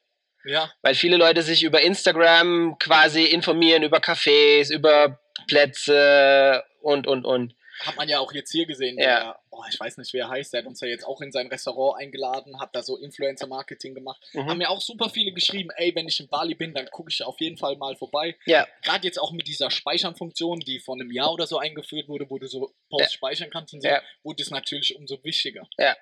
Ja, 0.44 0.70
Weil 0.82 0.94
viele 0.94 1.16
Leute 1.16 1.42
sich 1.42 1.64
über 1.64 1.80
Instagram 1.82 2.76
quasi 2.78 3.24
informieren, 3.24 3.82
über 3.82 3.98
Cafés, 3.98 4.72
über 4.72 5.18
Plätze 5.48 6.62
und, 6.80 7.08
und, 7.08 7.24
und. 7.24 7.55
Hat 7.80 7.96
man 7.96 8.08
ja 8.08 8.18
auch 8.20 8.32
jetzt 8.32 8.50
hier 8.52 8.66
gesehen. 8.66 8.98
Ja. 8.98 9.04
Der, 9.04 9.40
oh, 9.50 9.62
ich 9.70 9.78
weiß 9.78 9.96
nicht, 9.98 10.12
wer 10.12 10.26
er 10.26 10.30
heißt. 10.30 10.52
Der 10.52 10.60
hat 10.60 10.66
uns 10.66 10.80
ja 10.80 10.88
jetzt 10.88 11.04
auch 11.06 11.20
in 11.20 11.32
sein 11.32 11.46
Restaurant 11.48 12.00
eingeladen, 12.00 12.60
hat 12.60 12.74
da 12.74 12.82
so 12.82 12.96
Influencer-Marketing 12.96 13.94
gemacht. 13.94 14.22
Mhm. 14.32 14.46
Haben 14.46 14.58
mir 14.58 14.70
auch 14.70 14.80
super 14.80 15.10
viele 15.10 15.32
geschrieben, 15.32 15.70
ey, 15.76 15.94
wenn 15.94 16.08
ich 16.08 16.20
in 16.20 16.28
Bali 16.28 16.54
bin, 16.54 16.74
dann 16.74 16.86
gucke 16.90 17.10
ich 17.10 17.22
auf 17.22 17.40
jeden 17.40 17.56
Fall 17.58 17.76
mal 17.76 17.96
vorbei. 17.96 18.36
Ja, 18.46 18.66
Gerade 18.82 19.06
jetzt 19.06 19.18
auch 19.20 19.32
mit 19.32 19.46
dieser 19.46 19.70
Speichern-Funktion, 19.70 20.60
die 20.60 20.78
vor 20.80 20.94
einem 20.94 21.10
Jahr 21.10 21.32
oder 21.32 21.46
so 21.46 21.58
eingeführt 21.58 22.08
wurde, 22.08 22.28
wo 22.30 22.38
du 22.38 22.46
so 22.48 22.72
Posts 22.90 23.12
Ja. 23.12 23.16
speichern 23.16 23.50
kannst 23.50 23.74
und 23.74 23.82
so, 23.82 23.88
Ja. 23.88 24.02
wurde 24.22 24.42
es 24.42 24.50
natürlich 24.50 24.96
umso 24.96 25.22
wichtiger. 25.24 25.68
Ja. 25.78 25.96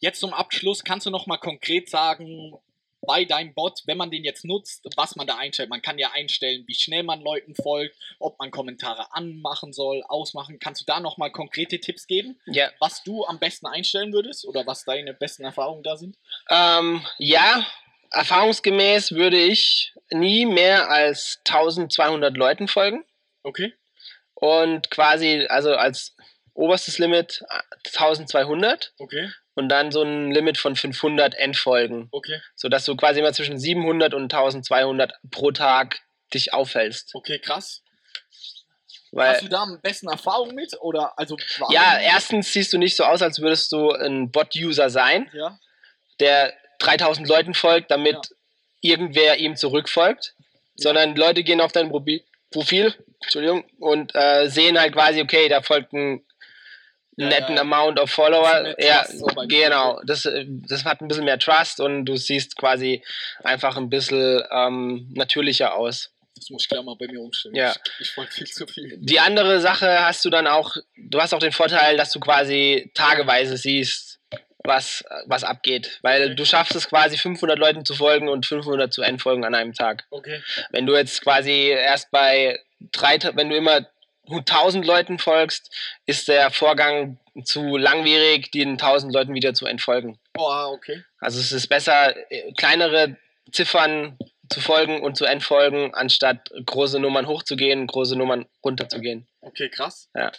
Jetzt 0.00 0.20
zum 0.20 0.32
Abschluss, 0.32 0.82
kannst 0.84 1.06
du 1.06 1.10
noch 1.10 1.26
mal 1.26 1.36
konkret 1.38 1.88
sagen, 1.88 2.54
bei 3.06 3.24
deinem 3.24 3.52
Bot, 3.54 3.80
wenn 3.86 3.98
man 3.98 4.10
den 4.10 4.24
jetzt 4.24 4.44
nutzt, 4.44 4.86
was 4.96 5.16
man 5.16 5.26
da 5.26 5.36
einstellt. 5.36 5.68
Man 5.68 5.82
kann 5.82 5.98
ja 5.98 6.12
einstellen, 6.12 6.64
wie 6.66 6.74
schnell 6.74 7.02
man 7.02 7.20
Leuten 7.20 7.54
folgt, 7.54 7.96
ob 8.18 8.38
man 8.38 8.50
Kommentare 8.50 9.12
anmachen 9.12 9.72
soll, 9.72 10.02
ausmachen. 10.08 10.58
Kannst 10.58 10.82
du 10.82 10.84
da 10.86 11.00
noch 11.00 11.18
mal 11.18 11.30
konkrete 11.30 11.80
Tipps 11.80 12.06
geben, 12.06 12.40
ja. 12.46 12.70
was 12.80 13.02
du 13.02 13.24
am 13.24 13.38
besten 13.38 13.66
einstellen 13.66 14.12
würdest 14.12 14.46
oder 14.46 14.66
was 14.66 14.84
deine 14.84 15.14
besten 15.14 15.44
Erfahrungen 15.44 15.82
da 15.82 15.96
sind? 15.96 16.16
Ähm, 16.48 17.04
ja, 17.18 17.66
erfahrungsgemäß 18.10 19.12
würde 19.12 19.38
ich 19.38 19.92
nie 20.10 20.46
mehr 20.46 20.90
als 20.90 21.40
1200 21.46 22.36
Leuten 22.36 22.68
folgen. 22.68 23.04
Okay. 23.44 23.72
und 24.34 24.90
quasi, 24.90 25.46
also 25.48 25.74
als 25.74 26.14
oberstes 26.54 26.98
Limit 26.98 27.42
äh, 27.48 27.60
1200 27.96 28.92
Okay. 28.98 29.30
Und 29.54 29.68
dann 29.68 29.90
so 29.92 30.02
ein 30.02 30.30
Limit 30.32 30.58
von 30.58 30.76
500 30.76 31.34
Endfolgen, 31.34 32.08
Okay. 32.10 32.40
sodass 32.54 32.84
du 32.84 32.96
quasi 32.96 33.20
immer 33.20 33.32
zwischen 33.32 33.58
700 33.58 34.14
und 34.14 34.24
1200 34.24 35.12
pro 35.30 35.50
Tag 35.50 36.00
dich 36.32 36.52
aufhältst. 36.54 37.14
Okay, 37.14 37.38
krass. 37.38 37.82
Weil, 39.10 39.28
Hast 39.34 39.42
du 39.42 39.48
da 39.48 39.62
am 39.62 39.78
besten 39.82 40.08
Erfahrung 40.08 40.54
mit? 40.54 40.74
Oder 40.80 41.18
also 41.18 41.36
ja, 41.70 41.98
erstens 42.00 42.52
siehst 42.52 42.72
du 42.72 42.78
nicht 42.78 42.96
so 42.96 43.04
aus, 43.04 43.20
als 43.20 43.40
würdest 43.40 43.70
du 43.72 43.90
ein 43.90 44.30
Bot-User 44.30 44.88
sein, 44.88 45.28
Ja. 45.34 45.58
der 46.18 46.54
3000 46.78 47.28
Leuten 47.28 47.52
folgt, 47.52 47.90
damit 47.90 48.16
irgendwer 48.80 49.36
ihm 49.36 49.54
zurückfolgt, 49.54 50.34
sondern 50.76 51.14
Leute 51.14 51.42
gehen 51.44 51.60
auf 51.60 51.72
dein 51.72 51.90
Profil 52.50 52.94
Entschuldigung, 53.22 53.64
und 53.78 54.14
äh, 54.14 54.48
sehen 54.48 54.78
halt 54.80 54.94
quasi, 54.94 55.20
okay, 55.20 55.48
da 55.48 55.62
folgt 55.62 55.92
ein 55.92 56.24
Ja, 57.16 57.26
netten 57.28 57.56
ja. 57.56 57.60
Amount 57.60 58.00
of 58.00 58.10
Follower. 58.10 58.74
Ja, 58.78 59.04
so 59.06 59.26
genau. 59.46 60.00
Das, 60.06 60.24
äh, 60.24 60.46
das 60.48 60.84
hat 60.84 61.00
ein 61.00 61.08
bisschen 61.08 61.24
mehr 61.24 61.38
Trust 61.38 61.80
und 61.80 62.06
du 62.06 62.16
siehst 62.16 62.56
quasi 62.56 63.02
einfach 63.44 63.76
ein 63.76 63.90
bisschen 63.90 64.42
ähm, 64.50 65.08
natürlicher 65.14 65.74
aus. 65.74 66.10
Das 66.36 66.48
muss 66.50 66.62
ich 66.64 66.68
gleich 66.70 66.82
mal 66.82 66.96
bei 66.98 67.06
mir 67.06 67.20
umstellen. 67.20 67.54
Ja. 67.54 67.74
Ich, 68.00 68.08
ich 68.08 68.16
wollte 68.16 68.32
viel 68.32 68.46
zu 68.46 68.66
viel. 68.66 68.96
Die 69.00 69.20
andere 69.20 69.60
Sache 69.60 70.04
hast 70.06 70.24
du 70.24 70.30
dann 70.30 70.46
auch, 70.46 70.74
du 70.96 71.20
hast 71.20 71.34
auch 71.34 71.38
den 71.38 71.52
Vorteil, 71.52 71.96
dass 71.96 72.10
du 72.12 72.18
quasi 72.20 72.90
tageweise 72.94 73.56
siehst, 73.58 74.18
was, 74.64 75.04
was 75.26 75.44
abgeht. 75.44 75.98
Weil 76.02 76.22
Okay. 76.22 76.34
du 76.34 76.44
schaffst 76.46 76.74
es 76.74 76.88
quasi 76.88 77.18
500 77.18 77.58
Leuten 77.58 77.84
zu 77.84 77.94
folgen 77.94 78.28
und 78.28 78.46
500 78.46 78.92
zu 78.92 79.02
entfolgen 79.02 79.44
an 79.44 79.54
einem 79.54 79.74
Tag. 79.74 80.04
Okay. 80.10 80.42
Wenn 80.70 80.86
du 80.86 80.94
jetzt 80.96 81.20
quasi 81.22 81.68
erst 81.68 82.10
bei 82.10 82.58
drei, 82.92 83.18
wenn 83.34 83.50
du 83.50 83.56
immer 83.56 83.86
1000 84.28 84.86
Leuten 84.86 85.18
folgst, 85.18 85.70
ist 86.06 86.28
der 86.28 86.50
Vorgang 86.50 87.18
zu 87.44 87.76
langwierig, 87.76 88.50
den 88.52 88.72
1000 88.72 89.12
Leuten 89.12 89.34
wieder 89.34 89.54
zu 89.54 89.66
entfolgen. 89.66 90.18
Oh, 90.36 90.72
okay. 90.74 91.02
Also 91.18 91.40
es 91.40 91.52
ist 91.52 91.68
besser, 91.68 92.14
äh, 92.30 92.52
kleinere 92.52 93.16
Ziffern 93.50 94.18
zu 94.50 94.60
folgen 94.60 95.00
und 95.02 95.16
zu 95.16 95.24
entfolgen, 95.24 95.94
anstatt 95.94 96.50
große 96.66 97.00
Nummern 97.00 97.26
hochzugehen, 97.26 97.86
große 97.86 98.16
Nummern 98.16 98.46
runterzugehen. 98.64 99.26
Okay, 99.40 99.68
krass. 99.70 100.08
Ja. 100.14 100.30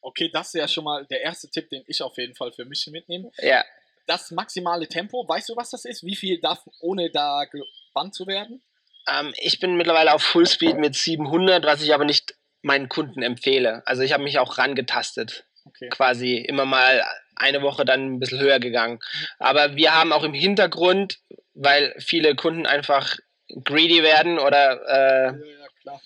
Okay, 0.00 0.30
das 0.32 0.48
ist 0.48 0.54
ja 0.60 0.68
schon 0.68 0.84
mal 0.84 1.04
der 1.06 1.22
erste 1.22 1.50
Tipp, 1.50 1.68
den 1.70 1.82
ich 1.86 2.00
auf 2.02 2.16
jeden 2.18 2.34
Fall 2.34 2.52
für 2.52 2.64
mich 2.64 2.86
mitnehme. 2.90 3.30
Ja, 3.38 3.64
Das 4.06 4.30
maximale 4.30 4.86
Tempo, 4.86 5.26
weißt 5.28 5.48
du, 5.48 5.56
was 5.56 5.70
das 5.70 5.84
ist? 5.84 6.04
Wie 6.04 6.14
viel 6.16 6.40
darf, 6.40 6.60
ohne 6.80 7.10
da 7.10 7.44
gebannt 7.44 8.14
zu 8.14 8.26
werden? 8.26 8.62
ähm, 9.10 9.32
ich 9.38 9.58
bin 9.58 9.76
mittlerweile 9.76 10.12
auf 10.14 10.22
Fullspeed 10.22 10.76
mit 10.76 10.94
700, 10.94 11.64
was 11.64 11.82
ich 11.82 11.94
aber 11.94 12.04
nicht 12.04 12.34
meinen 12.62 12.88
Kunden 12.88 13.22
empfehle. 13.22 13.82
Also 13.86 14.02
ich 14.02 14.12
habe 14.12 14.24
mich 14.24 14.38
auch 14.38 14.58
rangetastet. 14.58 15.44
Okay. 15.64 15.90
quasi 15.90 16.36
immer 16.36 16.64
mal 16.64 17.04
eine 17.36 17.60
Woche 17.60 17.84
dann 17.84 18.14
ein 18.14 18.20
bisschen 18.20 18.40
höher 18.40 18.58
gegangen. 18.58 19.00
Aber 19.38 19.76
wir 19.76 19.94
haben 19.94 20.14
auch 20.14 20.24
im 20.24 20.32
Hintergrund, 20.32 21.18
weil 21.52 21.94
viele 21.98 22.34
Kunden 22.34 22.64
einfach 22.64 23.16
greedy 23.64 24.02
werden 24.02 24.38
oder 24.38 24.80
äh, 24.88 25.32
Ja, 25.84 26.00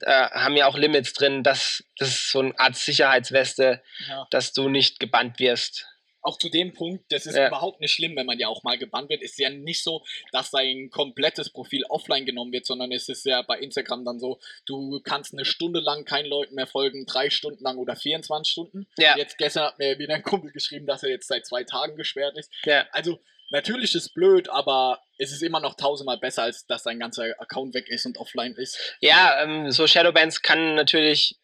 äh, 0.00 0.30
haben 0.30 0.56
ja 0.56 0.66
auch 0.66 0.78
Limits 0.78 1.12
drin, 1.12 1.42
dass 1.42 1.84
das 1.98 2.08
ist 2.08 2.30
so 2.30 2.40
eine 2.40 2.58
Art 2.58 2.76
Sicherheitsweste, 2.76 3.82
Ja. 4.08 4.26
dass 4.30 4.54
du 4.54 4.70
nicht 4.70 5.00
gebannt 5.00 5.38
wirst. 5.38 5.86
Auch 6.24 6.38
zu 6.38 6.48
dem 6.48 6.72
Punkt, 6.72 7.04
das 7.12 7.26
ist 7.26 7.36
Ja. 7.36 7.48
überhaupt 7.48 7.80
nicht 7.80 7.92
schlimm, 7.92 8.16
wenn 8.16 8.26
man 8.26 8.38
ja 8.38 8.48
auch 8.48 8.62
mal 8.64 8.78
gebannt 8.78 9.10
wird. 9.10 9.22
Ist 9.22 9.38
ja 9.38 9.50
nicht 9.50 9.82
so, 9.84 10.02
dass 10.32 10.50
sein 10.50 10.88
komplettes 10.90 11.50
Profil 11.50 11.84
offline 11.90 12.24
genommen 12.26 12.50
wird, 12.50 12.66
sondern 12.66 12.90
es 12.92 13.08
ist 13.08 13.24
ja 13.26 13.42
bei 13.42 13.58
Instagram 13.58 14.04
dann 14.04 14.18
so, 14.18 14.38
du 14.66 15.00
kannst 15.04 15.34
eine 15.34 15.44
Stunde 15.44 15.80
lang 15.80 16.04
keinen 16.04 16.26
Leuten 16.26 16.54
mehr 16.54 16.66
folgen, 16.66 17.04
drei 17.06 17.30
Stunden 17.30 17.62
lang 17.62 17.76
oder 17.76 17.94
24 17.94 18.50
Stunden. 18.50 18.86
Ja. 18.98 19.16
Jetzt 19.16 19.38
gestern 19.38 19.64
hat 19.64 19.78
mir 19.78 19.98
wieder 19.98 20.14
ein 20.14 20.22
Kumpel 20.22 20.50
geschrieben, 20.50 20.86
dass 20.86 21.02
er 21.02 21.10
jetzt 21.10 21.28
seit 21.28 21.46
zwei 21.46 21.62
Tagen 21.64 21.94
gesperrt 21.96 22.36
ist. 22.38 22.50
Ja, 22.64 22.86
Also, 22.92 23.20
natürlich 23.50 23.94
ist 23.94 24.14
blöd, 24.14 24.48
aber 24.48 25.00
es 25.18 25.30
ist 25.30 25.42
immer 25.42 25.60
noch 25.60 25.74
tausendmal 25.74 26.18
besser, 26.18 26.44
als 26.44 26.66
dass 26.66 26.82
sein 26.84 26.98
ganzer 26.98 27.24
Account 27.38 27.74
weg 27.74 27.88
ist 27.88 28.06
und 28.06 28.16
offline 28.18 28.54
ist. 28.54 28.96
ja 29.00 29.42
ähm, 29.42 29.70
so 29.70 29.86
Shadowbans 29.86 30.40
kann 30.42 30.74
natürlich, 30.74 31.36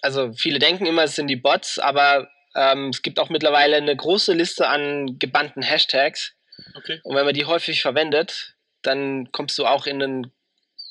also 0.00 0.32
viele 0.32 0.60
denken 0.60 0.86
immer, 0.86 1.02
es 1.02 1.16
sind 1.16 1.26
die 1.26 1.36
Bots, 1.36 1.78
aber 1.80 2.30
ähm, 2.54 2.88
es 2.88 3.02
gibt 3.02 3.18
auch 3.18 3.28
mittlerweile 3.28 3.76
eine 3.76 3.94
große 3.94 4.32
Liste 4.32 4.68
an 4.68 5.18
gebannten 5.18 5.62
Hashtags. 5.62 6.34
Okay. 6.74 7.00
Und 7.04 7.16
wenn 7.16 7.24
man 7.24 7.34
die 7.34 7.44
häufig 7.44 7.82
verwendet, 7.82 8.54
dann 8.82 9.30
kommst 9.32 9.58
du 9.58 9.66
auch 9.66 9.86
in, 9.86 10.02
einen, 10.02 10.32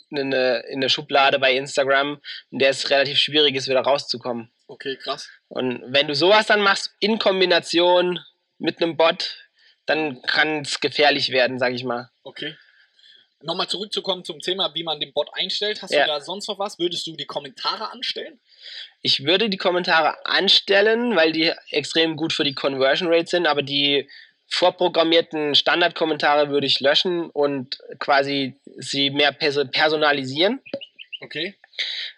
in, 0.09 0.17
eine, 0.33 0.59
in 0.69 0.77
eine 0.79 0.89
Schublade 0.89 1.39
bei 1.39 1.53
Instagram, 1.53 2.21
in 2.51 2.59
der 2.59 2.69
es 2.69 2.89
relativ 2.89 3.17
schwierig 3.17 3.55
ist, 3.55 3.67
wieder 3.67 3.81
rauszukommen. 3.81 4.51
Okay, 4.67 4.97
krass. 4.97 5.29
Und 5.47 5.81
wenn 5.87 6.07
du 6.07 6.15
sowas 6.15 6.45
dann 6.47 6.61
machst, 6.61 6.91
in 6.99 7.19
Kombination 7.19 8.19
mit 8.57 8.81
einem 8.81 8.97
Bot, 8.97 9.37
dann 9.85 10.21
kann 10.23 10.61
es 10.61 10.79
gefährlich 10.79 11.31
werden, 11.31 11.59
sag 11.59 11.73
ich 11.73 11.83
mal. 11.83 12.09
Okay. 12.23 12.55
Nochmal 13.41 13.67
zurückzukommen 13.67 14.25
zum 14.25 14.39
Thema, 14.39 14.73
wie 14.73 14.83
man 14.83 14.99
den 14.99 15.13
Bot 15.13 15.29
einstellt. 15.33 15.81
Hast 15.81 15.93
Ja. 15.93 16.01
du 16.01 16.07
da 16.07 16.21
sonst 16.21 16.47
noch 16.47 16.59
was? 16.59 16.79
Würdest 16.79 17.05
du 17.07 17.15
die 17.15 17.25
Kommentare 17.25 17.91
anstellen? 17.91 18.39
Ich 19.01 19.23
würde 19.25 19.49
die 19.49 19.57
Kommentare 19.57 20.25
anstellen, 20.25 21.15
weil 21.15 21.31
die 21.31 21.51
extrem 21.71 22.15
gut 22.15 22.33
für 22.33 22.43
die 22.43 22.55
Conversion 22.55 23.11
Rate 23.11 23.27
sind, 23.27 23.47
aber 23.47 23.61
die 23.61 24.09
vorprogrammierten 24.49 25.55
Standardkommentare 25.55 26.49
würde 26.49 26.67
ich 26.67 26.79
löschen 26.79 27.29
und 27.29 27.77
quasi 27.99 28.55
sie 28.77 29.09
mehr 29.09 29.31
perso- 29.33 29.65
personalisieren. 29.65 30.61
Okay. 31.21 31.55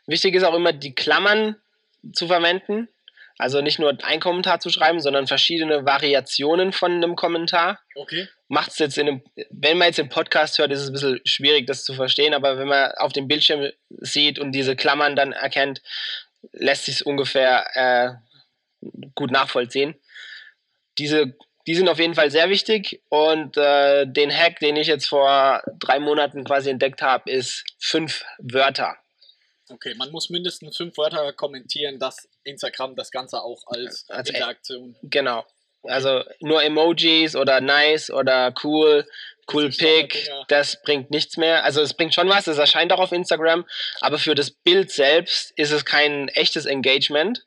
Wichtig 0.06 0.36
ist 0.36 0.44
auch 0.44 0.56
immer, 0.56 0.74
die 0.74 0.94
Klammern 0.94 1.56
zu 2.14 2.28
verwenden. 2.28 2.88
Also 3.38 3.62
nicht 3.62 3.80
nur 3.80 3.98
ein 4.04 4.20
Kommentar 4.20 4.60
zu 4.60 4.70
schreiben, 4.70 5.00
sondern 5.00 5.26
verschiedene 5.26 5.86
Variationen 5.86 6.74
von 6.74 6.92
einem 6.92 7.16
Kommentar. 7.16 7.80
Okay. 7.96 8.28
Macht 8.50 8.72
es 8.72 8.80
jetzt 8.80 8.98
in 8.98 9.08
einem, 9.08 9.22
wenn 9.50 9.78
man 9.78 9.88
jetzt 9.88 9.98
den 9.98 10.10
Podcast 10.10 10.58
hört, 10.58 10.72
ist 10.72 10.82
es 10.82 10.90
ein 10.90 10.94
bisschen 10.94 11.22
schwierig, 11.24 11.66
das 11.66 11.86
zu 11.86 11.94
verstehen, 11.94 12.34
aber 12.34 12.58
wenn 12.58 12.68
man 12.68 12.92
auf 12.98 13.14
dem 13.14 13.30
Bildschirm 13.30 13.72
sieht 13.90 14.40
und 14.40 14.52
diese 14.52 14.76
Klammern 14.76 15.16
dann 15.16 15.32
erkennt, 15.32 15.82
lässt 16.52 16.86
sich 16.86 17.06
ungefähr 17.06 17.65
äh, 17.73 18.88
gut 19.15 19.32
nachvollziehen. 19.32 19.95
Diese, 20.97 21.36
die 21.67 21.75
sind 21.75 21.89
auf 21.89 21.99
jeden 21.99 22.15
Fall 22.15 22.32
sehr 22.32 22.49
wichtig 22.49 23.02
und 23.10 23.58
äh, 23.58 24.06
den 24.06 24.31
Hack, 24.35 24.60
den 24.60 24.75
ich 24.75 24.87
jetzt 24.87 25.08
vor 25.08 25.62
drei 25.79 26.00
Monaten 26.00 26.44
quasi 26.44 26.69
entdeckt 26.69 27.02
habe, 27.02 27.29
ist 27.31 27.63
fünf 27.79 28.23
Wörter. 28.40 28.98
Okay, 29.69 29.94
man 29.96 30.12
muss 30.12 30.29
mindestens 30.29 30.77
fünf 30.77 30.98
Wörter 30.98 31.31
kommentieren, 31.33 32.00
dass 32.00 32.27
Instagram 32.44 32.96
das 32.96 33.12
Ganze 33.12 33.42
auch 33.42 33.62
als, 33.67 34.10
Als- 34.10 34.29
Interaktion. 34.29 34.96
Genau. 35.04 35.46
Also 35.83 36.23
nur 36.42 36.62
Emojis 36.62 37.35
oder 37.35 37.62
nice 37.62 38.10
oder 38.12 38.54
cool, 38.63 39.08
cool 39.54 39.71
sind 39.71 39.77
Pic, 39.77 40.13
Standarddinger. 40.15 40.45
das 40.47 40.81
bringt 40.83 41.12
nichts 41.12 41.37
mehr. 41.37 41.63
Also 41.63 41.81
es 41.81 41.93
bringt 41.93 42.13
schon 42.13 42.29
was, 42.29 42.47
es 42.47 42.58
erscheint 42.58 42.91
auch 42.93 43.00
auf 43.00 43.12
Instagram, 43.12 43.65
aber 44.02 44.17
für 44.17 44.35
das 44.35 44.52
Bild 44.52 44.91
selbst 44.91 45.52
ist 45.56 45.71
es 45.71 45.85
kein 45.85 46.27
echtes 46.29 46.65
Engagement. 46.65 47.45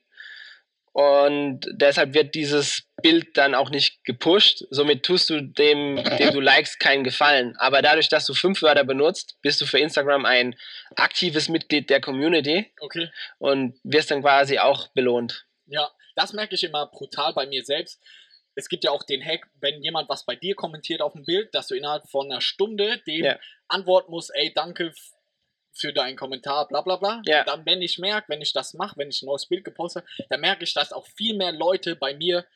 Und 0.95 1.61
deshalb 1.73 2.13
wird 2.13 2.35
dieses 2.35 2.83
Bild 3.03 3.39
dann 3.39 3.55
auch 3.55 3.71
nicht 3.71 4.05
gepusht. 4.05 4.65
Somit 4.69 5.05
tust 5.05 5.31
du 5.31 5.41
dem, 5.41 5.97
dem 6.19 6.33
du 6.35 6.41
likest, 6.41 6.81
keinen 6.81 7.03
Gefallen. 7.03 7.57
Aber 7.57 7.81
dadurch, 7.81 8.11
dass 8.11 8.27
du 8.27 8.35
fünf 8.35 8.61
Wörter 8.61 8.85
benutzt, 8.85 9.39
bist 9.41 9.59
du 9.63 9.67
für 9.67 9.79
Instagram 9.79 10.27
ein 10.27 10.55
aktives 10.97 11.49
Mitglied 11.49 11.89
der 11.89 12.03
Community 12.03 12.71
Okay. 12.79 13.09
und 13.39 13.79
wirst 13.85 14.11
dann 14.11 14.21
quasi 14.21 14.59
auch 14.59 14.89
belohnt. 14.89 15.47
Ja, 15.67 15.91
das 16.15 16.35
merke 16.35 16.57
ich 16.57 16.63
immer 16.65 16.87
brutal 16.89 17.33
bei 17.33 17.47
mir 17.47 17.65
selbst. 17.65 17.99
Es 18.55 18.69
gibt 18.69 18.85
ja 18.85 18.91
auch 18.91 19.03
den 19.03 19.25
Hack, 19.25 19.49
wenn 19.61 19.83
jemand 19.83 20.09
was 20.09 20.25
bei 20.25 20.37
dir 20.37 20.55
kommentiert 20.55 21.01
auf 21.01 21.13
dem 21.15 21.25
Bild, 21.25 21.55
dass 21.55 21.69
du 21.69 21.75
innerhalb 21.75 22.09
von 22.11 22.31
einer 22.31 22.41
Stunde 22.41 22.99
dem 23.07 23.25
Ja. 23.25 23.39
antworten 23.69 24.11
musst, 24.11 24.31
ey, 24.35 24.53
danke 24.53 24.93
für 25.75 25.93
deinen 25.93 26.17
Kommentar, 26.17 26.69
bla 26.69 26.83
bla 26.83 26.97
bla. 26.97 27.23
Ja. 27.25 27.41
Und 27.41 27.49
dann, 27.49 27.67
wenn 27.67 27.81
ich 27.81 27.99
merke, 27.99 28.29
wenn 28.29 28.43
ich 28.43 28.53
das 28.53 28.75
mache, 28.75 28.97
wenn 28.99 29.09
ich 29.09 29.23
ein 29.23 29.27
neues 29.27 29.47
Bild 29.47 29.65
gepostet 29.65 30.05
habe, 30.05 30.27
dann 30.29 30.41
merke 30.41 30.65
ich, 30.65 30.75
dass 30.75 30.93
auch 30.93 31.07
viel 31.07 31.35
mehr 31.37 31.53
Leute 31.53 31.97
bei 31.97 32.15
mir 32.15 32.47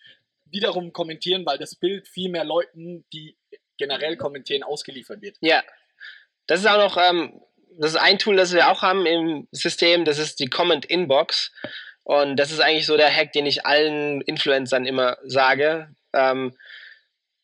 wiederum 0.44 0.92
kommentieren, 0.92 1.44
weil 1.46 1.58
das 1.58 1.74
Bild 1.74 2.06
viel 2.08 2.30
mehr 2.30 2.44
Leuten, 2.44 3.04
die 3.12 3.36
generell 3.78 4.16
kommentieren, 4.16 4.62
ausgeliefert 4.62 5.22
wird. 5.22 5.36
Ja. 5.40 5.64
Das 6.46 6.60
ist 6.60 6.66
auch 6.66 6.78
noch, 6.78 6.96
ähm, 6.96 7.40
das 7.78 7.92
ist 7.92 7.96
ein 7.96 8.18
Tool, 8.18 8.36
das 8.36 8.52
wir 8.52 8.70
auch 8.70 8.82
haben 8.82 9.06
im 9.06 9.48
System, 9.50 10.04
das 10.04 10.18
ist 10.18 10.38
die 10.38 10.46
Comment 10.46 10.84
Inbox. 10.84 11.52
Und 12.08 12.36
das 12.36 12.52
ist 12.52 12.60
eigentlich 12.60 12.86
so 12.86 12.96
der 12.96 13.12
Hack, 13.12 13.32
den 13.32 13.46
ich 13.46 13.66
allen 13.66 14.20
Influencern 14.20 14.86
immer 14.86 15.18
sage. 15.24 15.88
Ähm, 16.12 16.56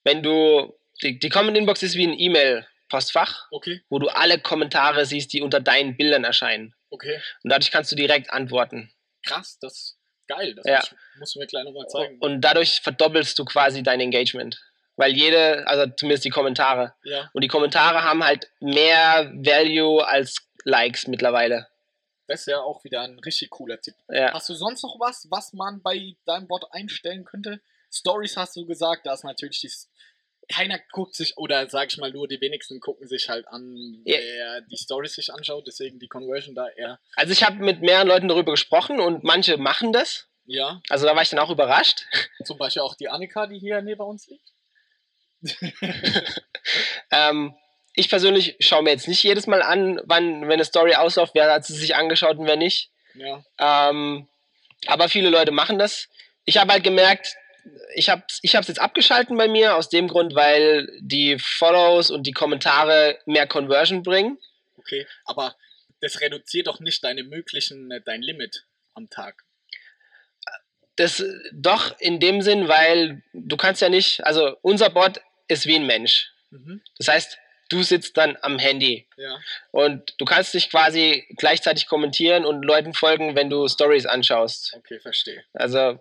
wenn 0.04 0.22
du, 0.22 0.72
die, 1.02 1.18
die 1.18 1.28
Comment 1.30 1.56
Inbox 1.58 1.82
ist 1.82 1.96
wie 1.96 2.06
ein 2.06 2.16
E-Mail-Postfach, 2.16 3.48
Okay, 3.50 3.80
wo 3.88 3.98
du 3.98 4.06
alle 4.08 4.38
Kommentare 4.38 5.04
siehst, 5.04 5.32
die 5.32 5.42
unter 5.42 5.58
deinen 5.60 5.96
Bildern 5.96 6.22
erscheinen. 6.22 6.74
okay. 6.90 7.20
Und 7.42 7.50
dadurch 7.50 7.72
kannst 7.72 7.90
du 7.90 7.96
direkt 7.96 8.30
antworten. 8.30 8.92
Krass, 9.26 9.58
das 9.60 9.72
ist 9.72 9.98
geil. 10.28 10.54
Das 10.54 10.64
Ja. 10.64 10.76
muss, 10.78 10.94
musst 11.18 11.34
du 11.34 11.38
mir 11.40 11.46
gleich 11.48 11.64
nochmal 11.64 11.88
zeigen. 11.88 12.18
Und 12.20 12.40
dadurch 12.40 12.80
verdoppelst 12.82 13.36
du 13.40 13.44
quasi 13.44 13.82
dein 13.82 14.00
Engagement. 14.00 14.60
Weil 14.94 15.12
jede, 15.16 15.66
also 15.66 15.90
zumindest 15.96 16.24
die 16.24 16.30
Kommentare. 16.30 16.94
ja, 17.02 17.28
Und 17.32 17.42
die 17.42 17.48
Kommentare 17.48 18.04
haben 18.04 18.22
halt 18.24 18.48
mehr 18.60 19.32
Value 19.34 20.06
als 20.06 20.36
Likes 20.64 21.08
mittlerweile. 21.08 21.66
Das 22.32 22.40
ist 22.40 22.46
ja 22.46 22.60
auch 22.60 22.82
wieder 22.84 23.02
ein 23.02 23.18
richtig 23.18 23.50
cooler 23.50 23.80
Tipp. 23.80 23.94
Ja. 24.08 24.32
Hast 24.32 24.48
du 24.48 24.54
sonst 24.54 24.82
noch 24.82 24.98
was, 24.98 25.26
was 25.30 25.52
man 25.52 25.82
bei 25.82 26.16
deinem 26.24 26.48
Bot 26.48 26.64
einstellen 26.72 27.24
könnte? 27.24 27.60
Stories 27.92 28.36
hast 28.36 28.56
du 28.56 28.64
gesagt, 28.66 29.06
da 29.06 29.12
ist 29.14 29.24
natürlich 29.24 29.60
die. 29.60 29.70
Keiner 30.52 30.80
guckt 30.90 31.14
sich, 31.14 31.36
oder 31.36 31.68
sag 31.68 31.92
ich 31.92 31.98
mal 31.98 32.10
nur, 32.10 32.26
die 32.26 32.40
wenigsten 32.40 32.80
gucken 32.80 33.06
sich 33.06 33.28
halt 33.28 33.46
an, 33.48 33.76
Ja. 34.04 34.18
wer 34.18 34.60
die 34.62 34.76
Stories 34.76 35.14
sich 35.14 35.32
anschaut, 35.32 35.66
deswegen 35.66 35.98
die 36.00 36.08
Conversion 36.08 36.54
da 36.54 36.68
eher. 36.68 36.98
Also 37.16 37.32
ich 37.32 37.44
habe 37.44 37.56
mit 37.56 37.80
mehreren 37.80 38.08
Leuten 38.08 38.26
darüber 38.28 38.50
gesprochen 38.52 38.98
und 38.98 39.22
manche 39.22 39.56
machen 39.56 39.92
das. 39.92 40.26
Ja, 40.44 40.82
Also 40.88 41.06
da 41.06 41.14
war 41.14 41.22
ich 41.22 41.30
dann 41.30 41.38
auch 41.38 41.50
überrascht. 41.50 42.06
zum 42.44 42.58
Beispiel 42.58 42.82
auch 42.82 42.96
die 42.96 43.08
Annika, 43.08 43.46
die 43.46 43.58
hier 43.60 43.80
neben 43.82 44.00
uns 44.02 44.26
liegt. 44.26 44.52
Ähm, 47.10 47.54
ich 47.94 48.08
persönlich 48.08 48.56
schaue 48.60 48.82
mir 48.82 48.90
jetzt 48.90 49.08
nicht 49.08 49.22
jedes 49.22 49.46
Mal 49.46 49.62
an, 49.62 50.00
wann, 50.04 50.42
wenn 50.42 50.52
eine 50.52 50.64
Story 50.64 50.94
ausläuft, 50.94 51.34
wer 51.34 51.52
hat 51.52 51.64
sie 51.64 51.74
sich 51.74 51.94
angeschaut 51.94 52.38
und 52.38 52.46
wer 52.46 52.56
nicht. 52.56 52.90
Ja, 53.14 53.44
Ähm, 53.58 54.28
aber 54.86 55.08
viele 55.08 55.28
Leute 55.28 55.52
machen 55.52 55.78
das. 55.78 56.08
Ich 56.44 56.56
habe 56.56 56.72
halt 56.72 56.84
gemerkt, 56.84 57.36
ich 57.94 58.08
habe 58.08 58.24
ich 58.42 58.54
es 58.54 58.68
jetzt 58.68 58.80
abgeschalten 58.80 59.36
bei 59.36 59.48
mir, 59.48 59.76
aus 59.76 59.88
dem 59.88 60.08
Grund, 60.08 60.34
weil 60.34 60.88
die 61.00 61.38
Follows 61.38 62.10
und 62.10 62.26
die 62.26 62.32
Kommentare 62.32 63.18
mehr 63.26 63.46
Conversion 63.46 64.02
bringen. 64.02 64.38
okay. 64.76 65.06
Aber 65.24 65.54
das 66.00 66.20
reduziert 66.20 66.66
doch 66.66 66.80
nicht 66.80 67.04
deine 67.04 67.22
möglichen, 67.22 67.90
äh, 67.90 68.00
dein 68.00 68.22
Limit 68.22 68.64
am 68.94 69.08
Tag. 69.08 69.44
Das 70.96 71.24
doch 71.52 71.98
in 72.00 72.20
dem 72.20 72.42
Sinn, 72.42 72.68
weil 72.68 73.22
du 73.32 73.56
kannst 73.56 73.80
ja 73.80 73.88
nicht, 73.88 74.24
also 74.24 74.56
unser 74.62 74.90
Bot 74.90 75.20
ist 75.48 75.66
wie 75.66 75.76
ein 75.76 75.86
Mensch. 75.86 76.32
Mhm. 76.50 76.82
Das 76.98 77.08
heißt, 77.08 77.38
du 77.72 77.82
sitzt 77.82 78.16
dann 78.16 78.36
am 78.42 78.58
Handy 78.58 79.06
Ja, 79.16 79.38
und 79.70 80.14
du 80.18 80.24
kannst 80.24 80.54
dich 80.54 80.70
quasi 80.70 81.26
gleichzeitig 81.36 81.86
kommentieren 81.86 82.44
und 82.44 82.62
Leuten 82.62 82.94
folgen, 82.94 83.34
wenn 83.34 83.50
du 83.50 83.66
Stories 83.68 84.06
anschaust. 84.06 84.74
okay, 84.76 85.00
verstehe. 85.00 85.42
Also 85.54 85.98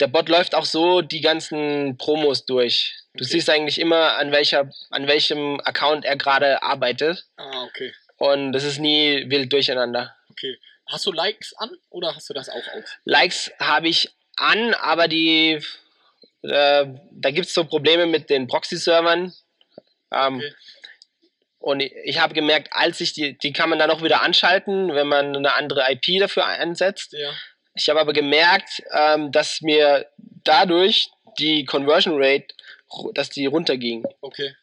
der 0.00 0.06
Bot 0.06 0.28
läuft 0.28 0.54
auch 0.54 0.64
so 0.64 1.02
die 1.02 1.20
ganzen 1.20 1.96
Promos 1.98 2.46
durch. 2.46 2.94
Du 3.14 3.24
Okay. 3.24 3.32
siehst 3.32 3.50
eigentlich 3.50 3.80
immer, 3.80 4.16
an, 4.16 4.30
welcher, 4.30 4.70
an 4.90 5.08
welchem 5.08 5.60
Account 5.64 6.04
er 6.04 6.16
gerade 6.16 6.62
arbeitet 6.62 7.24
Ah, 7.36 7.64
okay. 7.64 7.92
und 8.16 8.52
das 8.52 8.62
ist 8.64 8.78
nie 8.78 9.24
wild 9.28 9.52
durcheinander. 9.52 10.14
Okay. 10.30 10.56
Hast 10.86 11.04
du 11.06 11.12
Likes 11.12 11.52
an 11.58 11.70
oder 11.90 12.14
hast 12.14 12.30
du 12.30 12.34
das 12.34 12.48
auch 12.48 12.54
aus? 12.74 12.96
Likes 13.04 13.50
habe 13.58 13.88
ich 13.88 14.08
an, 14.36 14.72
aber 14.74 15.08
die 15.08 15.60
äh, 16.42 16.86
da 17.10 17.30
gibt 17.32 17.48
es 17.48 17.54
so 17.54 17.64
Probleme 17.64 18.06
mit 18.06 18.30
den 18.30 18.46
Proxy-Servern. 18.46 19.34
Ähm, 20.12 20.36
Okay. 20.36 20.54
Und 21.60 21.80
ich- 21.80 22.18
habe 22.20 22.34
gemerkt, 22.34 22.68
als 22.72 23.00
ich 23.00 23.12
die, 23.12 23.36
die 23.36 23.52
kann 23.52 23.68
man 23.68 23.78
dann 23.78 23.90
auch 23.90 24.02
wieder 24.02 24.22
anschalten, 24.22 24.94
wenn 24.94 25.08
man 25.08 25.36
eine 25.36 25.54
andere 25.54 25.90
IP 25.90 26.18
dafür 26.20 26.46
einsetzt. 26.46 27.12
Ja. 27.12 27.32
Ich 27.74 27.88
habe 27.88 28.00
aber 28.00 28.12
gemerkt, 28.12 28.82
ähm, 28.92 29.32
dass 29.32 29.60
mir 29.60 30.06
dadurch 30.44 31.10
die 31.38 31.64
Conversion 31.64 32.14
Rate, 32.22 32.46
dass 33.14 33.28
die 33.30 33.46
runterging. 33.46 34.04
Okay. 34.20 34.54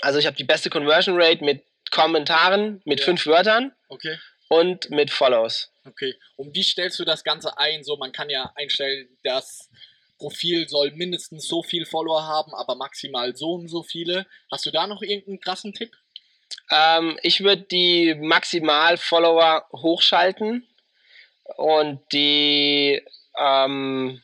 Also 0.00 0.18
ich 0.18 0.26
habe 0.26 0.36
die 0.36 0.44
beste 0.44 0.70
Conversion 0.70 1.20
Rate 1.20 1.44
mit 1.44 1.64
Kommentaren, 1.90 2.80
mit 2.84 3.00
Ja. 3.00 3.06
fünf 3.06 3.26
Wörtern 3.26 3.72
Okay. 3.88 4.18
und 4.48 4.90
mit 4.90 5.10
Follows. 5.10 5.70
Okay. 5.86 6.14
Und 6.36 6.54
wie 6.54 6.62
stellst 6.62 6.98
du 6.98 7.04
das 7.04 7.24
Ganze 7.24 7.56
ein? 7.58 7.84
So, 7.84 7.96
man 7.96 8.12
kann 8.12 8.30
ja 8.30 8.50
einstellen, 8.56 9.08
das 9.22 9.70
Profil 10.18 10.68
soll 10.68 10.90
mindestens 10.92 11.46
so 11.48 11.62
viel 11.62 11.84
Follower 11.86 12.22
haben, 12.22 12.54
aber 12.54 12.74
maximal 12.76 13.34
so 13.36 13.52
und 13.54 13.68
so 13.68 13.82
viele. 13.82 14.26
Hast 14.50 14.64
du 14.66 14.70
da 14.70 14.86
noch 14.86 15.02
irgendeinen 15.02 15.40
krassen 15.40 15.72
Tipp? 15.74 15.90
Ähm, 16.70 17.18
ich 17.22 17.42
würde 17.42 17.62
die 17.62 18.14
Maximal-Follower 18.14 19.66
hochschalten 19.72 20.66
und 21.56 22.00
die 22.12 23.02
ähm, 23.38 24.20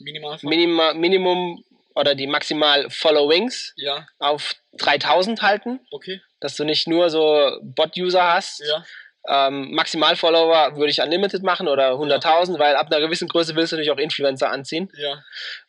Minimal? 0.00 0.38
Minima, 0.42 0.94
Minimum 0.94 1.64
oder 1.94 2.14
die 2.14 2.26
Maximal-Followings 2.26 3.72
ja. 3.76 4.06
auf 4.18 4.54
3000 4.78 5.42
halten, 5.42 5.80
Okay. 5.90 6.20
dass 6.40 6.54
du 6.56 6.64
nicht 6.64 6.86
nur 6.86 7.10
so 7.10 7.58
Bot-User 7.62 8.32
hast. 8.32 8.60
Ja. 8.60 8.84
Ähm, 9.28 9.72
Maximal-Follower 9.72 10.76
würde 10.76 10.90
ich 10.90 11.00
Unlimited 11.02 11.42
machen 11.42 11.68
oder 11.68 11.92
100.000, 11.94 12.58
weil 12.58 12.76
ab 12.76 12.86
einer 12.86 13.00
gewissen 13.00 13.28
Größe 13.28 13.56
willst 13.56 13.72
du 13.72 13.76
natürlich 13.76 13.90
auch 13.90 13.98
Influencer 13.98 14.50
anziehen. 14.50 14.90
Ja. 14.96 15.22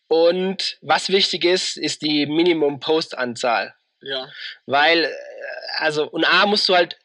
Und 0.07 0.77
was 0.81 1.09
wichtig 1.09 1.45
ist, 1.45 1.77
ist 1.77 2.01
die 2.03 2.25
Minimum-Post-Anzahl. 2.27 3.73
Ja. 4.01 4.29
Weil, 4.65 5.05
äh, 5.05 5.09
also, 5.77 6.07
und 6.07 6.25
A, 6.25 6.45
musst 6.45 6.67
du 6.69 6.75
halt 6.75 6.97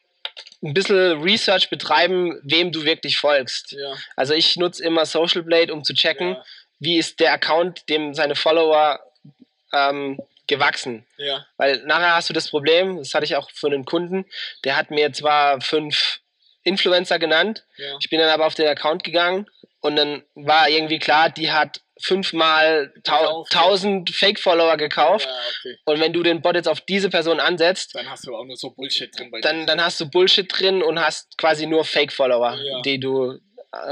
ein 0.63 0.73
bisschen 0.73 1.21
Research 1.21 1.69
betreiben, 1.69 2.39
wem 2.43 2.71
du 2.71 2.83
wirklich 2.83 3.17
folgst. 3.17 3.73
Ja. 3.73 3.95
Also 4.15 4.33
ich 4.33 4.55
nutze 4.57 4.83
immer 4.83 5.05
Social 5.05 5.43
Blade, 5.43 5.71
um 5.73 5.83
zu 5.83 5.93
checken, 5.93 6.29
Ja. 6.33 6.45
wie 6.79 6.97
ist 6.97 7.19
der 7.19 7.33
Account, 7.33 7.87
dem 7.89 8.13
seine 8.13 8.35
Follower 8.35 8.99
ähm, 9.73 10.19
gewachsen. 10.47 11.05
Ja. 11.17 11.45
Weil 11.57 11.83
nachher 11.85 12.15
hast 12.15 12.29
du 12.29 12.33
das 12.33 12.49
Problem, 12.49 12.97
das 12.97 13.13
hatte 13.13 13.25
ich 13.25 13.35
auch 13.35 13.49
für 13.51 13.67
einen 13.67 13.85
Kunden, 13.85 14.25
der 14.63 14.75
hat 14.75 14.89
mir 14.91 15.11
zwar 15.13 15.61
fünf 15.61 16.19
Influencer 16.63 17.19
genannt, 17.19 17.63
ich 17.99 18.09
bin 18.09 18.19
dann 18.19 18.29
aber 18.29 18.47
auf 18.47 18.55
den 18.55 18.67
Account 18.67 19.03
gegangen 19.03 19.47
und 19.81 19.95
dann 19.95 20.23
war 20.33 20.67
irgendwie 20.67 20.97
klar, 20.97 21.29
die 21.29 21.51
hat 21.51 21.81
fünfmal 22.01 22.93
tau. 23.03 23.43
1000 23.49 24.09
Fake-Follower 24.09 24.77
gekauft. 24.77 25.25
Ja, 25.27 25.37
okay. 25.59 25.77
Und 25.85 25.99
wenn 25.99 26.13
du 26.13 26.23
den 26.23 26.41
Bot 26.41 26.55
jetzt 26.55 26.67
auf 26.67 26.81
diese 26.81 27.09
Person 27.09 27.39
ansetzt, 27.39 27.95
Dann 27.95 28.09
hast 28.09 28.27
du 28.27 28.35
auch 28.35 28.43
nur 28.45 28.57
so 28.57 28.71
Bullshit 28.71 29.17
drin 29.17 29.31
bei 29.31 29.41
dann, 29.41 29.61
dir. 29.61 29.65
dann 29.65 29.81
hast 29.83 29.99
du 29.99 30.09
Bullshit 30.09 30.47
drin 30.49 30.83
und 30.83 30.99
hast 30.99 31.37
quasi 31.37 31.65
nur 31.65 31.83
Fake-Follower, 31.85 32.55
Ja. 32.61 32.81
die 32.81 32.99
du. 32.99 33.39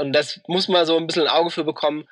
Und 0.00 0.12
das 0.14 0.40
muss 0.46 0.68
man 0.68 0.86
so 0.86 0.96
ein 0.96 1.06
bisschen 1.06 1.22
ein 1.24 1.28
Auge 1.28 1.50
für 1.50 1.64
bekommen, 1.64 2.08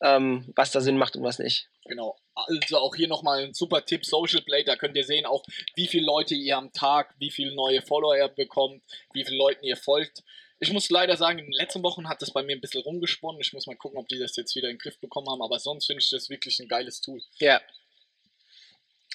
ähm, 0.00 0.52
was 0.54 0.70
da 0.70 0.80
Sinn 0.80 0.96
macht 0.96 1.16
und 1.16 1.24
was 1.24 1.38
nicht. 1.40 1.68
Genau. 1.84 2.16
Also 2.34 2.78
auch 2.78 2.94
hier 2.94 3.08
nochmal 3.08 3.42
ein 3.44 3.54
super 3.54 3.84
Tipp, 3.84 4.04
Social 4.04 4.42
Blade, 4.42 4.64
da 4.64 4.76
könnt 4.76 4.96
ihr 4.96 5.04
sehen 5.04 5.26
auch, 5.26 5.42
wie 5.74 5.86
viele 5.88 6.04
Leute 6.06 6.34
ihr 6.34 6.56
am 6.56 6.72
Tag, 6.72 7.14
wie 7.18 7.30
viele 7.30 7.54
neue 7.54 7.82
Follower 7.82 8.16
ihr 8.16 8.28
bekommt, 8.28 8.82
wie 9.12 9.24
viele 9.24 9.38
Leuten 9.38 9.64
ihr 9.64 9.76
folgt. 9.76 10.22
Ich 10.58 10.72
muss 10.72 10.88
leider 10.88 11.16
sagen, 11.16 11.38
in 11.38 11.46
den 11.46 11.52
letzten 11.52 11.82
Wochen 11.82 12.08
hat 12.08 12.22
das 12.22 12.32
bei 12.32 12.42
mir 12.42 12.56
ein 12.56 12.60
bisschen 12.60 12.82
rumgesponnen. 12.82 13.40
Ich 13.40 13.52
muss 13.52 13.66
mal 13.66 13.76
gucken, 13.76 13.98
ob 13.98 14.08
die 14.08 14.18
das 14.18 14.36
jetzt 14.36 14.56
wieder 14.56 14.68
in 14.68 14.76
den 14.76 14.80
Griff 14.80 14.98
bekommen 15.00 15.28
haben, 15.28 15.42
aber 15.42 15.58
sonst 15.58 15.86
finde 15.86 16.02
ich 16.02 16.10
das 16.10 16.30
wirklich 16.30 16.58
ein 16.60 16.68
geiles 16.68 17.00
Tool. 17.00 17.22
Ja. 17.38 17.60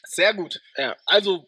Sehr 0.04 0.34
gut. 0.34 0.62
Ja. 0.78 0.96
Also 1.06 1.48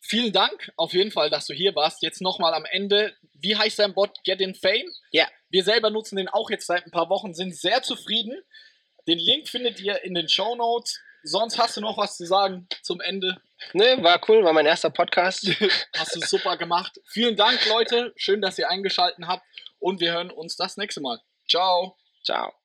vielen 0.00 0.32
Dank 0.32 0.72
auf 0.76 0.92
jeden 0.94 1.12
Fall, 1.12 1.30
dass 1.30 1.46
du 1.46 1.54
hier 1.54 1.74
warst. 1.76 2.02
Jetzt 2.02 2.20
nochmal 2.20 2.54
am 2.54 2.64
Ende. 2.64 3.14
Wie 3.34 3.56
heißt 3.56 3.78
dein 3.78 3.94
Bot 3.94 4.22
Get 4.24 4.40
in 4.40 4.54
Fame? 4.54 4.92
Ja. 5.12 5.28
Wir 5.48 5.62
selber 5.64 5.90
nutzen 5.90 6.16
den 6.16 6.28
auch 6.28 6.50
jetzt 6.50 6.66
seit 6.66 6.84
ein 6.84 6.92
paar 6.92 7.08
Wochen, 7.08 7.34
sind 7.34 7.56
sehr 7.56 7.82
zufrieden. 7.82 8.42
Den 9.06 9.18
Link 9.18 9.48
findet 9.48 9.80
ihr 9.80 10.02
in 10.02 10.14
den 10.14 10.28
Show 10.28 10.54
Notes. 10.56 11.00
Sonst 11.22 11.58
hast 11.58 11.76
du 11.76 11.80
noch 11.80 11.98
was 11.98 12.16
zu 12.16 12.26
sagen 12.26 12.68
zum 12.82 13.00
Ende? 13.00 13.36
Ne, 13.72 14.02
war 14.02 14.20
cool, 14.28 14.44
war 14.44 14.52
mein 14.52 14.66
erster 14.66 14.90
Podcast. 14.90 15.46
Hast 15.96 16.16
du 16.16 16.20
super 16.20 16.56
gemacht. 16.56 16.98
Vielen 17.06 17.36
Dank, 17.36 17.58
Leute. 17.68 18.12
Schön, 18.16 18.40
dass 18.40 18.58
ihr 18.58 18.70
eingeschaltet 18.70 19.26
habt. 19.26 19.44
Und 19.78 20.00
wir 20.00 20.12
hören 20.12 20.30
uns 20.30 20.56
das 20.56 20.76
nächste 20.78 21.00
Mal. 21.02 21.20
Ciao. 21.46 21.96
Ciao. 22.24 22.59